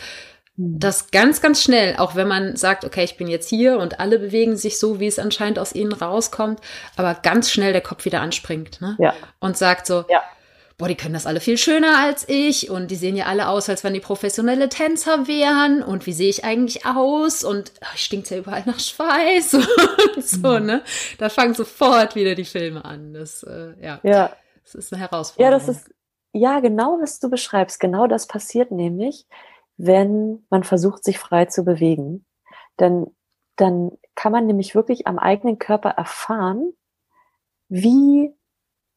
mhm. 0.56 0.80
dass 0.80 1.12
ganz, 1.12 1.40
ganz 1.40 1.62
schnell, 1.62 1.96
auch 1.98 2.16
wenn 2.16 2.28
man 2.28 2.56
sagt, 2.56 2.84
okay, 2.84 3.04
ich 3.04 3.16
bin 3.16 3.28
jetzt 3.28 3.48
hier 3.48 3.78
und 3.78 4.00
alle 4.00 4.18
bewegen 4.18 4.58
sich 4.58 4.80
so, 4.80 5.00
wie 5.00 5.08
es 5.08 5.20
anscheinend 5.20 5.60
aus 5.60 5.76
ihnen 5.76 5.94
rauskommt, 5.94 6.60
aber 6.96 7.14
ganz 7.14 7.52
schnell 7.52 7.72
der 7.72 7.82
Kopf 7.82 8.04
wieder 8.04 8.22
anspringt 8.22 8.82
ne? 8.82 8.96
ja. 8.98 9.14
und 9.40 9.56
sagt 9.56 9.86
so, 9.86 10.04
ja 10.10 10.24
boah, 10.78 10.88
die 10.88 10.96
können 10.96 11.16
das 11.16 11.26
alle 11.26 11.40
viel 11.40 11.58
schöner 11.58 11.98
als 11.98 12.30
ich 12.30 12.70
und 12.70 12.92
die 12.92 12.96
sehen 12.96 13.16
ja 13.16 13.26
alle 13.26 13.50
aus, 13.50 13.68
als 13.68 13.84
wenn 13.84 13.96
die 13.96 14.00
professionelle 14.00 14.70
Tänzer 14.70 15.28
wären 15.28 15.82
und 15.82 16.06
wie 16.06 16.14
sehe 16.14 16.30
ich 16.30 16.44
eigentlich 16.44 16.86
aus 16.86 17.44
und 17.44 17.74
ach, 17.82 17.98
stinkt 17.98 18.30
ja 18.30 18.38
überall 18.38 18.64
nach 18.66 18.80
Schweiß 18.80 19.54
und 20.16 20.24
so, 20.24 20.60
mhm. 20.60 20.66
ne? 20.66 20.84
Da 21.18 21.30
fangen 21.30 21.56
sofort 21.56 22.16
wieder 22.16 22.36
die 22.36 22.46
Filme 22.46 22.86
an. 22.86 23.14
Das, 23.14 23.42
äh, 23.44 23.74
ja. 23.82 24.00
ja. 24.04 24.36
Das 24.64 24.76
ist 24.76 24.94
eine 24.94 25.02
Herausforderung. 25.02 25.52
Ja, 25.52 25.58
das 25.58 25.68
ist, 25.68 25.90
ja, 26.32 26.60
genau, 26.60 27.00
was 27.02 27.20
du 27.20 27.30
beschreibst. 27.30 27.80
Genau 27.80 28.06
das 28.06 28.28
passiert 28.28 28.70
nämlich, 28.70 29.26
wenn 29.78 30.46
man 30.50 30.64
versucht, 30.64 31.04
sich 31.04 31.18
frei 31.18 31.46
zu 31.46 31.64
bewegen. 31.64 32.26
Denn 32.80 33.08
dann 33.56 33.92
kann 34.14 34.32
man 34.32 34.46
nämlich 34.46 34.76
wirklich 34.76 35.08
am 35.08 35.18
eigenen 35.18 35.58
Körper 35.58 35.90
erfahren, 35.90 36.74
wie 37.70 38.37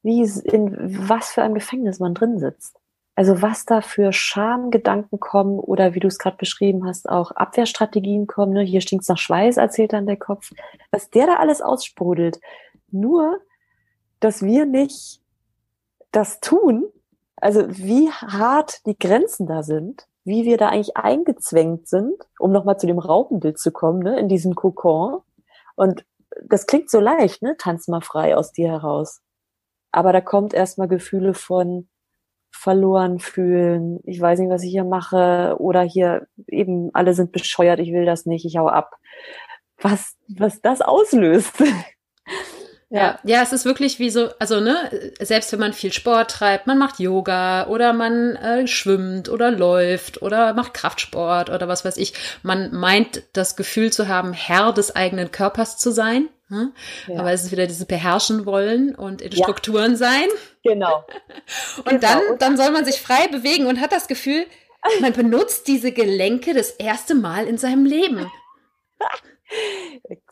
wie 0.03 0.23
in 0.23 1.09
was 1.09 1.31
für 1.31 1.43
einem 1.43 1.55
Gefängnis 1.55 1.99
man 2.01 2.15
drin 2.15 2.39
sitzt. 2.39 2.77
Also 3.15 3.43
was 3.43 3.67
da 3.67 3.83
für 3.83 4.13
Schamgedanken 4.13 5.21
kommen 5.21 5.59
oder 5.59 5.95
wie 5.95 6.01
du 6.01 6.09
es 6.09 6.19
gerade 6.19 6.39
beschrieben 6.39 6.87
hast, 6.87 7.09
auch 7.09 7.33
Abwehrstrategien 7.33 8.27
kommen. 8.27 8.53
Ne? 8.53 8.63
Hier 8.63 8.81
stinkt's 8.81 9.09
nach 9.09 9.19
Schweiß, 9.19 9.59
erzählt 9.59 9.93
dann 9.93 10.07
der 10.07 10.17
Kopf. 10.17 10.53
Was 10.91 11.11
der 11.11 11.27
da 11.27 11.37
alles 11.37 11.61
aussprudelt. 11.61 12.41
Nur, 12.91 13.41
dass 14.21 14.43
wir 14.43 14.65
nicht 14.65 15.21
das 16.13 16.41
tun, 16.41 16.87
also 17.37 17.65
wie 17.69 18.11
hart 18.11 18.87
die 18.87 18.99
Grenzen 18.99 19.47
da 19.47 19.63
sind, 19.63 20.07
wie 20.25 20.45
wir 20.45 20.57
da 20.57 20.69
eigentlich 20.69 20.97
eingezwängt 20.97 21.89
sind, 21.89 22.15
um 22.39 22.53
nochmal 22.53 22.79
zu 22.79 22.87
dem 22.87 22.99
Raupenbild 22.99 23.59
zu 23.59 23.71
kommen, 23.71 24.01
ne, 24.01 24.19
in 24.19 24.29
diesem 24.29 24.55
Kokon. 24.55 25.21
Und 25.77 26.05
das 26.45 26.67
klingt 26.67 26.91
so 26.91 27.01
leicht, 27.01 27.43
ne? 27.43 27.57
Tanz 27.59 27.89
mal 27.89 28.03
frei 28.03 28.37
aus 28.37 28.53
dir 28.53 28.69
heraus. 28.69 29.21
Aber 29.93 30.13
da 30.13 30.21
kommt 30.21 30.55
erstmal 30.55 30.89
Gefühle 30.89 31.35
von 31.35 31.89
verloren 32.53 33.21
fühlen, 33.21 34.01
ich 34.05 34.21
weiß 34.21 34.39
nicht, 34.41 34.51
was 34.51 34.63
ich 34.63 34.71
hier 34.71 34.85
mache, 34.85 35.57
oder 35.59 35.83
hier 35.83 36.27
eben 36.47 36.91
alle 36.93 37.15
sind 37.15 37.33
bescheuert, 37.33 37.81
ich 37.81 37.93
will 37.93 38.05
das 38.05 38.27
nicht, 38.27 38.45
ich 38.45 38.57
hau 38.57 38.69
ab. 38.69 38.97
Was, 39.79 40.17
was 40.29 40.61
das 40.61 40.83
auslöst. 40.83 41.63
Ja, 42.93 43.21
ja, 43.23 43.41
es 43.41 43.53
ist 43.53 43.65
wirklich 43.65 44.01
wie 44.01 44.11
so, 44.11 44.31
also 44.41 44.59
ne, 44.59 44.91
selbst 45.21 45.53
wenn 45.53 45.61
man 45.61 45.73
viel 45.73 45.93
Sport 45.93 46.33
treibt, 46.33 46.67
man 46.67 46.77
macht 46.77 46.99
Yoga 46.99 47.69
oder 47.69 47.93
man 47.93 48.35
äh, 48.35 48.67
schwimmt 48.67 49.29
oder 49.29 49.53
läuft 49.53 50.23
oder 50.23 50.55
macht 50.55 50.75
Kraftsport 50.75 51.51
oder 51.51 51.69
was 51.69 51.85
weiß 51.85 51.97
ich, 51.99 52.15
man 52.43 52.75
meint 52.75 53.23
das 53.33 53.55
Gefühl 53.55 53.93
zu 53.93 54.09
haben, 54.09 54.33
Herr 54.33 54.73
des 54.73 54.97
eigenen 54.97 55.31
Körpers 55.31 55.79
zu 55.79 55.93
sein. 55.93 56.29
Hm? 56.49 56.73
Ja. 57.07 57.21
Aber 57.21 57.31
es 57.31 57.45
ist 57.45 57.53
wieder 57.53 57.69
dieses 57.69 57.87
Beherrschen 57.87 58.45
wollen 58.45 58.97
und 58.97 59.23
in 59.23 59.31
ja. 59.31 59.45
Strukturen 59.45 59.95
sein. 59.95 60.27
Genau. 60.65 61.07
und 61.77 61.85
genau. 61.85 62.01
dann, 62.01 62.39
dann 62.41 62.57
soll 62.57 62.73
man 62.73 62.85
sich 62.85 63.01
frei 63.01 63.29
bewegen 63.29 63.67
und 63.67 63.81
hat 63.81 63.93
das 63.93 64.09
Gefühl, 64.09 64.47
man 65.01 65.13
benutzt 65.13 65.69
diese 65.69 65.93
Gelenke 65.93 66.55
das 66.55 66.71
erste 66.73 67.15
Mal 67.15 67.47
in 67.47 67.57
seinem 67.57 67.85
Leben. 67.85 68.29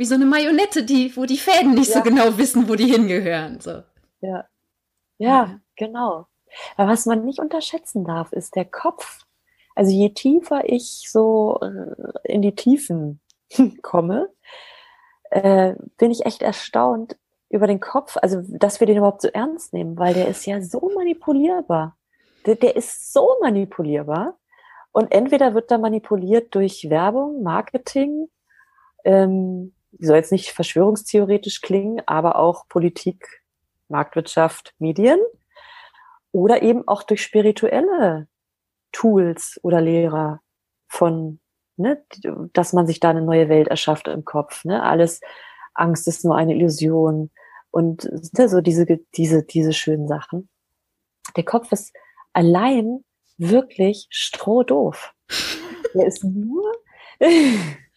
Wie 0.00 0.06
so 0.06 0.14
eine 0.14 0.24
Marionette, 0.24 0.82
die, 0.82 1.14
wo 1.14 1.26
die 1.26 1.36
Fäden 1.36 1.74
nicht 1.74 1.90
ja. 1.90 1.98
so 1.98 2.02
genau 2.02 2.38
wissen, 2.38 2.70
wo 2.70 2.74
die 2.74 2.86
hingehören. 2.86 3.60
So. 3.60 3.82
Ja. 4.22 4.46
ja, 5.18 5.60
genau. 5.76 6.26
Aber 6.78 6.90
was 6.90 7.04
man 7.04 7.22
nicht 7.22 7.38
unterschätzen 7.38 8.06
darf, 8.06 8.32
ist 8.32 8.56
der 8.56 8.64
Kopf. 8.64 9.26
Also 9.74 9.92
je 9.92 10.08
tiefer 10.14 10.62
ich 10.64 11.04
so 11.06 11.60
äh, 11.60 12.32
in 12.32 12.40
die 12.40 12.54
Tiefen 12.54 13.20
komme, 13.82 14.30
äh, 15.28 15.74
bin 15.98 16.10
ich 16.10 16.24
echt 16.24 16.40
erstaunt 16.40 17.18
über 17.50 17.66
den 17.66 17.80
Kopf, 17.80 18.16
also 18.22 18.40
dass 18.48 18.80
wir 18.80 18.86
den 18.86 18.96
überhaupt 18.96 19.20
so 19.20 19.28
ernst 19.28 19.74
nehmen, 19.74 19.98
weil 19.98 20.14
der 20.14 20.28
ist 20.28 20.46
ja 20.46 20.62
so 20.62 20.90
manipulierbar. 20.94 21.98
Der, 22.46 22.54
der 22.54 22.74
ist 22.74 23.12
so 23.12 23.36
manipulierbar. 23.42 24.38
Und 24.92 25.12
entweder 25.12 25.52
wird 25.52 25.70
da 25.70 25.76
manipuliert 25.76 26.54
durch 26.54 26.88
Werbung, 26.88 27.42
Marketing, 27.42 28.30
ähm, 29.04 29.74
soll 29.98 30.16
jetzt 30.16 30.32
nicht 30.32 30.50
verschwörungstheoretisch 30.50 31.60
klingen, 31.60 32.02
aber 32.06 32.36
auch 32.36 32.68
Politik, 32.68 33.42
Marktwirtschaft, 33.88 34.74
Medien 34.78 35.18
oder 36.32 36.62
eben 36.62 36.86
auch 36.86 37.02
durch 37.02 37.22
spirituelle 37.22 38.28
Tools 38.92 39.58
oder 39.62 39.80
Lehrer 39.80 40.40
von 40.88 41.40
ne, 41.80 42.04
dass 42.52 42.72
man 42.72 42.86
sich 42.86 43.00
da 43.00 43.10
eine 43.10 43.22
neue 43.22 43.48
Welt 43.48 43.68
erschafft 43.68 44.06
im 44.06 44.24
Kopf. 44.24 44.64
Ne? 44.64 44.82
Alles 44.82 45.20
Angst 45.74 46.06
ist 46.06 46.24
nur 46.24 46.36
eine 46.36 46.54
Illusion 46.54 47.30
und 47.70 48.08
ne, 48.36 48.48
so 48.48 48.60
diese, 48.60 48.86
diese, 49.14 49.42
diese 49.42 49.72
schönen 49.72 50.06
Sachen. 50.06 50.48
Der 51.36 51.44
Kopf 51.44 51.72
ist 51.72 51.92
allein 52.32 53.04
wirklich 53.38 54.06
strohdoof. 54.10 55.12
Der 55.94 56.06
ist 56.06 56.22
nur 56.22 56.72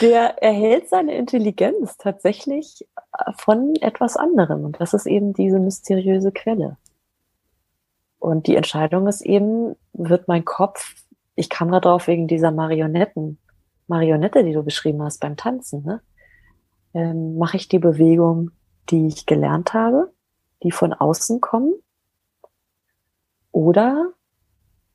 der 0.00 0.42
erhält 0.42 0.88
seine 0.88 1.14
Intelligenz 1.14 1.96
tatsächlich 1.96 2.86
von 3.38 3.74
etwas 3.76 4.16
anderem. 4.16 4.64
Und 4.64 4.80
das 4.80 4.94
ist 4.94 5.06
eben 5.06 5.32
diese 5.32 5.60
mysteriöse 5.60 6.32
Quelle. 6.32 6.76
Und 8.18 8.46
die 8.46 8.56
Entscheidung 8.56 9.06
ist 9.06 9.22
eben, 9.22 9.76
wird 9.92 10.28
mein 10.28 10.44
Kopf, 10.44 10.94
ich 11.34 11.48
kam 11.48 11.70
da 11.70 11.80
drauf 11.80 12.06
wegen 12.06 12.28
dieser 12.28 12.50
Marionetten, 12.50 13.38
Marionette, 13.88 14.44
die 14.44 14.52
du 14.52 14.62
beschrieben 14.62 15.02
hast 15.02 15.18
beim 15.20 15.36
Tanzen, 15.36 15.82
ne? 15.84 16.00
Ähm, 16.94 17.38
Mache 17.38 17.56
ich 17.56 17.68
die 17.68 17.78
Bewegung, 17.78 18.50
die 18.90 19.06
ich 19.06 19.26
gelernt 19.26 19.74
habe, 19.74 20.12
die 20.62 20.70
von 20.70 20.92
außen 20.92 21.40
kommen? 21.40 21.72
Oder 23.50 24.12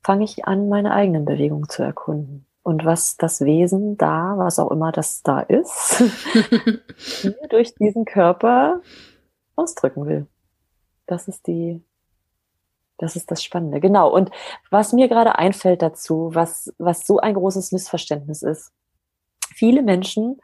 fange 0.02 0.24
ich 0.24 0.46
an, 0.46 0.68
meine 0.68 0.92
eigenen 0.92 1.24
Bewegungen 1.24 1.68
zu 1.68 1.82
erkunden. 1.82 2.46
Und 2.62 2.84
was 2.84 3.16
das 3.16 3.40
Wesen 3.40 3.96
da, 3.96 4.34
was 4.36 4.58
auch 4.58 4.70
immer 4.70 4.92
das 4.92 5.22
da 5.22 5.40
ist, 5.40 6.02
durch 7.50 7.74
diesen 7.74 8.04
Körper 8.04 8.80
ausdrücken 9.56 10.06
will. 10.06 10.26
Das 11.06 11.28
ist 11.28 11.46
die, 11.46 11.80
das 12.98 13.16
ist 13.16 13.30
das 13.30 13.42
Spannende. 13.42 13.80
Genau. 13.80 14.12
Und 14.12 14.30
was 14.70 14.92
mir 14.92 15.08
gerade 15.08 15.38
einfällt 15.38 15.80
dazu, 15.80 16.30
was, 16.34 16.74
was 16.78 17.06
so 17.06 17.18
ein 17.18 17.34
großes 17.34 17.72
Missverständnis 17.72 18.42
ist. 18.42 18.72
Viele 19.54 19.82
Menschen 19.82 20.40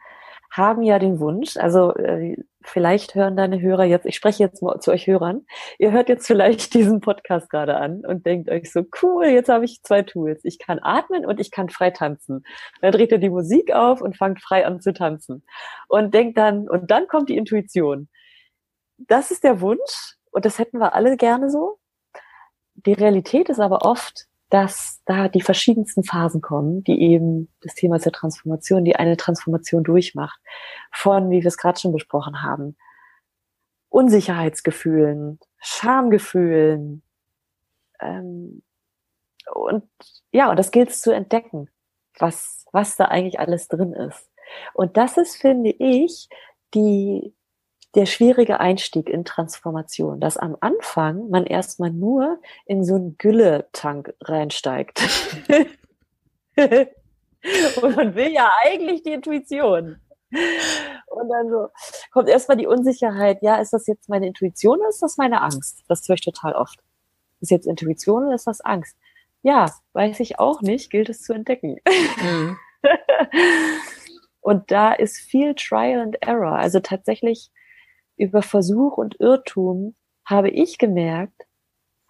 haben 0.56 0.82
ja 0.82 1.00
den 1.00 1.18
Wunsch, 1.18 1.56
also 1.56 1.94
äh, 1.96 2.36
vielleicht 2.62 3.16
hören 3.16 3.36
deine 3.36 3.60
Hörer 3.60 3.84
jetzt, 3.84 4.06
ich 4.06 4.14
spreche 4.14 4.44
jetzt 4.44 4.62
mal 4.62 4.78
zu 4.78 4.92
euch 4.92 5.08
Hörern, 5.08 5.44
ihr 5.80 5.90
hört 5.90 6.08
jetzt 6.08 6.28
vielleicht 6.28 6.74
diesen 6.74 7.00
Podcast 7.00 7.50
gerade 7.50 7.76
an 7.76 8.06
und 8.06 8.24
denkt 8.24 8.48
euch 8.48 8.70
so, 8.70 8.84
cool, 9.02 9.26
jetzt 9.26 9.48
habe 9.48 9.64
ich 9.64 9.82
zwei 9.82 10.02
Tools. 10.02 10.40
Ich 10.44 10.60
kann 10.60 10.78
atmen 10.80 11.26
und 11.26 11.40
ich 11.40 11.50
kann 11.50 11.70
frei 11.70 11.90
tanzen. 11.90 12.44
Dann 12.80 12.92
dreht 12.92 13.10
ihr 13.10 13.18
die 13.18 13.30
Musik 13.30 13.72
auf 13.74 14.00
und 14.00 14.16
fangt 14.16 14.40
frei 14.40 14.64
an 14.64 14.80
zu 14.80 14.92
tanzen. 14.92 15.44
Und 15.88 16.14
denkt 16.14 16.38
dann, 16.38 16.68
und 16.68 16.88
dann 16.90 17.08
kommt 17.08 17.30
die 17.30 17.36
Intuition. 17.36 18.08
Das 18.96 19.32
ist 19.32 19.42
der 19.42 19.60
Wunsch 19.60 20.16
und 20.30 20.44
das 20.44 20.60
hätten 20.60 20.78
wir 20.78 20.94
alle 20.94 21.16
gerne 21.16 21.50
so. 21.50 21.78
Die 22.74 22.92
Realität 22.92 23.48
ist 23.48 23.60
aber 23.60 23.84
oft, 23.84 24.26
dass 24.54 25.02
da 25.04 25.26
die 25.26 25.40
verschiedensten 25.40 26.04
Phasen 26.04 26.40
kommen, 26.40 26.84
die 26.84 27.02
eben 27.02 27.52
das 27.60 27.74
Thema 27.74 27.98
der 27.98 28.12
Transformation, 28.12 28.84
die 28.84 28.94
eine 28.94 29.16
Transformation 29.16 29.82
durchmacht. 29.82 30.38
Von, 30.92 31.28
wie 31.30 31.40
wir 31.40 31.48
es 31.48 31.56
gerade 31.56 31.80
schon 31.80 31.90
besprochen 31.90 32.40
haben, 32.40 32.76
Unsicherheitsgefühlen, 33.88 35.40
Schamgefühlen. 35.58 37.02
Ähm, 37.98 38.62
und 39.52 39.90
ja, 40.30 40.48
und 40.50 40.56
das 40.56 40.70
gilt 40.70 40.90
es 40.90 41.00
zu 41.00 41.10
entdecken, 41.10 41.68
was, 42.20 42.64
was 42.70 42.94
da 42.94 43.06
eigentlich 43.06 43.40
alles 43.40 43.66
drin 43.66 43.92
ist. 43.92 44.30
Und 44.72 44.96
das 44.96 45.16
ist, 45.16 45.34
finde 45.34 45.70
ich, 45.70 46.28
die, 46.74 47.34
der 47.94 48.06
schwierige 48.06 48.60
Einstieg 48.60 49.08
in 49.08 49.24
Transformation, 49.24 50.20
dass 50.20 50.36
am 50.36 50.56
Anfang 50.60 51.30
man 51.30 51.46
erstmal 51.46 51.90
nur 51.90 52.40
in 52.66 52.84
so 52.84 52.96
einen 52.96 53.16
Gülle-Tank 53.18 54.14
reinsteigt. 54.20 55.00
Und 56.56 57.96
man 57.96 58.14
will 58.14 58.32
ja 58.32 58.50
eigentlich 58.64 59.02
die 59.02 59.12
Intuition. 59.12 60.00
Und 61.06 61.28
dann 61.28 61.48
so 61.48 61.68
kommt 62.12 62.28
erstmal 62.28 62.56
die 62.56 62.66
Unsicherheit, 62.66 63.38
ja, 63.42 63.56
ist 63.56 63.72
das 63.72 63.86
jetzt 63.86 64.08
meine 64.08 64.26
Intuition 64.26 64.80
oder 64.80 64.88
ist 64.88 65.02
das 65.02 65.16
meine 65.16 65.42
Angst? 65.42 65.84
Das 65.88 66.08
höre 66.08 66.14
ich 66.14 66.22
total 66.22 66.54
oft. 66.54 66.80
Ist 67.40 67.50
jetzt 67.50 67.66
Intuition 67.66 68.24
oder 68.24 68.34
ist 68.34 68.46
das 68.46 68.60
Angst? 68.60 68.96
Ja, 69.42 69.70
weiß 69.92 70.20
ich 70.20 70.38
auch 70.40 70.62
nicht, 70.62 70.90
gilt 70.90 71.08
es 71.08 71.22
zu 71.22 71.32
entdecken. 71.32 71.78
Mhm. 72.22 72.56
Und 74.40 74.70
da 74.70 74.92
ist 74.92 75.18
viel 75.18 75.54
Trial 75.54 76.00
and 76.00 76.16
Error. 76.20 76.56
Also 76.56 76.80
tatsächlich 76.80 77.50
über 78.16 78.42
Versuch 78.42 78.96
und 78.96 79.20
Irrtum 79.20 79.94
habe 80.24 80.50
ich 80.50 80.78
gemerkt, 80.78 81.46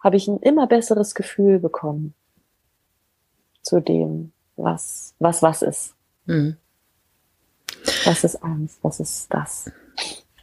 habe 0.03 0.17
ich 0.17 0.27
ein 0.27 0.39
immer 0.39 0.67
besseres 0.67 1.15
Gefühl 1.15 1.59
bekommen 1.59 2.13
zu 3.61 3.81
dem, 3.81 4.31
was 4.55 5.15
was, 5.19 5.41
was 5.41 5.61
ist. 5.61 5.95
Mhm. 6.25 6.57
Was 8.05 8.23
ist 8.23 8.43
Angst? 8.43 8.79
Was 8.83 8.99
ist 8.99 9.33
das? 9.33 9.71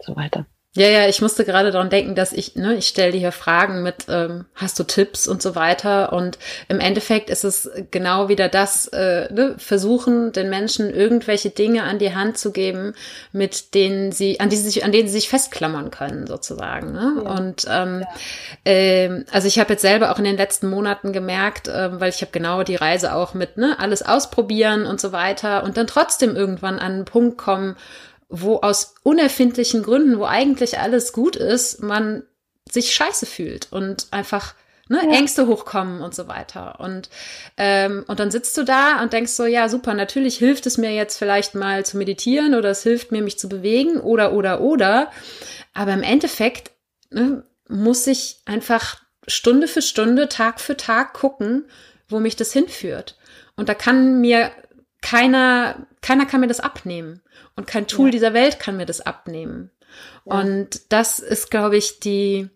So 0.00 0.16
weiter. 0.16 0.46
Ja, 0.74 0.88
ja, 0.88 1.06
ich 1.06 1.20
musste 1.20 1.44
gerade 1.44 1.70
daran 1.70 1.90
denken, 1.90 2.14
dass 2.14 2.32
ich, 2.32 2.56
ne, 2.56 2.76
ich 2.76 2.86
stelle 2.86 3.12
dir 3.12 3.18
hier 3.18 3.32
Fragen 3.32 3.82
mit, 3.82 4.06
ähm, 4.08 4.46
hast 4.54 4.78
du 4.78 4.84
Tipps 4.84 5.28
und 5.28 5.42
so 5.42 5.54
weiter. 5.54 6.14
Und 6.14 6.38
im 6.68 6.80
Endeffekt 6.80 7.28
ist 7.28 7.44
es 7.44 7.70
genau 7.90 8.30
wieder 8.30 8.48
das, 8.48 8.86
äh, 8.86 9.30
ne, 9.30 9.54
versuchen, 9.58 10.32
den 10.32 10.48
Menschen 10.48 10.88
irgendwelche 10.88 11.50
Dinge 11.50 11.82
an 11.82 11.98
die 11.98 12.14
Hand 12.14 12.38
zu 12.38 12.52
geben, 12.52 12.94
mit 13.32 13.74
denen 13.74 14.12
sie, 14.12 14.40
an 14.40 14.48
die 14.48 14.56
sie 14.56 14.70
sich, 14.70 14.82
an 14.82 14.92
denen 14.92 15.08
sie 15.08 15.14
sich 15.14 15.28
festklammern 15.28 15.90
können, 15.90 16.26
sozusagen. 16.26 16.92
Ne? 16.92 17.22
Ja. 17.22 17.30
Und 17.32 17.66
ähm, 17.68 18.06
ja. 18.64 18.72
äh, 18.72 19.24
also 19.30 19.48
ich 19.48 19.58
habe 19.58 19.74
jetzt 19.74 19.82
selber 19.82 20.10
auch 20.10 20.18
in 20.18 20.24
den 20.24 20.38
letzten 20.38 20.70
Monaten 20.70 21.12
gemerkt, 21.12 21.68
äh, 21.68 22.00
weil 22.00 22.08
ich 22.08 22.22
habe 22.22 22.32
genau 22.32 22.62
die 22.62 22.76
Reise 22.76 23.14
auch 23.14 23.34
mit, 23.34 23.58
ne, 23.58 23.76
alles 23.78 24.00
ausprobieren 24.00 24.86
und 24.86 25.02
so 25.02 25.12
weiter 25.12 25.64
und 25.64 25.76
dann 25.76 25.86
trotzdem 25.86 26.34
irgendwann 26.34 26.78
an 26.78 26.92
einen 26.92 27.04
Punkt 27.04 27.36
kommen, 27.36 27.76
wo 28.32 28.56
aus 28.60 28.94
unerfindlichen 29.02 29.82
Gründen, 29.82 30.18
wo 30.18 30.24
eigentlich 30.24 30.78
alles 30.78 31.12
gut 31.12 31.36
ist, 31.36 31.82
man 31.82 32.24
sich 32.68 32.94
scheiße 32.94 33.26
fühlt 33.26 33.70
und 33.70 34.06
einfach 34.10 34.54
ne, 34.88 35.00
ja. 35.04 35.18
Ängste 35.18 35.46
hochkommen 35.46 36.00
und 36.00 36.14
so 36.14 36.28
weiter. 36.28 36.80
Und, 36.80 37.10
ähm, 37.58 38.04
und 38.08 38.18
dann 38.18 38.30
sitzt 38.30 38.56
du 38.56 38.64
da 38.64 39.02
und 39.02 39.12
denkst 39.12 39.32
so, 39.32 39.44
ja, 39.44 39.68
super, 39.68 39.92
natürlich 39.92 40.38
hilft 40.38 40.66
es 40.66 40.78
mir 40.78 40.92
jetzt 40.92 41.18
vielleicht 41.18 41.54
mal 41.54 41.84
zu 41.84 41.98
meditieren 41.98 42.54
oder 42.54 42.70
es 42.70 42.82
hilft 42.82 43.12
mir, 43.12 43.22
mich 43.22 43.38
zu 43.38 43.50
bewegen 43.50 44.00
oder, 44.00 44.32
oder, 44.32 44.62
oder. 44.62 45.10
Aber 45.74 45.92
im 45.92 46.02
Endeffekt 46.02 46.70
ne, 47.10 47.44
muss 47.68 48.06
ich 48.06 48.40
einfach 48.46 49.02
Stunde 49.26 49.68
für 49.68 49.82
Stunde, 49.82 50.30
Tag 50.30 50.58
für 50.58 50.76
Tag 50.76 51.12
gucken, 51.12 51.66
wo 52.08 52.18
mich 52.18 52.36
das 52.36 52.52
hinführt. 52.52 53.18
Und 53.56 53.68
da 53.68 53.74
kann 53.74 54.22
mir 54.22 54.50
keiner, 55.02 55.86
keiner 56.00 56.24
kann 56.24 56.40
mir 56.40 56.46
das 56.46 56.60
abnehmen. 56.60 57.20
Und 57.56 57.66
kein 57.66 57.86
Tool 57.86 58.06
ja. 58.06 58.12
dieser 58.12 58.32
Welt 58.32 58.58
kann 58.58 58.78
mir 58.78 58.86
das 58.86 59.02
abnehmen. 59.02 59.70
Ja. 60.24 60.40
Und 60.40 60.92
das 60.92 61.18
ist, 61.18 61.50
glaube 61.50 61.76
ich, 61.76 62.00
die, 62.00 62.48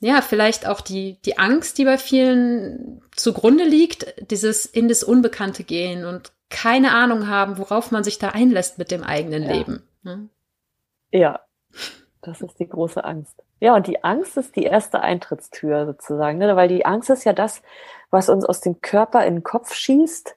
ja, 0.00 0.20
vielleicht 0.22 0.66
auch 0.66 0.80
die, 0.80 1.18
die 1.24 1.38
Angst, 1.38 1.78
die 1.78 1.84
bei 1.84 1.98
vielen 1.98 3.02
zugrunde 3.14 3.64
liegt, 3.64 4.30
dieses 4.30 4.66
in 4.66 4.88
das 4.88 5.04
Unbekannte 5.04 5.62
gehen 5.62 6.04
und 6.04 6.32
keine 6.50 6.94
Ahnung 6.94 7.28
haben, 7.28 7.58
worauf 7.58 7.90
man 7.90 8.02
sich 8.02 8.18
da 8.18 8.30
einlässt 8.30 8.78
mit 8.78 8.90
dem 8.90 9.04
eigenen 9.04 9.44
ja. 9.44 9.52
Leben. 9.52 9.88
Ne? 10.02 10.28
Ja, 11.12 11.40
das 12.22 12.40
ist 12.40 12.58
die 12.58 12.68
große 12.68 13.04
Angst. 13.04 13.42
Ja, 13.60 13.74
und 13.74 13.86
die 13.86 14.02
Angst 14.04 14.36
ist 14.36 14.56
die 14.56 14.64
erste 14.64 15.00
Eintrittstür 15.00 15.84
sozusagen, 15.86 16.38
ne? 16.38 16.56
weil 16.56 16.68
die 16.68 16.86
Angst 16.86 17.10
ist 17.10 17.24
ja 17.24 17.32
das, 17.32 17.62
was 18.10 18.28
uns 18.28 18.44
aus 18.44 18.60
dem 18.60 18.80
Körper 18.80 19.26
in 19.26 19.36
den 19.36 19.42
Kopf 19.42 19.74
schießt 19.74 20.36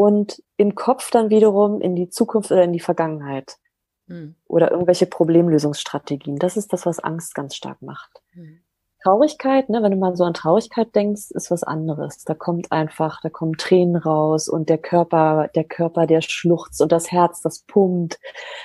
und 0.00 0.42
im 0.56 0.74
Kopf 0.74 1.10
dann 1.10 1.28
wiederum 1.28 1.82
in 1.82 1.94
die 1.94 2.08
Zukunft 2.08 2.50
oder 2.50 2.64
in 2.64 2.72
die 2.72 2.80
Vergangenheit. 2.80 3.58
Hm. 4.06 4.34
Oder 4.46 4.70
irgendwelche 4.70 5.04
Problemlösungsstrategien. 5.04 6.38
Das 6.38 6.56
ist 6.56 6.72
das, 6.72 6.86
was 6.86 7.00
Angst 7.00 7.34
ganz 7.34 7.54
stark 7.54 7.82
macht. 7.82 8.22
Hm. 8.32 8.62
Traurigkeit, 9.02 9.68
ne, 9.68 9.82
wenn 9.82 9.92
du 9.92 9.98
mal 9.98 10.16
so 10.16 10.24
an 10.24 10.32
Traurigkeit 10.32 10.94
denkst, 10.94 11.30
ist 11.32 11.50
was 11.50 11.64
anderes. 11.64 12.24
Da 12.24 12.32
kommt 12.32 12.72
einfach, 12.72 13.20
da 13.20 13.28
kommen 13.28 13.58
Tränen 13.58 13.96
raus 13.96 14.48
und 14.48 14.70
der 14.70 14.78
Körper, 14.78 15.50
der 15.54 15.64
Körper, 15.64 16.06
der 16.06 16.22
schluchzt 16.22 16.80
und 16.80 16.92
das 16.92 17.12
Herz, 17.12 17.42
das 17.42 17.64
pumpt. 17.66 18.18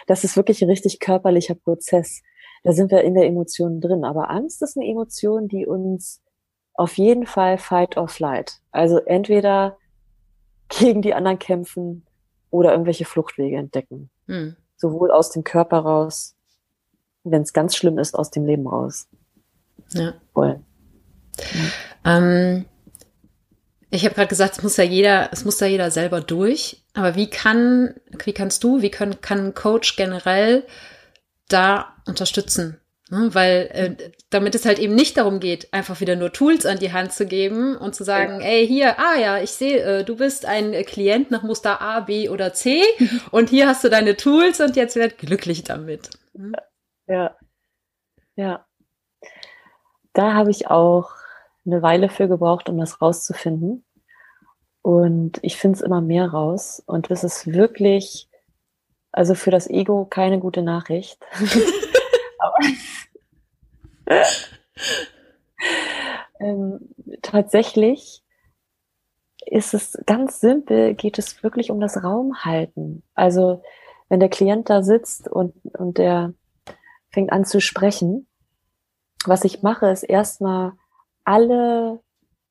Das 0.07 0.23
ist 0.23 0.38
wirklich 0.38 0.63
ein 0.63 0.69
richtig 0.69 1.01
körperlicher 1.01 1.55
Prozess. 1.55 2.21
Da 2.63 2.71
sind 2.71 2.91
wir 2.91 3.01
in 3.01 3.13
der 3.13 3.25
Emotion 3.25 3.81
drin. 3.81 4.05
Aber 4.05 4.29
Angst 4.29 4.61
ist 4.61 4.77
eine 4.77 4.88
Emotion, 4.88 5.49
die 5.49 5.65
uns 5.65 6.21
auf 6.75 6.97
jeden 6.97 7.25
Fall 7.25 7.57
fight 7.57 7.97
or 7.97 8.07
flight. 8.07 8.61
Also 8.71 8.99
entweder 8.99 9.77
gegen 10.70 11.01
die 11.01 11.13
anderen 11.13 11.39
kämpfen 11.39 12.05
oder 12.49 12.72
irgendwelche 12.72 13.05
Fluchtwege 13.05 13.57
entdecken. 13.57 14.09
Hm. 14.28 14.55
Sowohl 14.78 15.11
aus 15.11 15.32
dem 15.32 15.43
Körper 15.43 15.80
raus, 15.80 16.36
wenn 17.24 17.41
es 17.41 17.53
ganz 17.53 17.76
schlimm 17.76 17.97
ist, 17.97 18.16
aus 18.16 18.32
dem 18.32 18.45
Leben 18.45 18.68
raus. 18.68 19.07
Ja. 19.93 20.13
Wollen. 20.34 20.66
Ja. 21.38 22.18
Ähm, 22.18 22.66
ich 23.89 24.03
habe 24.03 24.16
gerade 24.16 24.28
gesagt, 24.28 24.57
es 24.57 24.63
muss 24.63 24.78
ja 24.78 24.84
jeder, 24.84 25.30
es 25.32 25.45
muss 25.45 25.59
ja 25.59 25.68
jeder 25.68 25.91
selber 25.91 26.22
durch. 26.22 26.84
Aber 26.93 27.16
wie 27.16 27.30
kann, 27.30 27.95
wie 28.24 28.34
kannst 28.34 28.63
du, 28.63 28.82
wie 28.82 28.91
kann, 28.91 29.22
kann 29.22 29.47
ein 29.47 29.53
Coach 29.53 29.95
generell 29.95 30.66
da 31.47 31.95
unterstützen? 32.05 32.80
Ne, 33.12 33.30
weil 33.34 33.70
äh, 33.72 34.12
damit 34.32 34.56
es 34.56 34.66
halt 34.66 34.80
eben 34.80 34.95
nicht 34.95 35.18
darum 35.18 35.39
geht, 35.39 35.72
einfach 35.72 35.99
wieder 36.01 36.16
nur 36.16 36.34
Tools 36.34 36.66
an 36.66 36.80
die 36.80 36.91
Hand 36.91 37.14
zu 37.14 37.28
geben 37.28 37.78
und 37.78 37.93
zu 37.93 38.03
sagen, 38.03 38.41
ja. 38.41 38.47
ey, 38.47 38.68
hier, 38.68 38.97
ah 38.97 39.16
ja, 39.16 39.38
ich 39.38 39.51
sehe, 39.51 39.80
äh, 39.80 40.03
du 40.03 40.16
bist 40.16 40.47
ein 40.47 40.72
Klient 40.86 41.30
nach 41.30 41.43
Muster 41.43 41.82
A, 41.82 41.99
B 41.99 42.30
oder 42.30 42.53
C 42.53 42.82
und 43.32 43.49
hier 43.49 43.68
hast 43.68 43.84
du 43.84 43.89
deine 43.89 44.18
Tools 44.18 44.60
und 44.60 44.76
jetzt 44.76 44.95
werd 44.95 45.20
glücklich 45.20 45.64
damit. 45.64 46.10
Hm? 46.34 46.56
Ja, 47.06 47.36
ja. 48.36 48.66
Da 50.14 50.34
habe 50.34 50.49
ich 50.49 50.68
auch 50.72 51.12
eine 51.64 51.84
Weile 51.84 52.10
für 52.10 52.28
gebraucht, 52.28 52.70
um 52.70 52.78
das 52.80 53.01
rauszufinden. 53.01 53.86
Und 54.82 55.39
ich 55.43 55.58
finde 55.58 55.76
es 55.76 55.82
immer 55.82 56.01
mehr 56.01 56.30
raus. 56.30 56.82
Und 56.86 57.12
das 57.12 57.24
ist 57.24 57.47
wirklich, 57.47 58.30
also 59.12 59.36
für 59.36 59.51
das 59.51 59.70
Ego 59.70 60.06
keine 60.06 60.39
gute 60.39 60.64
Nachricht. 60.64 61.20
ähm, 66.39 66.80
tatsächlich 67.22 68.24
ist 69.45 69.74
es 69.74 69.97
ganz 70.06 70.39
simpel, 70.39 70.95
geht 70.95 71.20
es 71.20 71.43
wirklich 71.43 71.72
um 71.72 71.80
das 71.80 72.03
Raumhalten. 72.03 73.03
Also 73.14 73.62
wenn 74.10 74.20
der 74.20 74.30
Klient 74.30 74.70
da 74.70 74.84
sitzt 74.84 75.28
und, 75.28 75.53
und 75.78 75.97
der 75.97 76.34
fängt 77.10 77.32
an 77.32 77.45
zu 77.45 77.62
sprechen, 77.62 78.28
was 79.26 79.43
ich 79.43 79.64
mache, 79.64 79.89
ist 79.89 80.03
erstmal 80.03 80.74
alle 81.24 82.01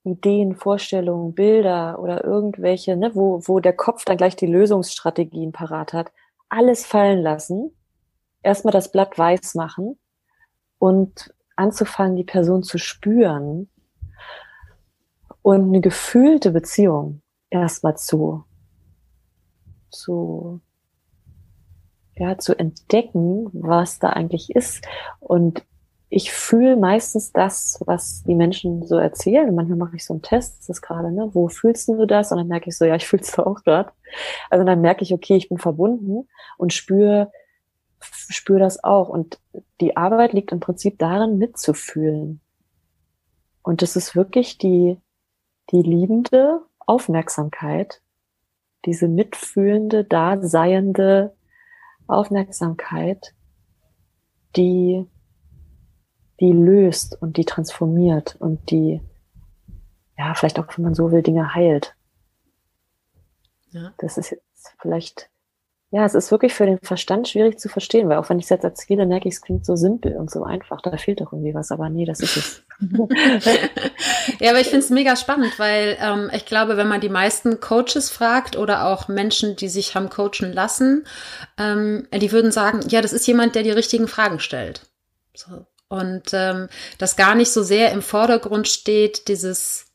Ideen, 0.04 0.54
Vorstellungen, 0.54 1.34
Bilder 1.34 1.98
oder 1.98 2.24
irgendwelche, 2.24 2.96
ne, 2.96 3.14
wo, 3.14 3.40
wo 3.44 3.60
der 3.60 3.72
Kopf 3.72 4.04
dann 4.04 4.16
gleich 4.16 4.36
die 4.36 4.46
Lösungsstrategien 4.46 5.52
parat 5.52 5.92
hat, 5.92 6.12
alles 6.48 6.84
fallen 6.84 7.22
lassen, 7.22 7.74
erstmal 8.42 8.72
das 8.72 8.92
Blatt 8.92 9.16
weiß 9.16 9.54
machen 9.54 9.98
und 10.78 11.34
anzufangen, 11.56 12.16
die 12.16 12.24
Person 12.24 12.62
zu 12.62 12.78
spüren 12.78 13.68
und 15.42 15.68
eine 15.68 15.80
gefühlte 15.80 16.50
Beziehung 16.50 17.20
erstmal 17.50 17.96
zu, 17.96 18.44
zu, 19.90 20.60
ja, 22.16 22.38
zu 22.38 22.58
entdecken, 22.58 23.48
was 23.52 23.98
da 23.98 24.10
eigentlich 24.10 24.54
ist. 24.54 24.86
Und 25.20 25.64
ich 26.08 26.32
fühle 26.32 26.76
meistens 26.76 27.32
das, 27.32 27.82
was 27.86 28.22
die 28.22 28.34
Menschen 28.34 28.86
so 28.86 28.96
erzählen. 28.96 29.48
Und 29.48 29.56
manchmal 29.56 29.78
mache 29.78 29.96
ich 29.96 30.04
so 30.04 30.14
einen 30.14 30.22
Test, 30.22 30.60
das 30.60 30.68
ist 30.68 30.82
gerade, 30.82 31.10
ne, 31.12 31.28
wo 31.32 31.48
fühlst 31.48 31.88
du 31.88 32.06
das? 32.06 32.30
Und 32.30 32.38
dann 32.38 32.48
merke 32.48 32.70
ich 32.70 32.78
so, 32.78 32.84
ja, 32.84 32.94
ich 32.94 33.06
fühle 33.06 33.22
es 33.22 33.38
auch 33.38 33.62
gerade. 33.64 33.90
Also 34.48 34.64
dann 34.64 34.80
merke 34.80 35.02
ich, 35.02 35.12
okay, 35.12 35.36
ich 35.36 35.48
bin 35.48 35.58
verbunden 35.58 36.28
und 36.56 36.72
spüre, 36.72 37.32
spüre 38.12 38.60
das 38.60 38.82
auch. 38.82 39.08
Und 39.08 39.40
die 39.80 39.96
Arbeit 39.96 40.32
liegt 40.32 40.52
im 40.52 40.60
Prinzip 40.60 40.98
darin, 40.98 41.38
mitzufühlen. 41.38 42.40
Und 43.62 43.82
das 43.82 43.96
ist 43.96 44.14
wirklich 44.14 44.58
die, 44.58 44.98
die 45.70 45.82
liebende 45.82 46.60
Aufmerksamkeit, 46.78 48.02
diese 48.84 49.08
mitfühlende, 49.08 50.04
daseiende 50.04 51.34
Aufmerksamkeit, 52.06 53.34
die 54.56 55.06
die 56.40 56.52
löst 56.52 57.20
und 57.20 57.36
die 57.36 57.44
transformiert 57.44 58.36
und 58.38 58.70
die, 58.70 59.00
ja, 60.18 60.34
vielleicht 60.34 60.58
auch, 60.58 60.66
wenn 60.76 60.84
man 60.84 60.94
so 60.94 61.12
will, 61.12 61.22
Dinge 61.22 61.54
heilt. 61.54 61.94
Ja. 63.70 63.92
Das 63.98 64.18
ist 64.18 64.30
jetzt 64.30 64.74
vielleicht, 64.80 65.30
ja, 65.94 66.04
es 66.04 66.14
ist 66.14 66.32
wirklich 66.32 66.52
für 66.52 66.66
den 66.66 66.80
Verstand 66.82 67.28
schwierig 67.28 67.60
zu 67.60 67.68
verstehen, 67.68 68.08
weil 68.08 68.16
auch 68.16 68.28
wenn 68.28 68.40
ich 68.40 68.46
es 68.46 68.50
jetzt 68.50 68.64
erzähle, 68.64 69.06
merke 69.06 69.28
ich, 69.28 69.36
es 69.36 69.42
klingt 69.42 69.64
so 69.64 69.76
simpel 69.76 70.16
und 70.16 70.28
so 70.28 70.42
einfach. 70.42 70.80
Da 70.80 70.96
fehlt 70.96 71.20
doch 71.20 71.32
irgendwie 71.32 71.54
was, 71.54 71.70
aber 71.70 71.88
nee, 71.88 72.04
das 72.04 72.18
ist 72.18 72.36
es. 72.36 72.62
ja, 74.40 74.50
aber 74.50 74.58
ich 74.58 74.66
finde 74.66 74.80
es 74.80 74.90
mega 74.90 75.14
spannend, 75.14 75.56
weil 75.56 75.96
ähm, 76.00 76.32
ich 76.34 76.46
glaube, 76.46 76.76
wenn 76.76 76.88
man 76.88 77.00
die 77.00 77.08
meisten 77.08 77.60
Coaches 77.60 78.10
fragt 78.10 78.56
oder 78.56 78.88
auch 78.88 79.06
Menschen, 79.06 79.54
die 79.54 79.68
sich 79.68 79.94
haben 79.94 80.10
coachen 80.10 80.52
lassen, 80.52 81.06
ähm, 81.58 82.08
die 82.12 82.32
würden 82.32 82.50
sagen, 82.50 82.80
ja, 82.88 83.00
das 83.00 83.12
ist 83.12 83.28
jemand, 83.28 83.54
der 83.54 83.62
die 83.62 83.70
richtigen 83.70 84.08
Fragen 84.08 84.40
stellt. 84.40 84.80
So. 85.32 85.64
Und 85.86 86.32
ähm, 86.32 86.66
das 86.98 87.14
gar 87.14 87.36
nicht 87.36 87.52
so 87.52 87.62
sehr 87.62 87.92
im 87.92 88.02
Vordergrund 88.02 88.66
steht, 88.66 89.28
dieses 89.28 89.93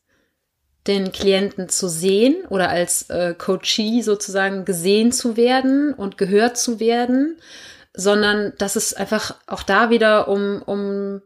den 0.90 1.12
Klienten 1.12 1.68
zu 1.68 1.88
sehen 1.88 2.36
oder 2.48 2.68
als 2.68 3.08
äh, 3.08 3.34
Coachee 3.34 4.02
sozusagen 4.02 4.64
gesehen 4.64 5.12
zu 5.12 5.36
werden 5.36 5.94
und 5.94 6.18
gehört 6.18 6.58
zu 6.58 6.80
werden, 6.80 7.38
sondern 7.94 8.52
dass 8.58 8.76
es 8.76 8.92
einfach 8.92 9.36
auch 9.46 9.62
da 9.62 9.90
wieder 9.90 10.28
um, 10.28 10.62
um 10.62 11.22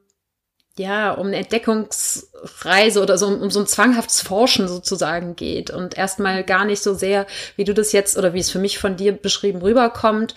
ja, 0.77 1.13
um 1.13 1.29
eine 1.29 1.37
Entdeckungsreise 1.37 3.01
oder 3.01 3.17
so, 3.17 3.29
um 3.29 3.51
so 3.51 3.61
ein 3.61 3.67
zwanghaftes 3.67 4.21
Forschen 4.23 4.67
sozusagen 4.67 5.37
geht 5.37 5.71
und 5.71 5.97
erstmal 5.97 6.43
gar 6.43 6.65
nicht 6.65 6.83
so 6.83 6.95
sehr, 6.95 7.27
wie 7.57 7.65
du 7.65 7.75
das 7.75 7.93
jetzt 7.93 8.19
oder 8.19 8.35
wie 8.35 8.41
es 8.41 8.51
für 8.51 8.59
mich 8.59 8.79
von 8.79 8.97
dir 8.97 9.13
beschrieben 9.13 9.63
rüberkommt, 9.63 10.35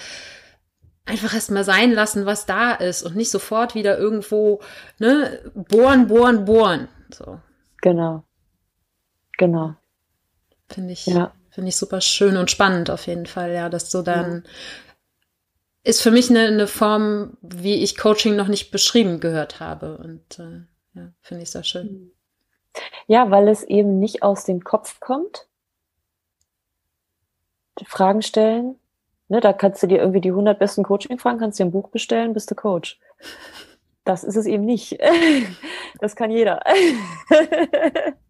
einfach 1.06 1.34
erstmal 1.34 1.64
sein 1.64 1.92
lassen, 1.92 2.28
was 2.28 2.46
da 2.46 2.74
ist 2.74 3.02
und 3.02 3.16
nicht 3.16 3.32
sofort 3.32 3.74
wieder 3.74 3.98
irgendwo, 3.98 4.62
ne, 5.00 5.40
bohren, 5.56 6.08
bohren, 6.08 6.46
bohren. 6.46 6.88
So. 7.12 7.40
Genau. 7.82 8.27
Genau. 9.38 9.76
Finde 10.70 10.94
ich, 10.94 11.06
ja. 11.06 11.34
finde 11.50 11.70
ich 11.70 11.76
super 11.76 12.02
schön 12.02 12.38
und 12.38 12.52
spannend 12.52 12.90
auf 12.90 13.08
jeden 13.08 13.26
Fall, 13.26 13.54
ja, 13.54 13.70
dass 13.70 13.90
du 13.90 14.02
dann, 14.02 14.44
ja. 14.46 14.52
ist 15.84 16.02
für 16.02 16.12
mich 16.12 16.30
eine, 16.30 16.48
eine 16.48 16.68
Form, 16.68 17.38
wie 17.42 17.76
ich 17.76 17.98
Coaching 17.98 18.36
noch 18.36 18.48
nicht 18.48 18.72
beschrieben 18.72 19.20
gehört 19.20 19.60
habe 19.60 19.98
und, 19.98 20.40
äh, 20.40 20.62
ja, 20.94 21.12
finde 21.22 21.44
ich 21.44 21.52
sehr 21.52 21.64
schön. 21.64 22.12
Ja, 23.08 23.32
weil 23.32 23.48
es 23.48 23.64
eben 23.64 24.00
nicht 24.00 24.24
aus 24.24 24.44
dem 24.44 24.64
Kopf 24.64 25.00
kommt. 25.00 25.48
Fragen 27.86 28.22
stellen, 28.22 28.78
Ne, 29.30 29.42
da 29.42 29.52
kannst 29.52 29.84
du 29.84 29.88
dir 29.88 29.98
irgendwie 29.98 30.22
die 30.22 30.30
100 30.30 30.58
besten 30.58 30.84
Coaching-Fragen, 30.84 31.40
kannst 31.40 31.60
dir 31.60 31.66
ein 31.66 31.72
Buch 31.72 31.90
bestellen, 31.90 32.34
bist 32.34 32.50
du 32.50 32.56
Coach. 32.56 32.98
Das 34.06 34.24
ist 34.24 34.36
es 34.36 34.46
eben 34.46 34.66
nicht. 34.66 35.00
Das 36.00 36.16
kann 36.16 36.30
jeder. 36.30 36.62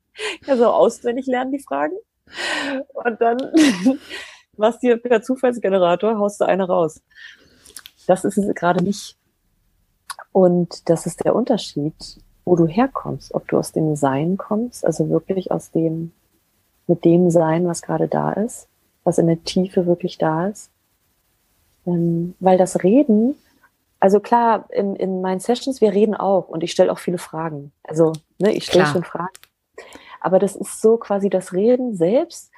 Also 0.47 0.67
auswendig 0.67 1.27
lernen 1.27 1.51
die 1.51 1.59
Fragen. 1.59 1.95
Und 2.93 3.21
dann 3.21 3.37
machst 4.57 4.81
dir 4.81 4.97
per 4.97 5.21
Zufallsgenerator, 5.21 6.17
haust 6.17 6.41
du 6.41 6.45
eine 6.45 6.67
raus. 6.67 7.01
Das 8.07 8.23
ist 8.23 8.37
es 8.37 8.53
gerade 8.55 8.83
nicht. 8.83 9.17
Und 10.31 10.89
das 10.89 11.05
ist 11.05 11.23
der 11.23 11.35
Unterschied, 11.35 11.93
wo 12.45 12.55
du 12.55 12.67
herkommst. 12.67 13.33
Ob 13.33 13.47
du 13.47 13.57
aus 13.57 13.71
dem 13.71 13.95
Sein 13.95 14.37
kommst, 14.37 14.85
also 14.85 15.09
wirklich 15.09 15.51
aus 15.51 15.71
dem, 15.71 16.11
mit 16.87 17.03
dem 17.05 17.29
Sein, 17.29 17.67
was 17.67 17.81
gerade 17.81 18.07
da 18.07 18.33
ist, 18.33 18.67
was 19.03 19.17
in 19.17 19.27
der 19.27 19.43
Tiefe 19.43 19.85
wirklich 19.85 20.17
da 20.17 20.47
ist, 20.47 20.69
ähm, 21.85 22.35
weil 22.39 22.57
das 22.57 22.83
Reden, 22.83 23.35
also 23.99 24.19
klar, 24.19 24.67
in, 24.69 24.95
in 24.95 25.21
meinen 25.21 25.39
Sessions, 25.39 25.81
wir 25.81 25.93
reden 25.93 26.15
auch 26.15 26.47
und 26.47 26.63
ich 26.63 26.71
stelle 26.71 26.91
auch 26.91 26.99
viele 26.99 27.17
Fragen. 27.17 27.71
Also, 27.83 28.13
ne, 28.37 28.53
ich 28.53 28.65
stelle 28.65 28.85
schon 28.85 29.03
Fragen. 29.03 29.33
Aber 30.19 30.39
das 30.39 30.55
ist 30.55 30.81
so 30.81 30.97
quasi 30.97 31.29
das 31.29 31.53
Reden 31.53 31.95
selbst 31.95 32.51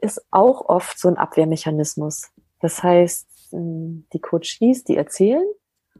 ist 0.00 0.26
auch 0.30 0.68
oft 0.68 0.98
so 0.98 1.08
ein 1.08 1.16
Abwehrmechanismus. 1.16 2.30
Das 2.60 2.82
heißt, 2.82 3.26
ähm, 3.52 4.06
die 4.12 4.20
Coaches, 4.20 4.84
die 4.84 4.96
erzählen 4.96 5.46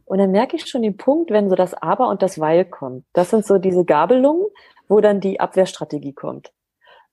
und 0.05 0.19
dann 0.19 0.31
merke 0.31 0.55
ich 0.55 0.67
schon 0.67 0.83
den 0.83 0.95
Punkt, 0.95 1.31
wenn 1.31 1.49
so 1.49 1.55
das 1.55 1.73
Aber 1.73 2.07
und 2.07 2.21
das 2.21 2.39
Weil 2.39 2.63
kommt. 2.63 3.05
Das 3.11 3.29
sind 3.29 3.45
so 3.45 3.57
diese 3.57 3.83
Gabelungen, 3.83 4.45
wo 4.87 5.01
dann 5.01 5.19
die 5.19 5.39
Abwehrstrategie 5.39 6.13
kommt. 6.13 6.53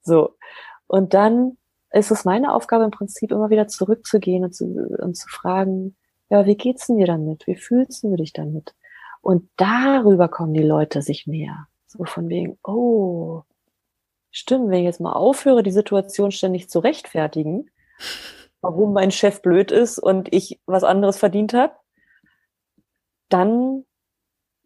So. 0.01 0.35
Und 0.87 1.13
dann 1.13 1.57
ist 1.91 2.11
es 2.11 2.23
meine 2.23 2.53
Aufgabe 2.53 2.85
im 2.85 2.91
Prinzip 2.91 3.31
immer 3.31 3.49
wieder 3.49 3.67
zurückzugehen 3.67 4.45
und 4.45 4.55
zu, 4.55 4.65
und 4.99 5.17
zu 5.17 5.27
fragen, 5.27 5.97
ja, 6.29 6.45
wie 6.45 6.55
geht's 6.55 6.87
denn 6.87 6.97
dir 6.97 7.07
damit? 7.07 7.45
Wie 7.47 7.55
fühlst 7.55 8.03
du 8.03 8.15
dich 8.15 8.31
damit? 8.31 8.73
Und 9.21 9.49
darüber 9.57 10.29
kommen 10.29 10.53
die 10.53 10.63
Leute 10.63 11.01
sich 11.01 11.27
näher. 11.27 11.67
So 11.87 12.05
von 12.05 12.29
wegen, 12.29 12.57
oh, 12.63 13.43
stimmt, 14.35 14.69
wenn 14.69 14.79
ich 14.79 14.85
jetzt 14.85 14.99
mal 14.99 15.13
aufhöre, 15.13 15.63
die 15.63 15.71
Situation 15.71 16.29
ständig 16.29 16.69
zu 16.69 16.79
rechtfertigen, 16.79 17.71
warum 18.59 18.91
mein 18.91 19.11
Chef 19.11 19.41
blöd 19.41 19.71
ist 19.71 19.97
und 19.97 20.33
ich 20.33 20.59
was 20.65 20.83
anderes 20.83 21.17
verdient 21.17 21.53
habe, 21.53 21.73
dann, 23.29 23.85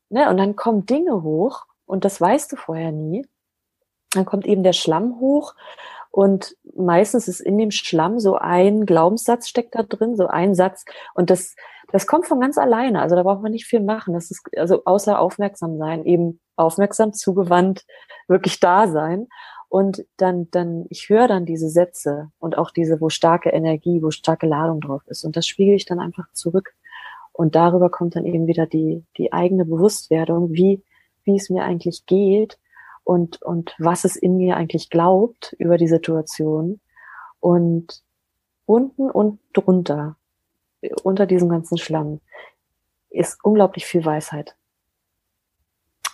ne, 0.09 0.27
und 0.29 0.37
dann 0.37 0.55
kommen 0.55 0.87
Dinge 0.87 1.21
hoch 1.21 1.65
und 1.85 2.03
das 2.03 2.19
weißt 2.19 2.51
du 2.51 2.55
vorher 2.55 2.91
nie. 2.91 3.27
Dann 4.11 4.25
kommt 4.25 4.47
eben 4.47 4.63
der 4.63 4.73
Schlamm 4.73 5.19
hoch 5.19 5.53
und 6.09 6.55
meistens 6.75 7.27
ist 7.27 7.39
in 7.39 7.59
dem 7.59 7.69
Schlamm 7.69 8.19
so 8.19 8.37
ein 8.37 8.87
Glaubenssatz 8.87 9.47
steckt 9.47 9.75
da 9.75 9.83
drin, 9.83 10.15
so 10.15 10.25
ein 10.25 10.55
Satz. 10.55 10.83
Und 11.13 11.29
das, 11.29 11.55
das 11.91 12.07
kommt 12.07 12.25
von 12.25 12.39
ganz 12.39 12.57
alleine. 12.57 13.01
Also 13.01 13.15
da 13.15 13.21
braucht 13.21 13.43
man 13.43 13.51
nicht 13.51 13.67
viel 13.67 13.81
machen. 13.81 14.15
Das 14.15 14.31
ist, 14.31 14.41
also 14.57 14.83
außer 14.85 15.19
aufmerksam 15.19 15.77
sein, 15.77 16.05
eben 16.05 16.39
aufmerksam 16.55 17.13
zugewandt, 17.13 17.85
wirklich 18.27 18.59
da 18.59 18.87
sein. 18.87 19.27
Und 19.69 20.05
dann, 20.17 20.49
dann, 20.49 20.87
ich 20.89 21.09
höre 21.09 21.27
dann 21.27 21.45
diese 21.45 21.69
Sätze 21.69 22.31
und 22.39 22.57
auch 22.57 22.71
diese, 22.71 22.99
wo 22.99 23.09
starke 23.09 23.49
Energie, 23.49 24.01
wo 24.01 24.09
starke 24.09 24.47
Ladung 24.47 24.81
drauf 24.81 25.03
ist. 25.05 25.23
Und 25.23 25.37
das 25.37 25.45
spiegel 25.45 25.75
ich 25.75 25.85
dann 25.85 25.99
einfach 25.99 26.31
zurück. 26.33 26.73
Und 27.31 27.55
darüber 27.55 27.91
kommt 27.91 28.15
dann 28.15 28.25
eben 28.25 28.47
wieder 28.47 28.65
die, 28.65 29.05
die 29.17 29.31
eigene 29.31 29.65
Bewusstwerdung, 29.65 30.51
wie, 30.53 30.83
wie 31.23 31.35
es 31.35 31.51
mir 31.51 31.63
eigentlich 31.63 32.07
geht 32.07 32.57
und, 33.03 33.41
und 33.43 33.75
was 33.77 34.05
es 34.05 34.15
in 34.15 34.37
mir 34.37 34.57
eigentlich 34.57 34.89
glaubt 34.89 35.55
über 35.59 35.77
die 35.77 35.87
Situation. 35.87 36.79
Und 37.39 38.03
unten 38.65 39.09
und 39.09 39.39
drunter, 39.53 40.17
unter 41.03 41.27
diesem 41.27 41.47
ganzen 41.47 41.77
Schlamm, 41.77 42.21
ist 43.11 43.37
unglaublich 43.43 43.85
viel 43.85 44.03
Weisheit. 44.03 44.55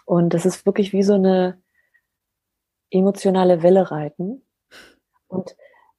Und 0.06 0.34
das 0.34 0.45
ist 0.45 0.66
wirklich 0.66 0.91
wie 0.93 1.03
so 1.03 1.14
eine 1.14 1.58
emotionale 2.98 3.64
Welle 3.64 3.91
reiten. 3.91 4.43
Und 5.28 5.56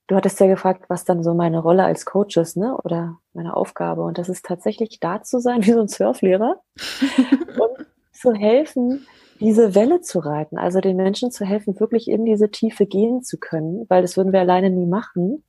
du 0.06 0.16
hattest 0.16 0.40
ja 0.40 0.46
gefragt, 0.46 0.84
was 0.88 1.04
dann 1.04 1.22
so 1.22 1.34
meine 1.34 1.58
Rolle 1.58 1.84
als 1.84 2.04
Coach 2.04 2.36
ist, 2.36 2.56
ne? 2.56 2.76
Oder 2.84 3.18
meine 3.32 3.56
Aufgabe. 3.56 4.02
Und 4.02 4.18
das 4.18 4.28
ist 4.28 4.44
tatsächlich 4.44 5.00
da 5.00 5.22
zu 5.22 5.40
sein 5.40 5.62
wie 5.66 5.72
so 5.72 5.80
ein 5.80 5.88
Surflehrer 5.88 6.60
und 7.58 7.86
zu 8.12 8.32
helfen, 8.32 9.06
diese 9.40 9.74
Welle 9.74 10.00
zu 10.00 10.20
reiten, 10.20 10.56
also 10.56 10.80
den 10.80 10.96
Menschen 10.96 11.30
zu 11.30 11.44
helfen, 11.44 11.78
wirklich 11.78 12.08
in 12.08 12.24
diese 12.24 12.50
Tiefe 12.50 12.86
gehen 12.86 13.22
zu 13.22 13.38
können, 13.38 13.84
weil 13.88 14.00
das 14.00 14.16
würden 14.16 14.32
wir 14.32 14.40
alleine 14.40 14.70
nie 14.70 14.86
machen. 14.86 15.44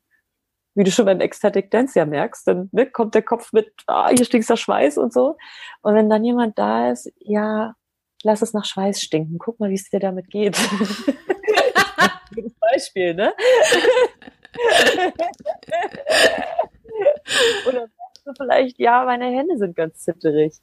Wie 0.75 0.83
du 0.83 0.91
schon 0.91 1.05
beim 1.05 1.21
Ecstatic 1.21 1.71
Dance 1.71 1.97
ja 1.97 2.05
merkst, 2.05 2.47
dann 2.47 2.69
ne, 2.71 2.85
kommt 2.85 3.15
der 3.15 3.23
Kopf 3.23 3.53
mit, 3.53 3.71
ah, 3.87 4.09
hier 4.09 4.25
stinkt 4.25 4.49
der 4.49 4.57
Schweiß 4.57 4.97
und 4.97 5.13
so. 5.13 5.37
Und 5.81 5.95
wenn 5.95 6.09
dann 6.09 6.23
jemand 6.23 6.59
da 6.59 6.91
ist, 6.91 7.11
ja, 7.19 7.73
lass 8.23 8.41
es 8.41 8.53
nach 8.53 8.65
Schweiß 8.65 9.01
stinken, 9.01 9.39
guck 9.39 9.59
mal, 9.59 9.69
wie 9.69 9.75
es 9.75 9.89
dir 9.89 9.99
damit 9.99 10.29
geht. 10.29 10.57
Gutes 12.35 12.53
Beispiel, 12.59 13.13
ne? 13.13 13.33
Oder 17.67 17.81
sagst 17.81 18.25
du 18.25 18.33
vielleicht, 18.37 18.79
ja, 18.79 19.03
meine 19.05 19.25
Hände 19.25 19.57
sind 19.57 19.75
ganz 19.75 19.99
zitterig 19.99 20.53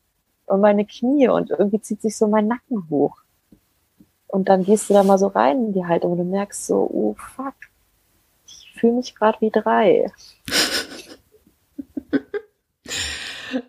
und 0.46 0.60
meine 0.60 0.84
Knie 0.86 1.28
und 1.28 1.50
irgendwie 1.50 1.80
zieht 1.80 2.02
sich 2.02 2.16
so 2.16 2.26
mein 2.26 2.48
Nacken 2.48 2.88
hoch. 2.90 3.18
Und 4.26 4.48
dann 4.48 4.64
gehst 4.64 4.90
du 4.90 4.94
da 4.94 5.04
mal 5.04 5.18
so 5.18 5.28
rein 5.28 5.66
in 5.66 5.72
die 5.72 5.86
Haltung 5.86 6.12
und 6.12 6.18
du 6.18 6.24
merkst 6.24 6.66
so, 6.66 6.88
oh 6.92 7.14
fuck, 7.36 7.54
ich 8.46 8.72
fühle 8.76 8.94
mich 8.94 9.14
gerade 9.14 9.40
wie 9.40 9.50
drei. 9.50 10.10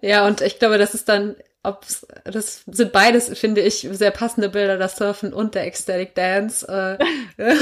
Ja, 0.02 0.26
und 0.26 0.42
ich 0.42 0.58
glaube, 0.60 0.80
das 0.80 0.96
ist 0.96 1.08
dann, 1.10 1.36
ob's, 1.68 2.06
das 2.24 2.64
sind 2.66 2.92
beides, 2.92 3.38
finde 3.38 3.62
ich, 3.62 3.88
sehr 3.92 4.12
passende 4.12 4.50
Bilder, 4.50 4.78
das 4.78 4.98
Surfen 4.98 5.34
und 5.34 5.56
der 5.56 5.66
Ecstatic 5.66 6.16
Dance, 6.16 6.68
äh, 6.68 6.98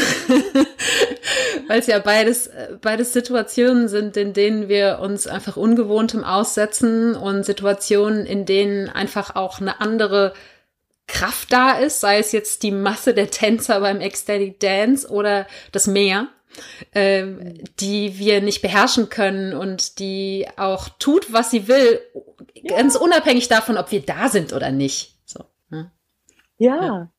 weil 1.67 1.79
es 1.79 1.87
ja 1.87 1.99
beides, 1.99 2.49
beides 2.81 3.13
Situationen 3.13 3.87
sind, 3.87 4.17
in 4.17 4.33
denen 4.33 4.69
wir 4.69 4.99
uns 4.99 5.27
einfach 5.27 5.57
Ungewohntem 5.57 6.23
aussetzen 6.23 7.15
und 7.15 7.45
Situationen, 7.45 8.25
in 8.25 8.45
denen 8.45 8.89
einfach 8.89 9.35
auch 9.35 9.59
eine 9.59 9.81
andere 9.81 10.33
Kraft 11.07 11.51
da 11.51 11.73
ist, 11.73 11.99
sei 11.99 12.19
es 12.19 12.31
jetzt 12.31 12.63
die 12.63 12.71
Masse 12.71 13.13
der 13.13 13.29
Tänzer 13.29 13.81
beim 13.81 13.99
Ecstatic 13.99 14.59
Dance 14.59 15.09
oder 15.09 15.47
das 15.71 15.87
Meer, 15.87 16.27
ähm, 16.93 17.63
die 17.79 18.17
wir 18.19 18.41
nicht 18.41 18.61
beherrschen 18.61 19.09
können 19.09 19.53
und 19.53 19.99
die 19.99 20.47
auch 20.57 20.89
tut, 20.99 21.33
was 21.33 21.51
sie 21.51 21.67
will, 21.67 21.99
ja. 22.53 22.77
ganz 22.77 22.95
unabhängig 22.95 23.47
davon, 23.47 23.77
ob 23.77 23.91
wir 23.91 24.01
da 24.01 24.29
sind 24.29 24.53
oder 24.53 24.71
nicht. 24.71 25.15
So, 25.25 25.45
ne? 25.69 25.91
ja. 26.57 26.75
ja, 26.81 27.09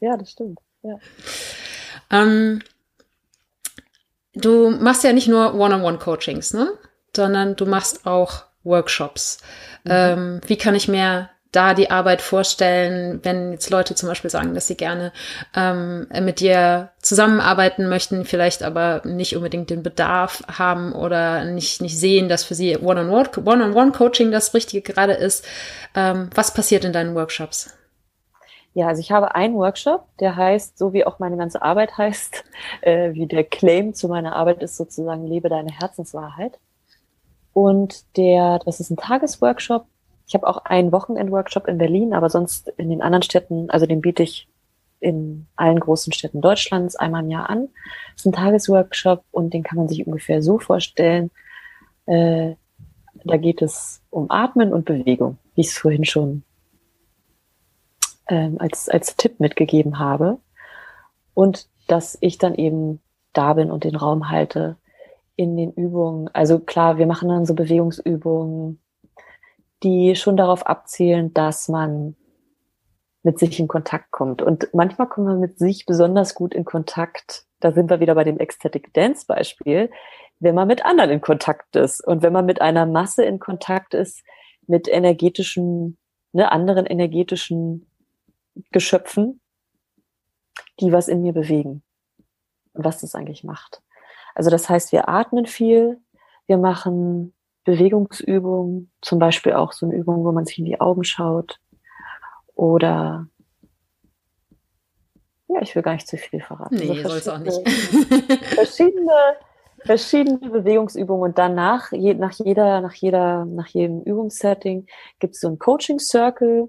ja, 0.00 0.16
das 0.16 0.32
stimmt. 0.32 0.58
Ja. 0.82 0.98
Ähm, 2.10 2.62
du 4.34 4.70
machst 4.70 5.04
ja 5.04 5.12
nicht 5.12 5.28
nur 5.28 5.54
One-on-One-Coachings, 5.54 6.54
ne? 6.54 6.72
sondern 7.14 7.56
du 7.56 7.66
machst 7.66 8.06
auch 8.06 8.44
Workshops. 8.64 9.38
Mhm. 9.84 9.90
Ähm, 9.90 10.40
wie 10.46 10.56
kann 10.56 10.74
ich 10.74 10.88
mir 10.88 11.30
da 11.52 11.74
die 11.74 11.90
Arbeit 11.90 12.22
vorstellen, 12.22 13.20
wenn 13.22 13.52
jetzt 13.52 13.70
Leute 13.70 13.94
zum 13.94 14.08
Beispiel 14.08 14.30
sagen, 14.30 14.54
dass 14.54 14.66
sie 14.66 14.76
gerne 14.76 15.12
ähm, 15.54 16.08
mit 16.22 16.40
dir 16.40 16.90
zusammenarbeiten 17.00 17.88
möchten, 17.88 18.24
vielleicht 18.24 18.62
aber 18.62 19.02
nicht 19.04 19.36
unbedingt 19.36 19.68
den 19.68 19.82
Bedarf 19.82 20.42
haben 20.48 20.92
oder 20.92 21.44
nicht, 21.44 21.82
nicht 21.82 21.98
sehen, 21.98 22.28
dass 22.28 22.42
für 22.42 22.54
sie 22.54 22.78
One-on-One-Coaching 22.78 24.32
das 24.32 24.54
Richtige 24.54 24.80
gerade 24.80 25.12
ist. 25.12 25.46
Ähm, 25.94 26.30
was 26.34 26.54
passiert 26.54 26.84
in 26.84 26.94
deinen 26.94 27.14
Workshops? 27.14 27.76
Ja, 28.74 28.88
also 28.88 29.00
ich 29.00 29.12
habe 29.12 29.34
einen 29.34 29.54
Workshop, 29.54 30.06
der 30.18 30.34
heißt, 30.34 30.78
so 30.78 30.94
wie 30.94 31.04
auch 31.04 31.18
meine 31.18 31.36
ganze 31.36 31.60
Arbeit 31.60 31.98
heißt, 31.98 32.44
äh, 32.80 33.12
wie 33.12 33.26
der 33.26 33.44
Claim 33.44 33.92
zu 33.92 34.08
meiner 34.08 34.34
Arbeit 34.34 34.62
ist 34.62 34.76
sozusagen, 34.76 35.26
lebe 35.26 35.50
deine 35.50 35.70
Herzenswahrheit. 35.70 36.58
Und 37.52 38.16
der, 38.16 38.60
das 38.64 38.80
ist 38.80 38.90
ein 38.90 38.96
Tagesworkshop, 38.96 39.84
ich 40.32 40.34
habe 40.34 40.46
auch 40.46 40.64
einen 40.64 40.92
Wochenend-Workshop 40.92 41.68
in 41.68 41.76
Berlin, 41.76 42.14
aber 42.14 42.30
sonst 42.30 42.68
in 42.78 42.88
den 42.88 43.02
anderen 43.02 43.22
Städten, 43.22 43.68
also 43.68 43.84
den 43.84 44.00
biete 44.00 44.22
ich 44.22 44.48
in 44.98 45.46
allen 45.56 45.78
großen 45.78 46.10
Städten 46.10 46.40
Deutschlands 46.40 46.96
einmal 46.96 47.22
im 47.22 47.30
Jahr 47.30 47.50
an. 47.50 47.68
Das 48.12 48.22
ist 48.22 48.26
ein 48.26 48.32
Tagesworkshop 48.32 49.24
und 49.30 49.52
den 49.52 49.62
kann 49.62 49.76
man 49.76 49.88
sich 49.88 50.06
ungefähr 50.06 50.40
so 50.40 50.58
vorstellen. 50.58 51.30
Äh, 52.06 52.54
da 53.24 53.36
geht 53.36 53.60
es 53.60 54.00
um 54.08 54.30
Atmen 54.30 54.72
und 54.72 54.86
Bewegung, 54.86 55.36
wie 55.54 55.60
ich 55.60 55.66
es 55.66 55.76
vorhin 55.76 56.06
schon 56.06 56.44
ähm, 58.28 58.56
als, 58.58 58.88
als 58.88 59.16
Tipp 59.16 59.38
mitgegeben 59.38 59.98
habe. 59.98 60.38
Und 61.34 61.68
dass 61.88 62.16
ich 62.22 62.38
dann 62.38 62.54
eben 62.54 63.02
da 63.34 63.52
bin 63.52 63.70
und 63.70 63.84
den 63.84 63.96
Raum 63.96 64.30
halte 64.30 64.76
in 65.36 65.58
den 65.58 65.72
Übungen. 65.72 66.30
Also 66.32 66.58
klar, 66.58 66.96
wir 66.96 67.06
machen 67.06 67.28
dann 67.28 67.44
so 67.44 67.52
Bewegungsübungen, 67.54 68.81
die 69.82 70.14
schon 70.16 70.36
darauf 70.36 70.66
abzielen, 70.66 71.34
dass 71.34 71.68
man 71.68 72.16
mit 73.22 73.38
sich 73.38 73.58
in 73.60 73.68
Kontakt 73.68 74.10
kommt. 74.10 74.42
Und 74.42 74.68
manchmal 74.72 75.08
kommt 75.08 75.26
man 75.26 75.40
mit 75.40 75.58
sich 75.58 75.86
besonders 75.86 76.34
gut 76.34 76.54
in 76.54 76.64
Kontakt. 76.64 77.46
Da 77.60 77.72
sind 77.72 77.88
wir 77.90 78.00
wieder 78.00 78.14
bei 78.14 78.24
dem 78.24 78.38
Ecstatic 78.38 78.92
Dance 78.94 79.26
Beispiel, 79.26 79.90
wenn 80.40 80.54
man 80.54 80.66
mit 80.66 80.84
anderen 80.84 81.10
in 81.10 81.20
Kontakt 81.20 81.76
ist 81.76 82.04
und 82.04 82.22
wenn 82.22 82.32
man 82.32 82.46
mit 82.46 82.60
einer 82.60 82.84
Masse 82.84 83.24
in 83.24 83.38
Kontakt 83.38 83.94
ist, 83.94 84.24
mit 84.66 84.88
energetischen, 84.88 85.98
ne, 86.32 86.50
anderen 86.50 86.86
energetischen 86.86 87.86
Geschöpfen, 88.72 89.40
die 90.80 90.92
was 90.92 91.08
in 91.08 91.22
mir 91.22 91.32
bewegen 91.32 91.82
und 92.72 92.84
was 92.84 93.00
das 93.00 93.14
eigentlich 93.14 93.44
macht. 93.44 93.82
Also 94.34 94.50
das 94.50 94.68
heißt, 94.68 94.92
wir 94.92 95.08
atmen 95.08 95.46
viel, 95.46 96.00
wir 96.46 96.58
machen 96.58 97.34
Bewegungsübungen, 97.64 98.90
zum 99.00 99.18
Beispiel 99.18 99.52
auch 99.52 99.72
so 99.72 99.86
eine 99.86 99.94
Übung, 99.94 100.24
wo 100.24 100.32
man 100.32 100.44
sich 100.44 100.58
in 100.58 100.64
die 100.64 100.80
Augen 100.80 101.04
schaut. 101.04 101.60
Oder 102.54 103.28
ja, 105.48 105.60
ich 105.60 105.74
will 105.74 105.82
gar 105.82 105.92
nicht 105.92 106.08
zu 106.08 106.16
viel 106.16 106.40
verraten. 106.40 106.76
Nee, 106.76 106.90
also 106.90 107.08
soll 107.08 107.18
es 107.18 107.28
auch 107.28 107.38
nicht. 107.38 107.68
verschiedene, 108.54 109.12
verschiedene 109.80 110.38
Bewegungsübungen 110.38 111.30
und 111.30 111.38
danach, 111.38 111.92
je, 111.92 112.14
nach 112.14 112.32
jeder, 112.32 112.80
nach 112.80 112.94
jeder, 112.94 113.44
nach 113.44 113.66
jedem 113.68 114.02
Übungssetting 114.02 114.86
gibt 115.18 115.34
es 115.34 115.40
so 115.40 115.48
ein 115.48 115.58
Coaching 115.58 115.98
Circle 115.98 116.68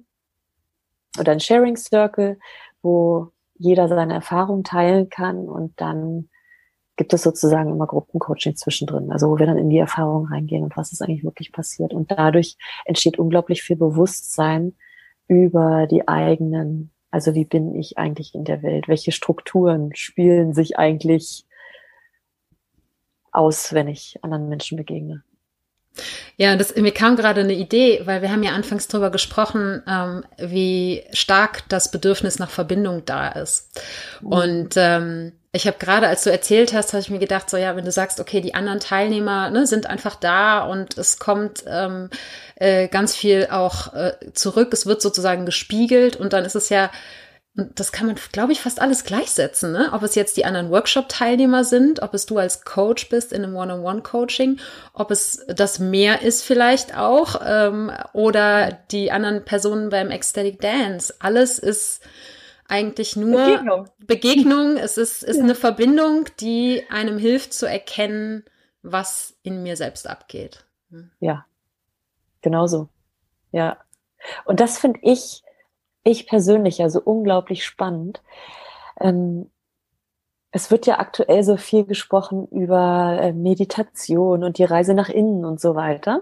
oder 1.19 1.31
ein 1.31 1.39
Sharing 1.39 1.77
Circle, 1.77 2.39
wo 2.81 3.31
jeder 3.55 3.87
seine 3.87 4.15
Erfahrungen 4.15 4.63
teilen 4.63 5.09
kann 5.09 5.47
und 5.47 5.79
dann 5.79 6.29
gibt 6.95 7.13
es 7.13 7.23
sozusagen 7.23 7.71
immer 7.71 7.87
Gruppencoaching 7.87 8.55
zwischendrin, 8.55 9.11
also 9.11 9.29
wo 9.29 9.39
wir 9.39 9.45
dann 9.45 9.57
in 9.57 9.69
die 9.69 9.77
Erfahrung 9.77 10.27
reingehen 10.27 10.63
und 10.63 10.77
was 10.77 10.91
ist 10.91 11.01
eigentlich 11.01 11.23
wirklich 11.23 11.51
passiert. 11.51 11.93
Und 11.93 12.11
dadurch 12.11 12.57
entsteht 12.85 13.17
unglaublich 13.17 13.63
viel 13.63 13.75
Bewusstsein 13.75 14.75
über 15.27 15.87
die 15.87 16.07
eigenen, 16.07 16.91
also 17.09 17.33
wie 17.33 17.45
bin 17.45 17.73
ich 17.75 17.97
eigentlich 17.97 18.35
in 18.35 18.43
der 18.43 18.61
Welt? 18.61 18.87
Welche 18.87 19.11
Strukturen 19.11 19.95
spielen 19.95 20.53
sich 20.53 20.77
eigentlich 20.77 21.45
aus, 23.31 23.73
wenn 23.73 23.87
ich 23.87 24.19
anderen 24.21 24.49
Menschen 24.49 24.77
begegne? 24.77 25.23
Ja, 26.37 26.55
das, 26.55 26.75
mir 26.75 26.91
kam 26.91 27.15
gerade 27.15 27.41
eine 27.41 27.53
Idee, 27.53 28.01
weil 28.05 28.21
wir 28.21 28.31
haben 28.31 28.41
ja 28.43 28.51
anfangs 28.51 28.87
darüber 28.87 29.11
gesprochen, 29.11 29.83
ähm, 29.87 30.23
wie 30.37 31.03
stark 31.11 31.69
das 31.69 31.91
Bedürfnis 31.91 32.39
nach 32.39 32.49
Verbindung 32.49 33.05
da 33.05 33.29
ist. 33.29 33.79
Mhm. 34.21 34.27
Und 34.27 34.73
ähm, 34.77 35.31
ich 35.55 35.67
habe 35.67 35.77
gerade, 35.77 36.07
als 36.07 36.23
du 36.23 36.31
erzählt 36.31 36.73
hast, 36.73 36.93
habe 36.93 37.01
ich 37.01 37.11
mir 37.11 37.19
gedacht, 37.19 37.47
so 37.47 37.57
ja, 37.57 37.75
wenn 37.75 37.85
du 37.85 37.91
sagst, 37.91 38.19
okay, 38.19 38.41
die 38.41 38.55
anderen 38.55 38.79
Teilnehmer 38.79 39.51
ne, 39.51 39.67
sind 39.67 39.85
einfach 39.85 40.15
da 40.15 40.63
und 40.63 40.97
es 40.97 41.19
kommt 41.19 41.63
ähm, 41.67 42.09
äh, 42.55 42.87
ganz 42.87 43.15
viel 43.15 43.47
auch 43.51 43.93
äh, 43.93 44.13
zurück, 44.33 44.73
es 44.73 44.87
wird 44.87 45.01
sozusagen 45.03 45.45
gespiegelt 45.45 46.15
und 46.15 46.33
dann 46.33 46.43
ist 46.43 46.55
es 46.55 46.69
ja 46.69 46.89
das 47.55 47.91
kann 47.91 48.07
man, 48.07 48.15
glaube 48.31 48.51
ich, 48.51 48.61
fast 48.61 48.81
alles 48.81 49.03
gleichsetzen, 49.03 49.71
ne? 49.71 49.89
Ob 49.91 50.01
es 50.01 50.15
jetzt 50.15 50.37
die 50.37 50.45
anderen 50.45 50.71
Workshop-Teilnehmer 50.71 51.63
sind, 51.63 52.01
ob 52.01 52.15
es 52.15 52.25
du 52.25 52.39
als 52.39 52.63
Coach 52.63 53.09
bist 53.09 53.31
in 53.31 53.43
einem 53.43 53.55
One-on-One-Coaching, 53.55 54.59
ob 54.93 55.11
es 55.11 55.45
das 55.47 55.77
mehr 55.77 56.23
ist 56.23 56.41
vielleicht 56.41 56.97
auch, 56.97 57.39
ähm, 57.45 57.91
oder 58.13 58.79
die 58.89 59.11
anderen 59.11 59.45
Personen 59.45 59.89
beim 59.89 60.09
Ecstatic 60.09 60.61
Dance. 60.61 61.13
Alles 61.19 61.59
ist 61.59 62.01
eigentlich 62.67 63.15
nur 63.15 63.45
Begegnung. 63.45 63.89
Begegnung. 63.99 64.77
Es 64.77 64.97
ist, 64.97 65.23
ist 65.23 65.37
ja. 65.37 65.43
eine 65.43 65.55
Verbindung, 65.55 66.25
die 66.39 66.83
einem 66.89 67.17
hilft 67.17 67.53
zu 67.53 67.65
erkennen, 67.65 68.45
was 68.81 69.37
in 69.43 69.63
mir 69.63 69.75
selbst 69.75 70.07
abgeht. 70.07 70.65
Hm. 70.89 71.11
Ja, 71.19 71.45
genauso. 72.41 72.89
Ja. 73.51 73.77
Und 74.45 74.59
das 74.59 74.77
finde 74.77 74.99
ich 75.03 75.43
ich 76.03 76.27
persönlich 76.27 76.79
ja 76.79 76.89
so 76.89 77.01
unglaublich 77.01 77.65
spannend. 77.65 78.21
Ähm, 78.99 79.49
es 80.51 80.69
wird 80.69 80.85
ja 80.85 80.99
aktuell 80.99 81.43
so 81.43 81.57
viel 81.57 81.85
gesprochen 81.85 82.47
über 82.49 83.17
äh, 83.19 83.33
Meditation 83.33 84.43
und 84.43 84.57
die 84.57 84.65
Reise 84.65 84.93
nach 84.93 85.09
innen 85.09 85.45
und 85.45 85.59
so 85.59 85.75
weiter. 85.75 86.21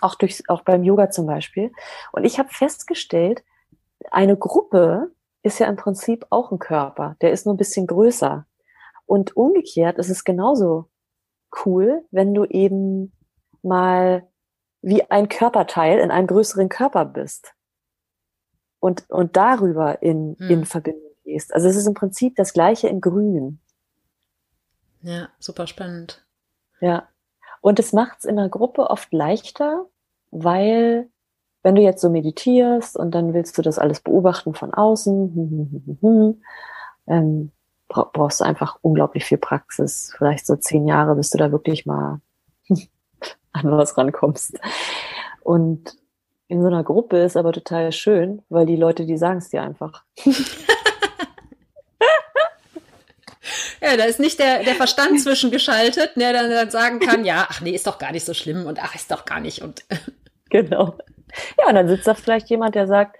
Auch 0.00 0.16
durch, 0.16 0.42
auch 0.48 0.62
beim 0.62 0.82
Yoga 0.82 1.10
zum 1.10 1.26
Beispiel. 1.26 1.72
Und 2.12 2.24
ich 2.24 2.38
habe 2.38 2.48
festgestellt, 2.50 3.44
eine 4.10 4.36
Gruppe 4.36 5.12
ist 5.44 5.60
ja 5.60 5.68
im 5.68 5.76
Prinzip 5.76 6.26
auch 6.30 6.50
ein 6.50 6.58
Körper. 6.58 7.16
Der 7.20 7.30
ist 7.30 7.46
nur 7.46 7.54
ein 7.54 7.58
bisschen 7.58 7.86
größer. 7.86 8.46
Und 9.06 9.36
umgekehrt 9.36 9.98
ist 9.98 10.08
es 10.08 10.24
genauso 10.24 10.88
cool, 11.64 12.04
wenn 12.10 12.34
du 12.34 12.44
eben 12.46 13.12
mal 13.62 14.26
wie 14.80 15.08
ein 15.10 15.28
Körperteil 15.28 15.98
in 15.98 16.10
einem 16.10 16.26
größeren 16.26 16.68
Körper 16.68 17.04
bist 17.04 17.54
und, 18.80 19.08
und 19.10 19.36
darüber 19.36 20.02
in, 20.02 20.36
hm. 20.38 20.50
in 20.50 20.64
Verbindung 20.64 21.12
gehst. 21.24 21.54
Also 21.54 21.68
es 21.68 21.76
ist 21.76 21.86
im 21.86 21.94
Prinzip 21.94 22.36
das 22.36 22.54
Gleiche 22.54 22.88
in 22.88 23.00
Grün. 23.00 23.60
Ja, 25.02 25.28
super 25.38 25.66
spannend. 25.66 26.26
Ja. 26.80 27.08
Und 27.60 27.78
es 27.78 27.92
macht 27.92 28.20
es 28.20 28.24
in 28.24 28.36
der 28.36 28.48
Gruppe 28.48 28.88
oft 28.88 29.12
leichter, 29.12 29.86
weil 30.30 31.10
wenn 31.64 31.74
du 31.74 31.82
jetzt 31.82 32.02
so 32.02 32.10
meditierst 32.10 32.96
und 32.96 33.12
dann 33.12 33.32
willst 33.34 33.56
du 33.58 33.62
das 33.62 33.78
alles 33.78 34.00
beobachten 34.00 34.54
von 34.54 34.72
außen, 34.72 35.34
hm, 35.34 35.82
hm, 35.86 35.98
hm, 36.00 36.42
ähm, 37.08 37.50
brauchst 37.88 38.40
du 38.40 38.44
einfach 38.44 38.78
unglaublich 38.82 39.24
viel 39.24 39.38
Praxis. 39.38 40.12
Vielleicht 40.16 40.46
so 40.46 40.56
zehn 40.56 40.86
Jahre, 40.86 41.14
bis 41.14 41.30
du 41.30 41.38
da 41.38 41.50
wirklich 41.50 41.86
mal 41.86 42.20
an 43.52 43.70
was 43.70 43.96
rankommst. 43.96 44.58
Und 45.42 45.96
in 46.48 46.60
so 46.60 46.68
einer 46.68 46.84
Gruppe 46.84 47.18
ist 47.18 47.36
aber 47.36 47.52
total 47.52 47.92
schön, 47.92 48.42
weil 48.50 48.66
die 48.66 48.76
Leute, 48.76 49.06
die 49.06 49.16
sagen 49.16 49.38
es 49.38 49.48
dir 49.48 49.62
einfach. 49.62 50.04
Ja, 53.80 53.98
da 53.98 54.04
ist 54.04 54.18
nicht 54.18 54.38
der, 54.38 54.62
der 54.62 54.76
Verstand 54.76 55.20
zwischengeschaltet, 55.20 56.12
der 56.16 56.32
dann, 56.32 56.48
dann 56.48 56.70
sagen 56.70 57.00
kann, 57.00 57.26
ja, 57.26 57.46
ach 57.50 57.60
nee, 57.60 57.72
ist 57.72 57.86
doch 57.86 57.98
gar 57.98 58.12
nicht 58.12 58.24
so 58.24 58.32
schlimm 58.32 58.64
und 58.64 58.82
ach, 58.82 58.94
ist 58.94 59.10
doch 59.10 59.26
gar 59.26 59.40
nicht. 59.40 59.60
Und 59.60 59.84
genau. 60.48 60.96
Ja, 61.58 61.68
und 61.68 61.74
dann 61.74 61.88
sitzt 61.88 62.06
da 62.06 62.14
vielleicht 62.14 62.48
jemand, 62.48 62.74
der 62.74 62.86
sagt, 62.86 63.18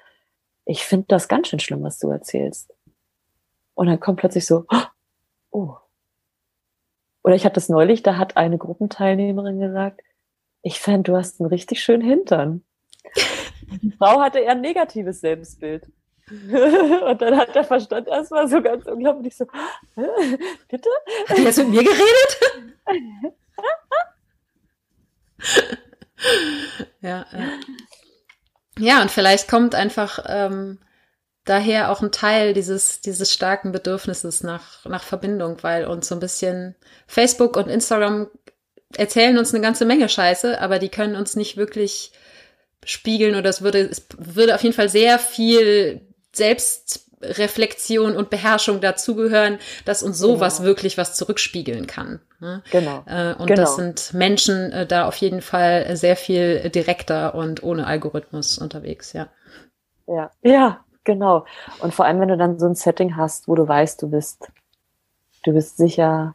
ich 0.64 0.84
finde 0.84 1.06
das 1.08 1.28
ganz 1.28 1.48
schön 1.48 1.60
schlimm, 1.60 1.82
was 1.82 1.98
du 1.98 2.10
erzählst. 2.10 2.72
Und 3.74 3.88
dann 3.88 4.00
kommt 4.00 4.20
plötzlich 4.20 4.46
so, 4.46 4.66
oh. 5.50 5.76
Oder 7.22 7.34
ich 7.34 7.44
hatte 7.44 7.58
es 7.58 7.68
neulich, 7.68 8.02
da 8.02 8.16
hat 8.16 8.36
eine 8.36 8.58
Gruppenteilnehmerin 8.58 9.58
gesagt, 9.58 10.02
ich 10.62 10.80
fände, 10.80 11.12
du 11.12 11.16
hast 11.16 11.40
einen 11.40 11.48
richtig 11.48 11.82
schönen 11.82 12.02
Hintern. 12.02 12.64
Die 13.82 13.92
Frau 13.92 14.20
hatte 14.20 14.38
eher 14.38 14.52
ein 14.52 14.60
negatives 14.60 15.20
Selbstbild. 15.20 15.90
Und 16.30 17.20
dann 17.20 17.36
hat 17.36 17.54
der 17.54 17.64
Verstand 17.64 18.08
erstmal 18.08 18.48
so 18.48 18.62
ganz 18.62 18.86
unglaublich 18.86 19.36
so, 19.36 19.44
bitte? 20.68 20.88
Hat 21.28 21.36
die 21.36 21.42
jetzt 21.42 21.58
mit 21.58 21.68
mir 21.68 21.84
geredet? 21.84 22.40
ja, 27.00 27.26
ja. 27.30 27.58
Ja, 28.78 29.02
und 29.02 29.10
vielleicht 29.10 29.48
kommt 29.48 29.74
einfach 29.74 30.24
ähm, 30.26 30.78
daher 31.44 31.90
auch 31.90 32.02
ein 32.02 32.12
Teil 32.12 32.54
dieses, 32.54 33.00
dieses 33.00 33.32
starken 33.32 33.72
Bedürfnisses 33.72 34.42
nach, 34.42 34.84
nach 34.84 35.04
Verbindung, 35.04 35.62
weil 35.62 35.86
uns 35.86 36.08
so 36.08 36.16
ein 36.16 36.20
bisschen 36.20 36.74
Facebook 37.06 37.56
und 37.56 37.68
Instagram 37.68 38.28
erzählen 38.96 39.36
uns 39.38 39.52
eine 39.52 39.62
ganze 39.62 39.84
Menge 39.84 40.08
Scheiße, 40.08 40.60
aber 40.60 40.78
die 40.78 40.88
können 40.88 41.16
uns 41.16 41.36
nicht 41.36 41.56
wirklich 41.56 42.12
spiegeln 42.84 43.34
oder 43.34 43.50
es 43.50 43.62
würde, 43.62 43.80
es 43.80 44.06
würde 44.16 44.54
auf 44.54 44.62
jeden 44.62 44.74
Fall 44.74 44.88
sehr 44.88 45.18
viel 45.18 46.02
Selbstreflexion 47.32 48.16
und 48.16 48.30
Beherrschung 48.30 48.80
dazugehören, 48.80 49.58
dass 49.84 50.02
uns 50.02 50.18
sowas 50.18 50.58
genau. 50.58 50.68
wirklich 50.68 50.98
was 50.98 51.14
zurückspiegeln 51.14 51.86
kann. 51.86 52.20
Ne? 52.40 52.62
Genau. 52.70 53.02
Äh, 53.06 53.34
und 53.34 53.46
genau. 53.46 53.60
das 53.60 53.76
sind 53.76 54.14
Menschen 54.14 54.72
äh, 54.72 54.86
da 54.86 55.06
auf 55.06 55.16
jeden 55.16 55.40
Fall 55.40 55.96
sehr 55.96 56.16
viel 56.16 56.70
direkter 56.70 57.34
und 57.34 57.62
ohne 57.62 57.86
Algorithmus 57.86 58.58
unterwegs, 58.58 59.12
ja. 59.12 59.28
Ja, 60.06 60.30
ja, 60.42 60.84
genau. 61.04 61.46
Und 61.80 61.94
vor 61.94 62.04
allem, 62.04 62.20
wenn 62.20 62.28
du 62.28 62.36
dann 62.36 62.58
so 62.58 62.66
ein 62.66 62.74
Setting 62.74 63.16
hast, 63.16 63.48
wo 63.48 63.54
du 63.54 63.66
weißt, 63.66 64.02
du 64.02 64.10
bist, 64.10 64.50
du 65.44 65.52
bist 65.52 65.76
sicher 65.76 66.34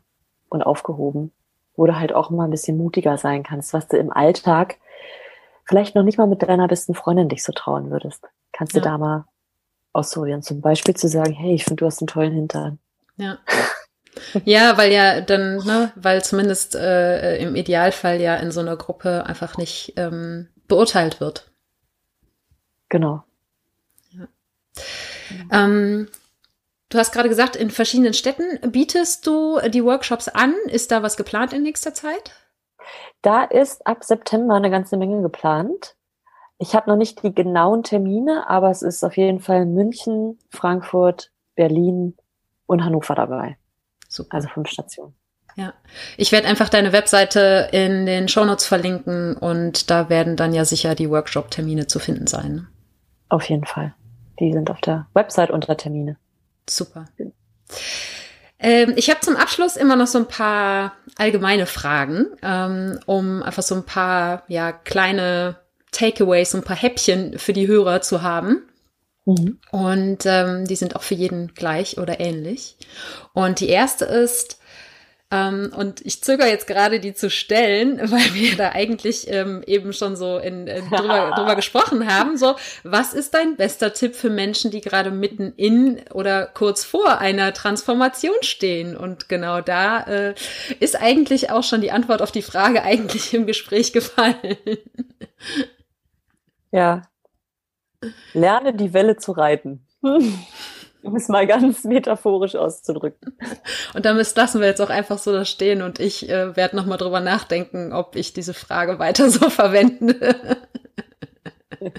und 0.50 0.64
aufgehoben, 0.64 1.32
wo 1.76 1.86
du 1.86 2.00
halt 2.00 2.14
auch 2.14 2.30
mal 2.32 2.46
ein 2.46 2.52
bisschen 2.52 2.78
mutiger 2.78 3.18
sein 3.18 3.44
kannst, 3.44 3.74
was 3.74 3.88
du 3.88 3.98
im 3.98 4.12
Alltag 4.12 4.78
vielleicht 5.66 5.94
noch 5.94 6.04
nicht 6.04 6.18
mal 6.18 6.26
mit 6.26 6.42
deiner 6.42 6.68
besten 6.68 6.96
Freundin 6.96 7.30
dich 7.30 7.44
so 7.44 7.52
trauen 7.52 7.92
würdest. 7.92 8.26
Kannst 8.52 8.74
ja. 8.74 8.82
du 8.82 8.90
da 8.90 8.98
mal 8.98 9.26
ausprobieren. 9.94 10.42
Zum 10.42 10.62
Beispiel 10.62 10.96
zu 10.96 11.08
sagen, 11.08 11.34
hey, 11.34 11.56
ich 11.56 11.64
finde, 11.64 11.82
du 11.82 11.86
hast 11.86 12.02
einen 12.02 12.08
tollen 12.08 12.34
Hintern. 12.34 12.80
Ja. 13.18 13.40
Ja, 14.44 14.78
weil 14.78 14.92
ja 14.92 15.22
dann, 15.22 15.58
ne, 15.58 15.92
weil 15.96 16.24
zumindest 16.24 16.76
äh, 16.76 17.38
im 17.38 17.56
Idealfall 17.56 18.20
ja 18.20 18.36
in 18.36 18.52
so 18.52 18.60
einer 18.60 18.76
Gruppe 18.76 19.26
einfach 19.26 19.58
nicht 19.58 19.94
ähm, 19.98 20.50
beurteilt 20.68 21.20
wird. 21.20 21.50
Genau. 22.90 23.24
Ja. 24.12 24.28
Ähm, 25.52 26.10
du 26.90 26.98
hast 26.98 27.12
gerade 27.12 27.30
gesagt, 27.30 27.56
in 27.56 27.70
verschiedenen 27.70 28.14
Städten 28.14 28.72
bietest 28.72 29.26
du 29.28 29.60
die 29.70 29.84
Workshops 29.84 30.28
an. 30.28 30.54
Ist 30.68 30.92
da 30.92 31.04
was 31.04 31.16
geplant 31.16 31.54
in 31.54 31.64
nächster 31.64 31.94
Zeit? 31.94 32.32
Da 33.22 33.44
ist 33.44 33.86
ab 33.86 34.04
September 34.04 34.56
eine 34.56 34.72
ganze 34.72 34.98
Menge 34.98 35.22
geplant. 35.22 35.96
Ich 36.62 36.76
habe 36.76 36.90
noch 36.90 36.98
nicht 36.98 37.24
die 37.24 37.34
genauen 37.34 37.84
Termine, 37.84 38.50
aber 38.50 38.70
es 38.70 38.82
ist 38.82 39.04
auf 39.04 39.16
jeden 39.16 39.40
Fall 39.40 39.66
München, 39.66 40.38
Frankfurt, 40.50 41.32
Berlin 41.56 42.18
und 42.66 42.84
Hannover 42.84 43.16
dabei. 43.16 43.58
Super. 44.10 44.36
Also 44.36 44.50
fünf 44.50 44.70
Stationen. 44.70 45.16
Ja, 45.56 45.74
ich 46.18 46.32
werde 46.32 46.48
einfach 46.48 46.70
deine 46.70 46.92
Webseite 46.92 47.70
in 47.72 48.06
den 48.06 48.28
Shownotes 48.28 48.66
verlinken 48.66 49.36
und 49.38 49.90
da 49.90 50.10
werden 50.10 50.36
dann 50.36 50.54
ja 50.54 50.66
sicher 50.66 50.96
die 50.96 51.10
Workshop-Termine 51.10 51.88
zu 51.88 52.00
finden 52.00 52.28
sein. 52.28 52.68
Auf 53.30 53.50
jeden 53.50 53.66
Fall. 53.66 53.94
Die 54.40 54.52
sind 54.52 54.70
auf 54.70 54.82
der 54.82 55.08
Website 55.14 55.52
unter 55.52 55.78
Termine. 55.78 56.18
Super. 56.70 57.06
Ähm, 58.60 58.94
ich 58.98 59.10
habe 59.10 59.22
zum 59.22 59.38
Abschluss 59.38 59.78
immer 59.78 59.96
noch 59.96 60.08
so 60.08 60.20
ein 60.20 60.28
paar 60.28 60.94
allgemeine 61.18 61.66
Fragen, 61.66 62.28
ähm, 62.42 63.00
um 63.06 63.44
einfach 63.44 63.64
so 63.64 63.76
ein 63.76 63.86
paar 63.86 64.44
ja 64.48 64.72
kleine 64.72 65.58
Takeaways, 65.92 66.54
ein 66.56 66.64
paar 66.64 66.78
Häppchen 66.78 67.38
für 67.40 67.54
die 67.54 67.68
Hörer 67.68 68.02
zu 68.02 68.22
haben. 68.22 68.64
Mhm. 69.26 69.60
Und 69.72 70.26
ähm, 70.26 70.66
die 70.66 70.76
sind 70.76 70.96
auch 70.96 71.04
für 71.04 71.16
jeden 71.16 71.54
gleich 71.54 71.98
oder 71.98 72.20
ähnlich. 72.20 72.78
Und 73.34 73.60
die 73.60 73.70
erste 73.70 74.06
ist, 74.06 74.60
ähm, 75.32 75.72
und 75.76 76.04
ich 76.06 76.24
zögere 76.24 76.48
jetzt 76.48 76.66
gerade, 76.66 77.00
die 77.00 77.14
zu 77.14 77.30
stellen, 77.30 78.00
weil 78.12 78.34
wir 78.34 78.56
da 78.56 78.70
eigentlich 78.70 79.30
ähm, 79.30 79.64
eben 79.68 79.94
schon 79.94 80.16
so 80.16 80.38
in, 80.38 80.68
in 80.68 80.90
drüber, 80.90 81.34
drüber 81.36 81.56
gesprochen 81.56 82.12
haben. 82.12 82.38
So, 82.38 82.56
was 82.84 83.14
ist 83.14 83.34
dein 83.34 83.56
bester 83.56 83.94
Tipp 83.94 84.16
für 84.16 84.30
Menschen, 84.30 84.72
die 84.72 84.82
gerade 84.82 85.12
mitten 85.12 85.54
in 85.56 86.02
oder 86.14 86.48
kurz 86.48 86.84
vor 86.84 87.20
einer 87.20 87.54
Transformation 87.54 88.38
stehen? 88.42 88.98
Und 88.98 89.30
genau 89.30 89.62
da 89.62 90.02
äh, 90.02 90.36
ist 90.80 91.00
eigentlich 91.00 91.52
auch 91.52 91.64
schon 91.64 91.82
die 91.82 91.92
Antwort 91.92 92.22
auf 92.22 92.32
die 92.32 92.42
Frage 92.42 92.84
eigentlich 92.84 93.34
im 93.34 93.46
Gespräch 93.46 93.94
gefallen. 93.94 94.58
Ja. 96.72 97.04
Lerne 98.34 98.74
die 98.74 98.94
Welle 98.94 99.18
zu 99.18 99.32
reiten. 99.32 99.88
Um 101.02 101.16
es 101.16 101.30
mal 101.30 101.48
ganz 101.48 101.86
metaphorisch 101.86 102.56
auszudrücken. 102.56 103.38
Und 103.94 104.06
damit 104.06 104.36
lassen 104.36 104.60
wir 104.60 104.68
jetzt 104.68 104.82
auch 104.82 104.90
einfach 104.90 105.18
so 105.18 105.32
da 105.32 105.46
stehen 105.46 105.82
und 105.82 105.98
ich 105.98 106.28
äh, 106.28 106.58
werde 106.58 106.76
nochmal 106.76 106.98
drüber 106.98 107.22
nachdenken, 107.22 107.94
ob 107.94 108.18
ich 108.18 108.34
diese 108.34 108.54
Frage 108.54 109.00
weiter 109.00 109.30
so 109.30 109.50
verwende. 109.50 110.36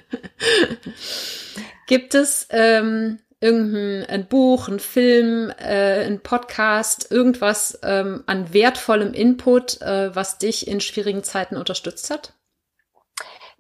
Gibt 1.87 2.14
es 2.14 2.47
ähm, 2.51 3.21
irgendein 3.41 4.05
ein 4.07 4.27
Buch, 4.27 4.68
ein 4.68 4.81
Film, 4.81 5.51
äh, 5.59 6.05
ein 6.05 6.21
Podcast, 6.21 7.11
irgendwas 7.11 7.79
ähm, 7.83 8.23
an 8.27 8.53
wertvollem 8.53 9.14
Input, 9.14 9.81
äh, 9.81 10.14
was 10.14 10.37
dich 10.37 10.68
in 10.68 10.81
schwierigen 10.81 11.25
Zeiten 11.25 11.57
unterstützt 11.57 12.11
hat? 12.11 12.35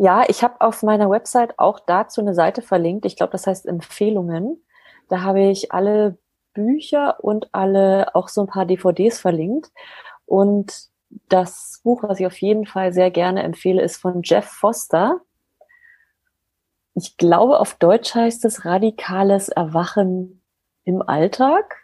Ja, 0.02 0.24
ich 0.26 0.42
habe 0.42 0.62
auf 0.62 0.82
meiner 0.82 1.10
Website 1.10 1.58
auch 1.58 1.78
dazu 1.78 2.22
eine 2.22 2.32
Seite 2.32 2.62
verlinkt. 2.62 3.04
Ich 3.04 3.16
glaube, 3.16 3.32
das 3.32 3.46
heißt 3.46 3.66
Empfehlungen. 3.66 4.64
Da 5.10 5.20
habe 5.20 5.42
ich 5.42 5.72
alle 5.72 6.16
Bücher 6.54 7.22
und 7.22 7.50
alle 7.52 8.14
auch 8.14 8.28
so 8.28 8.40
ein 8.40 8.46
paar 8.46 8.64
DVDs 8.64 9.20
verlinkt. 9.20 9.70
Und 10.24 10.88
das 11.28 11.82
Buch, 11.84 12.02
was 12.02 12.18
ich 12.18 12.26
auf 12.26 12.40
jeden 12.40 12.64
Fall 12.64 12.94
sehr 12.94 13.10
gerne 13.10 13.42
empfehle, 13.42 13.82
ist 13.82 13.98
von 13.98 14.22
Jeff 14.24 14.46
Foster. 14.46 15.20
Ich 16.94 17.18
glaube, 17.18 17.60
auf 17.60 17.74
Deutsch 17.74 18.14
heißt 18.14 18.46
es 18.46 18.64
radikales 18.64 19.50
Erwachen 19.50 20.40
im 20.84 21.02
Alltag. 21.02 21.76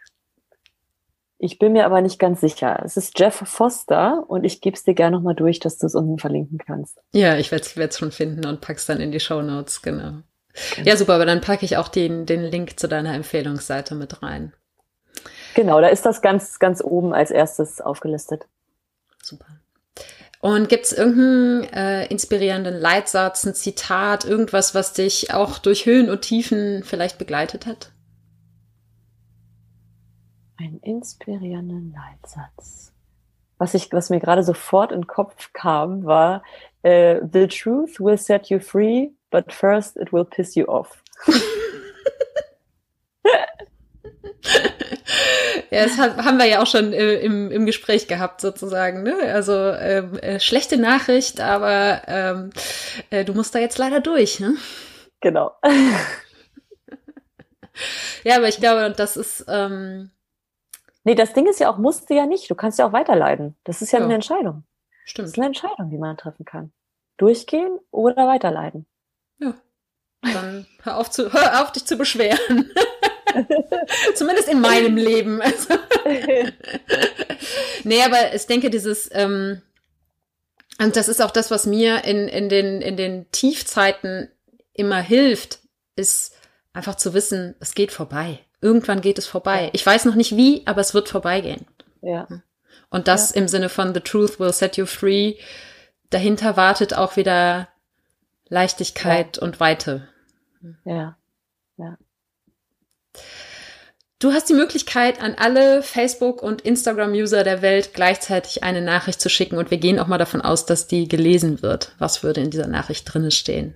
Ich 1.39 1.59
bin 1.59 1.73
mir 1.73 1.85
aber 1.85 2.01
nicht 2.01 2.17
ganz 2.17 2.41
sicher. 2.41 2.81
Es 2.83 2.97
ist 2.97 3.19
Jeff 3.19 3.35
Foster 3.35 4.23
und 4.27 4.43
ich 4.43 4.59
gebe 4.59 4.75
es 4.75 4.83
dir 4.83 4.95
gerne 4.95 5.17
nochmal 5.17 5.35
durch, 5.35 5.59
dass 5.59 5.77
du 5.77 5.85
es 5.85 5.93
unten 5.93 6.17
verlinken 6.17 6.57
kannst. 6.57 6.99
Ja, 7.13 7.37
ich 7.37 7.51
werde 7.51 7.63
es 7.87 7.97
schon 7.97 8.11
finden 8.11 8.45
und 8.45 8.61
pack's 8.61 8.87
dann 8.87 8.99
in 8.99 9.11
die 9.11 9.19
Show 9.19 9.41
Notes, 9.41 9.81
genau. 9.83 10.23
Ja, 10.83 10.97
super, 10.97 11.13
aber 11.13 11.27
dann 11.27 11.41
packe 11.41 11.65
ich 11.65 11.77
auch 11.77 11.87
den, 11.87 12.25
den 12.25 12.41
Link 12.41 12.79
zu 12.79 12.87
deiner 12.87 13.13
Empfehlungsseite 13.13 13.93
mit 13.93 14.23
rein. 14.23 14.53
Genau, 15.53 15.79
da 15.79 15.87
ist 15.87 16.05
das 16.05 16.21
ganz, 16.21 16.57
ganz 16.57 16.83
oben 16.83 17.13
als 17.13 17.29
erstes 17.29 17.81
aufgelistet. 17.81 18.45
Super. 19.21 19.45
Und 20.39 20.69
gibt 20.69 20.85
es 20.85 20.93
irgendeinen 20.93 21.63
äh, 21.73 22.05
inspirierenden 22.07 22.79
Leitsatz, 22.79 23.43
ein 23.45 23.55
Zitat, 23.55 24.25
irgendwas, 24.25 24.75
was 24.75 24.93
dich 24.93 25.33
auch 25.33 25.57
durch 25.57 25.85
Höhen 25.85 26.09
und 26.09 26.21
Tiefen 26.21 26.83
vielleicht 26.83 27.17
begleitet 27.17 27.65
hat? 27.65 27.91
Ein 30.59 30.79
inspirierenden 30.81 31.93
Leitsatz. 31.93 32.93
Was 33.57 33.73
ich, 33.73 33.91
was 33.91 34.09
mir 34.09 34.19
gerade 34.19 34.43
sofort 34.43 34.91
in 34.91 35.01
den 35.01 35.07
Kopf 35.07 35.51
kam, 35.53 36.05
war 36.05 36.43
äh, 36.83 37.21
The 37.31 37.47
truth 37.47 37.99
will 37.99 38.17
set 38.17 38.47
you 38.47 38.59
free, 38.59 39.09
but 39.29 39.51
first 39.51 39.97
it 39.97 40.13
will 40.13 40.25
piss 40.25 40.55
you 40.55 40.65
off. 40.65 41.03
Ja, 45.69 45.83
das 45.83 45.97
haben 45.97 46.37
wir 46.37 46.45
ja 46.45 46.61
auch 46.61 46.67
schon 46.67 46.93
äh, 46.93 47.15
im, 47.15 47.51
im 47.51 47.65
Gespräch 47.65 48.07
gehabt, 48.07 48.39
sozusagen. 48.39 49.03
Ne? 49.03 49.15
Also 49.33 49.53
ähm, 49.53 50.17
äh, 50.19 50.39
schlechte 50.39 50.77
Nachricht, 50.77 51.41
aber 51.41 52.03
ähm, 52.07 52.51
äh, 53.09 53.25
du 53.25 53.33
musst 53.33 53.53
da 53.53 53.59
jetzt 53.59 53.77
leider 53.77 53.99
durch. 53.99 54.39
Ne? 54.39 54.55
Genau. 55.19 55.51
ja, 58.23 58.37
aber 58.37 58.47
ich 58.47 58.57
glaube, 58.57 58.93
das 58.95 59.17
ist 59.17 59.45
ähm, 59.49 60.11
Nee, 61.07 61.15
das 61.15 61.31
Ding 61.31 61.47
ist 61.47 61.61
ja 61.61 61.71
auch, 61.71 61.77
musst 61.77 62.09
du 62.09 62.15
ja 62.15 62.25
nicht. 62.25 62.51
Du 62.51 62.55
kannst 62.55 62.79
ja 62.79 62.85
auch 62.85 62.91
weiterleiden. 62.91 63.55
Das 63.63 63.81
ist 63.81 63.93
ja, 63.93 63.99
ja. 63.99 64.03
eine 64.03 64.15
Entscheidung. 64.15 64.65
Stimmt. 65.05 65.27
Das 65.27 65.31
ist 65.31 65.37
eine 65.37 65.45
Entscheidung, 65.45 65.89
die 65.89 65.97
man 65.97 66.17
treffen 66.17 66.43
kann. 66.43 66.73
Durchgehen 67.15 67.79
oder 67.91 68.27
weiterleiden. 68.27 68.85
Ja. 69.39 69.53
Dann 70.21 70.67
hör 70.83 70.97
auf, 70.97 71.09
zu, 71.09 71.31
hör 71.31 71.63
auf 71.63 71.71
dich 71.71 71.85
zu 71.85 71.95
beschweren. 71.95 72.69
Zumindest 74.15 74.49
in 74.49 74.59
meinem 74.59 74.97
Leben. 74.97 75.41
Also. 75.41 75.75
nee, 77.85 78.03
aber 78.03 78.35
ich 78.35 78.45
denke, 78.45 78.69
dieses, 78.69 79.09
ähm, 79.13 79.61
und 80.77 80.97
das 80.97 81.07
ist 81.07 81.21
auch 81.21 81.31
das, 81.31 81.51
was 81.51 81.65
mir 81.65 82.03
in, 82.03 82.27
in, 82.27 82.49
den, 82.49 82.81
in 82.81 82.97
den 82.97 83.31
Tiefzeiten 83.31 84.29
immer 84.73 84.99
hilft, 84.99 85.59
ist 85.95 86.35
einfach 86.73 86.95
zu 86.95 87.13
wissen, 87.13 87.55
es 87.61 87.75
geht 87.75 87.93
vorbei. 87.93 88.41
Irgendwann 88.61 89.01
geht 89.01 89.19
es 89.19 89.27
vorbei. 89.27 89.69
Ich 89.73 89.85
weiß 89.85 90.05
noch 90.05 90.15
nicht 90.15 90.35
wie, 90.35 90.65
aber 90.65 90.81
es 90.81 90.93
wird 90.93 91.09
vorbeigehen. 91.09 91.65
Ja. 92.01 92.27
Und 92.89 93.07
das 93.07 93.31
ja. 93.31 93.41
im 93.41 93.47
Sinne 93.47 93.69
von 93.69 93.93
The 93.93 93.99
Truth 93.99 94.39
will 94.39 94.53
set 94.53 94.77
you 94.77 94.85
free. 94.85 95.35
Dahinter 96.09 96.57
wartet 96.57 96.93
auch 96.93 97.17
wieder 97.17 97.67
Leichtigkeit 98.47 99.37
ja. 99.37 99.43
und 99.43 99.59
Weite. 99.59 100.07
Ja. 100.85 101.17
Ja. 101.77 101.97
Du 104.19 104.31
hast 104.31 104.49
die 104.49 104.55
Möglichkeit, 104.55 105.21
an 105.21 105.35
alle 105.35 105.83
Facebook- 105.83 106.41
und 106.41 106.61
Instagram-User 106.61 107.43
der 107.43 107.61
Welt 107.61 107.93
gleichzeitig 107.93 108.63
eine 108.63 108.81
Nachricht 108.81 109.21
zu 109.21 109.29
schicken 109.29 109.57
und 109.57 109.69
wir 109.69 109.77
gehen 109.77 109.99
auch 109.99 110.07
mal 110.07 110.17
davon 110.17 110.41
aus, 110.41 110.65
dass 110.65 110.87
die 110.87 111.07
gelesen 111.07 111.61
wird. 111.61 111.93
Was 111.99 112.23
würde 112.23 112.41
in 112.41 112.49
dieser 112.49 112.67
Nachricht 112.67 113.13
drinne 113.13 113.29
stehen? 113.29 113.75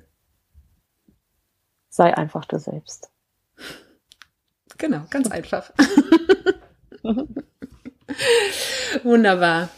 Sei 1.90 2.18
einfach 2.18 2.46
du 2.46 2.58
selbst. 2.58 3.12
Genau, 4.82 5.02
ganz 5.12 5.30
einfach. 5.32 5.72
Wunderbar. 9.04 9.70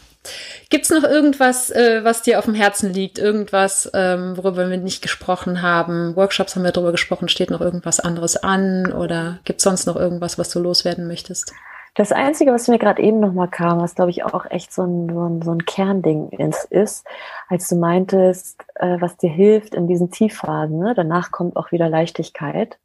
Gibt 0.70 0.84
es 0.86 0.90
noch 0.90 1.04
irgendwas, 1.04 1.70
äh, 1.70 2.02
was 2.02 2.22
dir 2.22 2.38
auf 2.38 2.46
dem 2.46 2.54
Herzen 2.54 2.90
liegt? 2.92 3.18
Irgendwas, 3.18 3.90
ähm, 3.92 4.34
worüber 4.38 4.70
wir 4.70 4.78
nicht 4.78 5.02
gesprochen 5.02 5.60
haben? 5.60 6.16
Workshops 6.16 6.56
haben 6.56 6.64
wir 6.64 6.72
darüber 6.72 6.92
gesprochen. 6.92 7.28
Steht 7.28 7.50
noch 7.50 7.60
irgendwas 7.60 8.00
anderes 8.00 8.38
an? 8.38 8.92
Oder 8.92 9.40
gibt 9.44 9.58
es 9.58 9.64
sonst 9.64 9.86
noch 9.86 9.96
irgendwas, 9.96 10.38
was 10.38 10.48
du 10.48 10.58
loswerden 10.58 11.06
möchtest? 11.06 11.52
Das 11.94 12.10
Einzige, 12.10 12.52
was 12.52 12.66
mir 12.66 12.78
gerade 12.78 13.02
eben 13.02 13.20
nochmal 13.20 13.48
kam, 13.48 13.80
was 13.80 13.94
glaube 13.94 14.10
ich 14.10 14.24
auch 14.24 14.46
echt 14.50 14.72
so 14.72 14.82
ein, 14.82 15.10
so 15.12 15.28
ein, 15.28 15.42
so 15.42 15.52
ein 15.52 15.66
Kernding 15.66 16.30
ist, 16.30 16.64
ist, 16.64 17.06
als 17.48 17.68
du 17.68 17.76
meintest, 17.76 18.64
äh, 18.76 18.96
was 19.00 19.18
dir 19.18 19.30
hilft 19.30 19.74
in 19.74 19.86
diesen 19.86 20.10
Tiefphasen, 20.10 20.78
ne? 20.78 20.94
danach 20.96 21.30
kommt 21.30 21.56
auch 21.56 21.70
wieder 21.70 21.88
Leichtigkeit. 21.90 22.78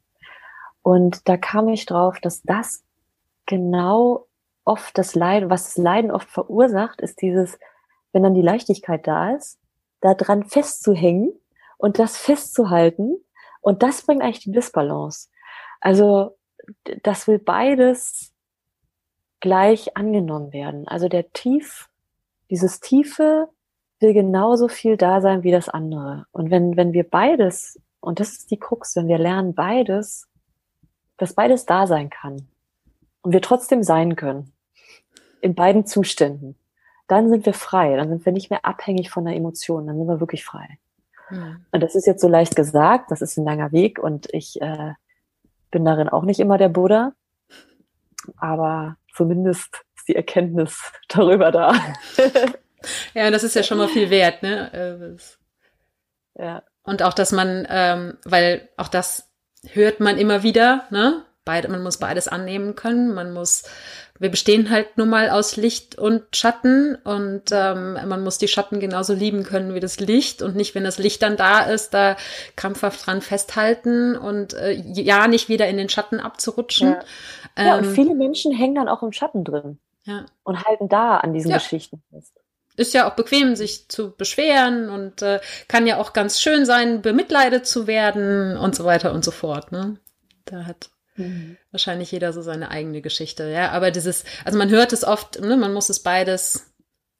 Und 0.81 1.27
da 1.27 1.37
kam 1.37 1.69
ich 1.69 1.85
drauf, 1.85 2.19
dass 2.19 2.41
das 2.43 2.83
genau 3.45 4.27
oft 4.63 4.97
das 4.97 5.15
Leiden, 5.15 5.49
was 5.49 5.65
das 5.65 5.77
Leiden 5.77 6.11
oft 6.11 6.29
verursacht, 6.29 7.01
ist 7.01 7.21
dieses, 7.21 7.59
wenn 8.11 8.23
dann 8.23 8.33
die 8.33 8.41
Leichtigkeit 8.41 9.07
da 9.07 9.35
ist, 9.35 9.59
da 10.01 10.13
dran 10.13 10.43
festzuhängen 10.43 11.33
und 11.77 11.99
das 11.99 12.17
festzuhalten. 12.17 13.17
Und 13.61 13.83
das 13.83 14.03
bringt 14.03 14.21
eigentlich 14.21 14.43
die 14.43 14.51
Disbalance. 14.51 15.29
Also, 15.81 16.37
das 17.03 17.27
will 17.27 17.39
beides 17.39 18.33
gleich 19.39 19.95
angenommen 19.97 20.53
werden. 20.53 20.87
Also 20.87 21.07
der 21.07 21.31
Tief, 21.31 21.89
dieses 22.49 22.79
Tiefe 22.79 23.49
will 23.99 24.13
genauso 24.13 24.67
viel 24.67 24.97
da 24.97 25.21
sein 25.21 25.43
wie 25.43 25.51
das 25.51 25.69
andere. 25.69 26.25
Und 26.31 26.51
wenn, 26.51 26.77
wenn 26.77 26.93
wir 26.93 27.09
beides, 27.09 27.79
und 27.99 28.19
das 28.19 28.31
ist 28.31 28.51
die 28.51 28.57
Krux, 28.59 28.95
wenn 28.95 29.07
wir 29.07 29.17
lernen 29.17 29.53
beides, 29.53 30.27
dass 31.19 31.33
beides 31.33 31.65
da 31.65 31.85
sein 31.85 32.09
kann 32.09 32.47
und 33.21 33.33
wir 33.33 33.41
trotzdem 33.41 33.83
sein 33.83 34.15
können, 34.15 34.51
in 35.41 35.53
beiden 35.55 35.85
Zuständen, 35.85 36.55
dann 37.07 37.29
sind 37.29 37.45
wir 37.45 37.53
frei, 37.53 37.95
dann 37.95 38.09
sind 38.09 38.25
wir 38.25 38.33
nicht 38.33 38.49
mehr 38.49 38.65
abhängig 38.65 39.09
von 39.09 39.25
der 39.25 39.35
Emotion, 39.35 39.87
dann 39.87 39.97
sind 39.97 40.07
wir 40.07 40.19
wirklich 40.19 40.43
frei. 40.45 40.77
Mhm. 41.29 41.65
Und 41.71 41.81
das 41.81 41.95
ist 41.95 42.07
jetzt 42.07 42.21
so 42.21 42.27
leicht 42.27 42.55
gesagt, 42.55 43.11
das 43.11 43.21
ist 43.21 43.37
ein 43.37 43.45
langer 43.45 43.71
Weg 43.71 43.99
und 43.99 44.27
ich 44.33 44.61
äh, 44.61 44.93
bin 45.71 45.85
darin 45.85 46.09
auch 46.09 46.23
nicht 46.23 46.39
immer 46.39 46.57
der 46.57 46.69
Buddha, 46.69 47.13
aber 48.37 48.97
zumindest 49.15 49.85
ist 49.95 50.07
die 50.07 50.15
Erkenntnis 50.15 50.91
darüber 51.09 51.51
da. 51.51 51.73
ja, 53.13 53.29
das 53.31 53.43
ist 53.43 53.55
ja 53.55 53.63
schon 53.63 53.77
mal 53.77 53.87
viel 53.87 54.09
wert, 54.09 54.43
ne? 54.43 55.17
Äh, 56.37 56.41
ja. 56.41 56.63
Und 56.83 57.03
auch, 57.03 57.13
dass 57.13 57.31
man, 57.31 57.67
ähm, 57.69 58.17
weil 58.23 58.69
auch 58.77 58.87
das 58.87 59.28
hört 59.67 59.99
man 59.99 60.17
immer 60.17 60.43
wieder, 60.43 60.85
ne? 60.89 61.23
Beide, 61.45 61.67
man 61.67 61.81
muss 61.81 61.97
beides 61.97 62.27
annehmen 62.27 62.75
können. 62.75 63.15
Man 63.15 63.33
muss, 63.33 63.63
wir 64.19 64.29
bestehen 64.29 64.69
halt 64.69 64.97
nun 64.97 65.09
mal 65.09 65.29
aus 65.31 65.55
Licht 65.55 65.97
und 65.97 66.23
Schatten 66.35 66.95
und 67.03 67.45
ähm, 67.51 67.93
man 67.93 68.23
muss 68.23 68.37
die 68.37 68.47
Schatten 68.47 68.79
genauso 68.79 69.13
lieben 69.13 69.43
können 69.43 69.73
wie 69.73 69.79
das 69.79 69.99
Licht 69.99 70.43
und 70.43 70.55
nicht, 70.55 70.75
wenn 70.75 70.83
das 70.83 70.99
Licht 70.99 71.23
dann 71.23 71.37
da 71.37 71.61
ist, 71.61 71.95
da 71.95 72.17
krampfhaft 72.55 73.07
dran 73.07 73.21
festhalten 73.21 74.15
und 74.15 74.53
äh, 74.53 74.73
ja 74.73 75.27
nicht 75.27 75.49
wieder 75.49 75.67
in 75.67 75.77
den 75.77 75.89
Schatten 75.89 76.19
abzurutschen. 76.19 76.89
Ja. 76.89 77.03
Ähm, 77.55 77.67
ja, 77.67 77.77
und 77.77 77.85
ähm, 77.85 77.95
viele 77.95 78.13
Menschen 78.13 78.51
hängen 78.53 78.75
dann 78.75 78.89
auch 78.89 79.01
im 79.01 79.11
Schatten 79.11 79.43
drin. 79.43 79.79
Ja. 80.03 80.25
Und 80.43 80.63
halten 80.65 80.87
da 80.87 81.17
an 81.17 81.33
diesen 81.33 81.49
ja. 81.49 81.57
Geschichten 81.57 82.03
fest 82.11 82.38
ist 82.79 82.93
ja 82.93 83.09
auch 83.09 83.15
bequem, 83.15 83.55
sich 83.55 83.89
zu 83.89 84.15
beschweren 84.15 84.89
und 84.89 85.21
äh, 85.21 85.39
kann 85.67 85.85
ja 85.85 85.97
auch 85.97 86.13
ganz 86.13 86.41
schön 86.41 86.65
sein, 86.65 87.01
bemitleidet 87.01 87.67
zu 87.67 87.87
werden 87.87 88.57
und 88.57 88.75
so 88.75 88.85
weiter 88.85 89.13
und 89.13 89.23
so 89.23 89.31
fort. 89.31 89.71
Ne? 89.71 89.97
Da 90.45 90.65
hat 90.65 90.89
Mhm. 91.19 91.57
Wahrscheinlich 91.71 92.11
jeder 92.11 92.33
so 92.33 92.41
seine 92.41 92.71
eigene 92.71 93.01
Geschichte, 93.01 93.49
ja. 93.49 93.71
Aber 93.71 93.91
dieses, 93.91 94.23
also 94.45 94.57
man 94.57 94.69
hört 94.69 94.93
es 94.93 95.03
oft, 95.03 95.39
ne, 95.39 95.57
man 95.57 95.73
muss 95.73 95.89
es 95.89 96.01
beides 96.01 96.73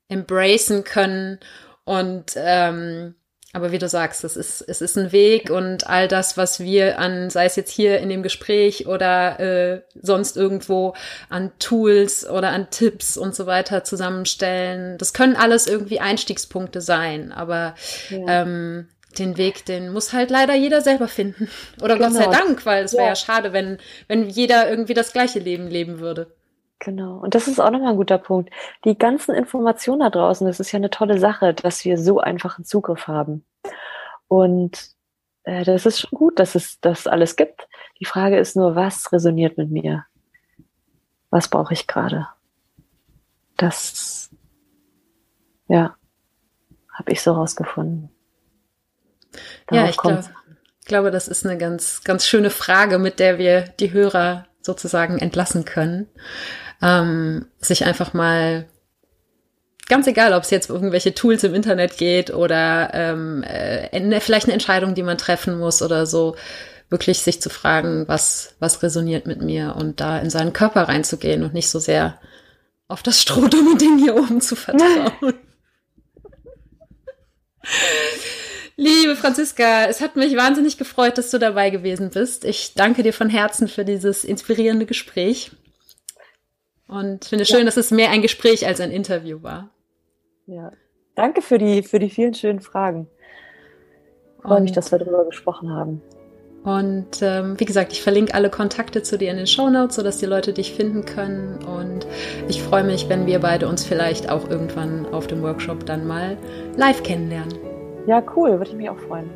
embracen 0.08 0.84
können 0.84 1.40
und 1.84 2.34
ähm, 2.36 3.16
aber 3.52 3.72
wie 3.72 3.80
du 3.80 3.90
sagst, 3.90 4.24
es 4.24 4.38
ist, 4.38 4.62
es 4.62 4.80
ist 4.82 4.96
ein 4.98 5.12
Weg 5.12 5.50
und 5.50 5.88
all 5.88 6.08
das, 6.08 6.38
was 6.38 6.60
wir 6.60 7.00
an, 7.00 7.32
sei 7.32 7.46
es 7.46 7.56
jetzt 7.56 7.72
hier 7.72 8.00
in 8.00 8.10
dem 8.10 8.22
Gespräch 8.22 8.86
oder 8.86 9.40
äh, 9.40 9.82
sonst 10.00 10.38
irgendwo 10.38 10.94
an 11.30 11.52
Tools 11.58 12.30
oder 12.30 12.50
an 12.50 12.70
Tipps 12.70 13.18
und 13.18 13.34
so 13.34 13.48
weiter 13.48 13.84
zusammenstellen, 13.84 15.00
das 15.00 15.14
können 15.14 15.36
alles 15.36 15.66
irgendwie 15.66 16.00
Einstiegspunkte 16.00 16.80
sein. 16.80 17.32
Aber 17.32 17.74
ja. 18.12 18.44
ähm, 18.44 18.88
den 19.18 19.38
Weg, 19.38 19.66
den 19.66 19.92
muss 19.92 20.14
halt 20.14 20.30
leider 20.30 20.54
jeder 20.54 20.82
selber 20.82 21.08
finden. 21.08 21.50
Oder 21.82 21.96
genau. 21.96 22.10
Gott 22.10 22.18
sei 22.18 22.26
genau. 22.26 22.38
Dank, 22.38 22.66
weil 22.68 22.84
es 22.84 22.94
wäre 22.94 23.04
ja. 23.04 23.10
ja 23.10 23.16
schade, 23.16 23.52
wenn, 23.52 23.80
wenn 24.08 24.30
jeder 24.30 24.70
irgendwie 24.70 24.94
das 24.94 25.12
gleiche 25.12 25.40
Leben 25.40 25.68
leben 25.68 26.00
würde. 26.00 26.28
Genau. 26.80 27.18
Und 27.18 27.36
das 27.36 27.48
ist 27.48 27.60
auch 27.60 27.72
nochmal 27.72 27.92
ein 27.92 27.98
guter 27.98 28.18
Punkt. 28.18 28.52
Die 28.86 28.98
ganzen 28.98 29.36
Informationen 29.36 30.00
da 30.00 30.10
draußen, 30.10 30.48
das 30.48 30.60
ist 30.60 30.72
ja 30.72 30.78
eine 30.78 30.90
tolle 30.90 31.20
Sache, 31.20 31.54
dass 31.54 31.84
wir 31.84 31.98
so 31.98 32.20
einfachen 32.20 32.64
Zugriff 32.64 33.08
haben. 33.08 33.46
Und 34.28 34.92
äh, 35.44 35.66
das 35.66 35.86
ist 35.86 36.00
schon 36.00 36.18
gut, 36.18 36.40
dass 36.40 36.56
es 36.56 36.80
das 36.80 37.06
alles 37.06 37.36
gibt. 37.36 37.68
Die 38.00 38.06
Frage 38.06 38.38
ist 38.40 38.56
nur, 38.56 38.76
was 38.76 39.12
resoniert 39.12 39.58
mit 39.58 39.70
mir? 39.70 40.06
Was 41.30 41.50
brauche 41.50 41.74
ich 41.74 41.86
gerade? 41.86 42.28
Das, 43.58 44.30
ja, 45.68 45.96
habe 46.98 47.12
ich 47.12 47.22
so 47.22 47.34
rausgefunden. 47.34 48.10
Darauf 49.68 49.84
ja, 49.84 49.90
ich 49.90 49.98
glaube, 49.98 50.24
glaube, 50.90 51.12
das 51.12 51.30
ist 51.30 51.46
eine 51.46 51.58
ganz, 51.58 52.04
ganz 52.04 52.28
schöne 52.28 52.50
Frage, 52.50 53.00
mit 53.00 53.20
der 53.20 53.38
wir 53.38 53.62
die 53.62 53.94
Hörer 53.94 54.48
sozusagen 54.62 55.20
entlassen 55.20 55.64
können. 55.64 56.10
Ähm, 56.82 57.48
sich 57.60 57.86
einfach 57.86 58.14
mal 58.14 58.66
ganz 59.90 60.08
egal, 60.08 60.34
ob 60.34 60.44
es 60.44 60.50
jetzt 60.50 60.70
irgendwelche 60.70 61.14
Tools 61.14 61.44
im 61.44 61.54
Internet 61.54 61.98
geht 61.98 62.34
oder 62.34 62.92
ähm, 62.94 63.44
äh, 63.44 64.22
vielleicht 64.22 64.46
eine 64.46 64.54
Entscheidung, 64.54 64.96
die 64.96 65.04
man 65.04 65.18
treffen 65.18 65.60
muss 65.60 65.82
oder 65.82 66.06
so, 66.06 66.38
wirklich 66.90 67.20
sich 67.20 67.42
zu 67.42 67.50
fragen, 67.50 68.08
was, 68.08 68.56
was 68.60 68.82
resoniert 68.82 69.28
mit 69.28 69.42
mir 69.42 69.76
und 69.76 70.00
da 70.00 70.20
in 70.20 70.30
seinen 70.30 70.54
Körper 70.54 70.84
reinzugehen 70.84 71.44
und 71.44 71.54
nicht 71.54 71.70
so 71.70 71.80
sehr 71.80 72.20
auf 72.88 73.04
das 73.04 73.22
strohdumme 73.22 73.76
Ding 73.78 73.98
hier 74.00 74.16
oben 74.16 74.40
zu 74.42 74.56
vertrauen. 74.56 75.12
Liebe 78.78 79.16
Franziska, 79.18 79.86
es 79.86 80.02
hat 80.02 80.16
mich 80.16 80.36
wahnsinnig 80.38 80.78
gefreut, 80.78 81.18
dass 81.18 81.32
du 81.32 81.38
dabei 81.38 81.70
gewesen 81.70 82.10
bist. 82.12 82.46
Ich 82.46 82.74
danke 82.76 83.04
dir 83.04 83.12
von 83.14 83.30
Herzen 83.30 83.68
für 83.68 83.84
dieses 83.84 84.24
inspirierende 84.24 84.86
Gespräch. 84.86 85.52
Und 86.90 87.26
finde 87.26 87.44
es 87.44 87.50
schön, 87.50 87.60
ja. 87.60 87.66
dass 87.66 87.78
es 87.78 87.92
mehr 87.92 88.10
ein 88.10 88.22
Gespräch 88.22 88.66
als 88.66 88.82
ein 88.82 88.92
Interview 88.92 89.44
war. 89.44 89.70
Ja, 90.48 90.72
danke 91.16 91.42
für 91.42 91.60
die, 91.60 91.84
für 91.84 92.00
die 92.00 92.10
vielen 92.10 92.34
schönen 92.34 92.60
Fragen. 92.60 93.08
Ich 94.38 94.44
freue 94.44 94.62
mich, 94.62 94.72
dass 94.72 94.92
wir 94.92 94.98
darüber 94.98 95.26
gesprochen 95.26 95.72
haben. 95.72 96.02
Und 96.64 97.22
ähm, 97.22 97.60
wie 97.60 97.66
gesagt, 97.66 97.94
ich 97.94 98.02
verlinke 98.02 98.34
alle 98.34 98.50
Kontakte 98.50 99.04
zu 99.04 99.18
dir 99.18 99.32
in 99.32 99.38
den 99.38 99.48
Show 99.48 99.70
Notes, 99.70 99.96
sodass 99.96 100.18
die 100.18 100.26
Leute 100.26 100.52
dich 100.52 100.74
finden 100.74 101.06
können. 101.06 101.64
Und 101.64 102.08
ich 102.48 102.62
freue 102.62 102.84
mich, 102.84 103.08
wenn 103.08 103.28
wir 103.28 103.40
beide 103.40 103.68
uns 103.68 103.86
vielleicht 103.86 104.30
auch 104.30 104.50
irgendwann 104.50 105.06
auf 105.08 105.28
dem 105.28 105.42
Workshop 105.42 105.86
dann 105.86 106.08
mal 106.08 106.38
live 106.76 107.04
kennenlernen. 107.04 107.54
Ja, 108.08 108.24
cool, 108.36 108.52
würde 108.52 108.72
ich 108.72 108.76
mich 108.76 108.90
auch 108.90 109.00
freuen. 109.00 109.30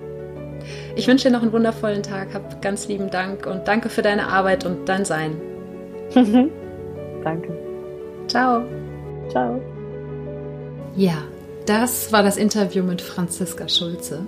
Ich 0.95 1.07
wünsche 1.07 1.27
dir 1.27 1.33
noch 1.33 1.43
einen 1.43 1.53
wundervollen 1.53 2.01
Tag, 2.01 2.33
hab 2.33 2.61
ganz 2.61 2.87
lieben 2.87 3.09
Dank 3.09 3.45
und 3.45 3.67
danke 3.67 3.89
für 3.89 4.01
deine 4.01 4.27
Arbeit 4.27 4.65
und 4.65 4.89
dein 4.89 5.05
Sein. 5.05 5.39
danke. 7.23 7.49
Ciao. 8.27 8.63
Ciao. 9.29 9.61
Ja, 10.95 11.17
das 11.65 12.11
war 12.11 12.23
das 12.23 12.37
Interview 12.37 12.83
mit 12.83 13.01
Franziska 13.01 13.67
Schulze. 13.67 14.25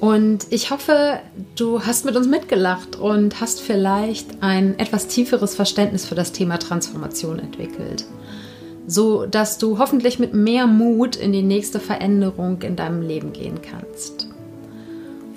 Und 0.00 0.46
ich 0.50 0.72
hoffe, 0.72 1.20
du 1.54 1.82
hast 1.82 2.04
mit 2.04 2.16
uns 2.16 2.26
mitgelacht 2.26 2.96
und 2.96 3.40
hast 3.40 3.60
vielleicht 3.60 4.42
ein 4.42 4.76
etwas 4.78 5.06
tieferes 5.06 5.54
Verständnis 5.54 6.04
für 6.04 6.16
das 6.16 6.32
Thema 6.32 6.58
Transformation 6.58 7.38
entwickelt. 7.38 8.04
So 8.86 9.26
dass 9.26 9.58
du 9.58 9.78
hoffentlich 9.78 10.18
mit 10.18 10.34
mehr 10.34 10.66
Mut 10.66 11.14
in 11.14 11.32
die 11.32 11.44
nächste 11.44 11.78
Veränderung 11.78 12.60
in 12.62 12.74
deinem 12.74 13.00
Leben 13.00 13.32
gehen 13.32 13.60
kannst. 13.62 14.31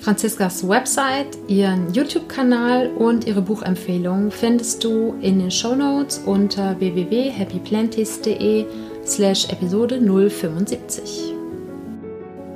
Franziskas 0.06 0.68
Website, 0.70 1.36
ihren 1.48 1.92
YouTube-Kanal 1.92 2.92
und 2.96 3.26
ihre 3.26 3.42
Buchempfehlungen 3.42 4.30
findest 4.30 4.84
du 4.84 5.16
in 5.20 5.40
den 5.40 5.50
Show 5.50 5.74
Notes 5.74 6.22
unter 6.28 6.80
www.happyplanties.de 6.80 8.66
slash 9.04 9.50
Episode 9.50 10.00
075. 10.00 11.34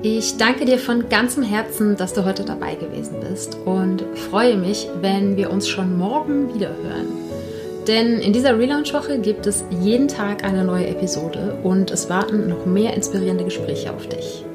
Ich 0.04 0.38
danke 0.38 0.66
dir 0.66 0.78
von 0.78 1.10
ganzem 1.10 1.42
Herzen, 1.42 1.98
dass 1.98 2.14
du 2.14 2.24
heute 2.24 2.44
dabei 2.44 2.76
gewesen 2.76 3.16
bist 3.28 3.58
und 3.66 4.04
freue 4.30 4.56
mich, 4.56 4.88
wenn 5.02 5.36
wir 5.36 5.50
uns 5.50 5.68
schon 5.68 5.98
morgen 5.98 6.54
wieder 6.54 6.70
hören. 6.84 7.08
Denn 7.88 8.20
in 8.20 8.32
dieser 8.32 8.60
Relaunch-Woche 8.60 9.18
gibt 9.18 9.48
es 9.48 9.66
jeden 9.82 10.08
Tag 10.08 10.44
eine 10.44 10.64
neue 10.64 10.86
Episode 10.86 11.58
und 11.64 11.90
es 11.90 12.12
warten 12.12 12.48
noch 12.48 12.68
mehr 12.68 12.94
inspirierende 12.94 13.46
Gespräche 13.46 13.92
auf 13.92 14.06
dich. 14.08 14.46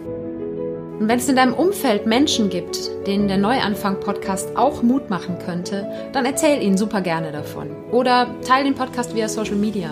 Und 1.04 1.10
wenn 1.10 1.18
es 1.18 1.28
in 1.28 1.36
deinem 1.36 1.52
Umfeld 1.52 2.06
Menschen 2.06 2.48
gibt, 2.48 2.78
denen 3.06 3.28
der 3.28 3.36
Neuanfang-Podcast 3.36 4.56
auch 4.56 4.82
Mut 4.82 5.10
machen 5.10 5.36
könnte, 5.44 5.86
dann 6.14 6.24
erzähl 6.24 6.62
ihnen 6.62 6.78
super 6.78 7.02
gerne 7.02 7.30
davon. 7.30 7.68
Oder 7.92 8.34
teile 8.42 8.64
den 8.64 8.74
Podcast 8.74 9.14
via 9.14 9.28
Social 9.28 9.56
Media. 9.56 9.90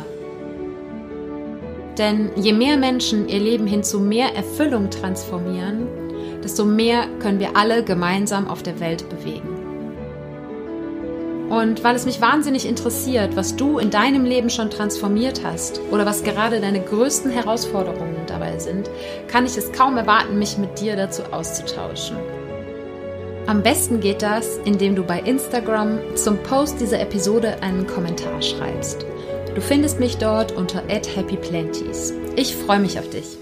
Denn 1.99 2.31
je 2.37 2.55
mehr 2.55 2.79
Menschen 2.79 3.29
ihr 3.29 3.41
Leben 3.41 3.67
hin 3.67 3.83
zu 3.83 4.01
mehr 4.01 4.35
Erfüllung 4.35 4.89
transformieren, 4.89 5.87
desto 6.43 6.65
mehr 6.65 7.05
können 7.19 7.41
wir 7.41 7.59
alle 7.59 7.85
gemeinsam 7.85 8.49
auf 8.49 8.63
der 8.63 8.81
Welt 8.81 9.07
bewegen. 9.11 9.52
Und 11.53 11.85
weil 11.85 11.95
es 11.95 12.07
mich 12.07 12.23
wahnsinnig 12.23 12.67
interessiert, 12.67 13.37
was 13.37 13.57
du 13.57 13.79
in 13.79 13.91
deinem 13.91 14.25
Leben 14.25 14.49
schon 14.49 14.71
transformiert 14.71 15.43
hast 15.45 15.83
oder 15.91 16.07
was 16.07 16.25
gerade 16.25 16.63
deine 16.63 16.81
größten 16.81 17.31
Herausforderungen 17.31 18.17
dabei 18.27 18.59
sind, 18.59 18.89
kann 19.29 19.45
ich 19.45 19.59
es 19.59 19.71
kaum 19.71 19.99
erwarten, 19.99 20.39
mich 20.39 20.57
mit 20.57 20.81
dir 20.81 20.97
dazu 20.97 21.25
auszutauschen. 21.25 22.17
Am 23.47 23.63
besten 23.63 24.01
geht 24.01 24.23
das, 24.23 24.57
indem 24.65 24.97
du 24.97 25.03
bei 25.03 25.21
Instagram 25.21 25.99
zum 26.15 26.39
Post 26.39 26.81
dieser 26.81 27.01
Episode 27.01 27.59
einen 27.61 27.87
Kommentar 27.87 28.41
schreibst. 28.41 29.05
Du 29.55 29.61
findest 29.61 30.01
mich 30.01 30.17
dort 30.17 30.53
unter 30.53 30.83
@happyplanties. 30.89 32.15
Ich 32.35 32.57
freue 32.57 32.81
mich 32.81 32.99
auf 32.99 33.11
dich. 33.11 33.42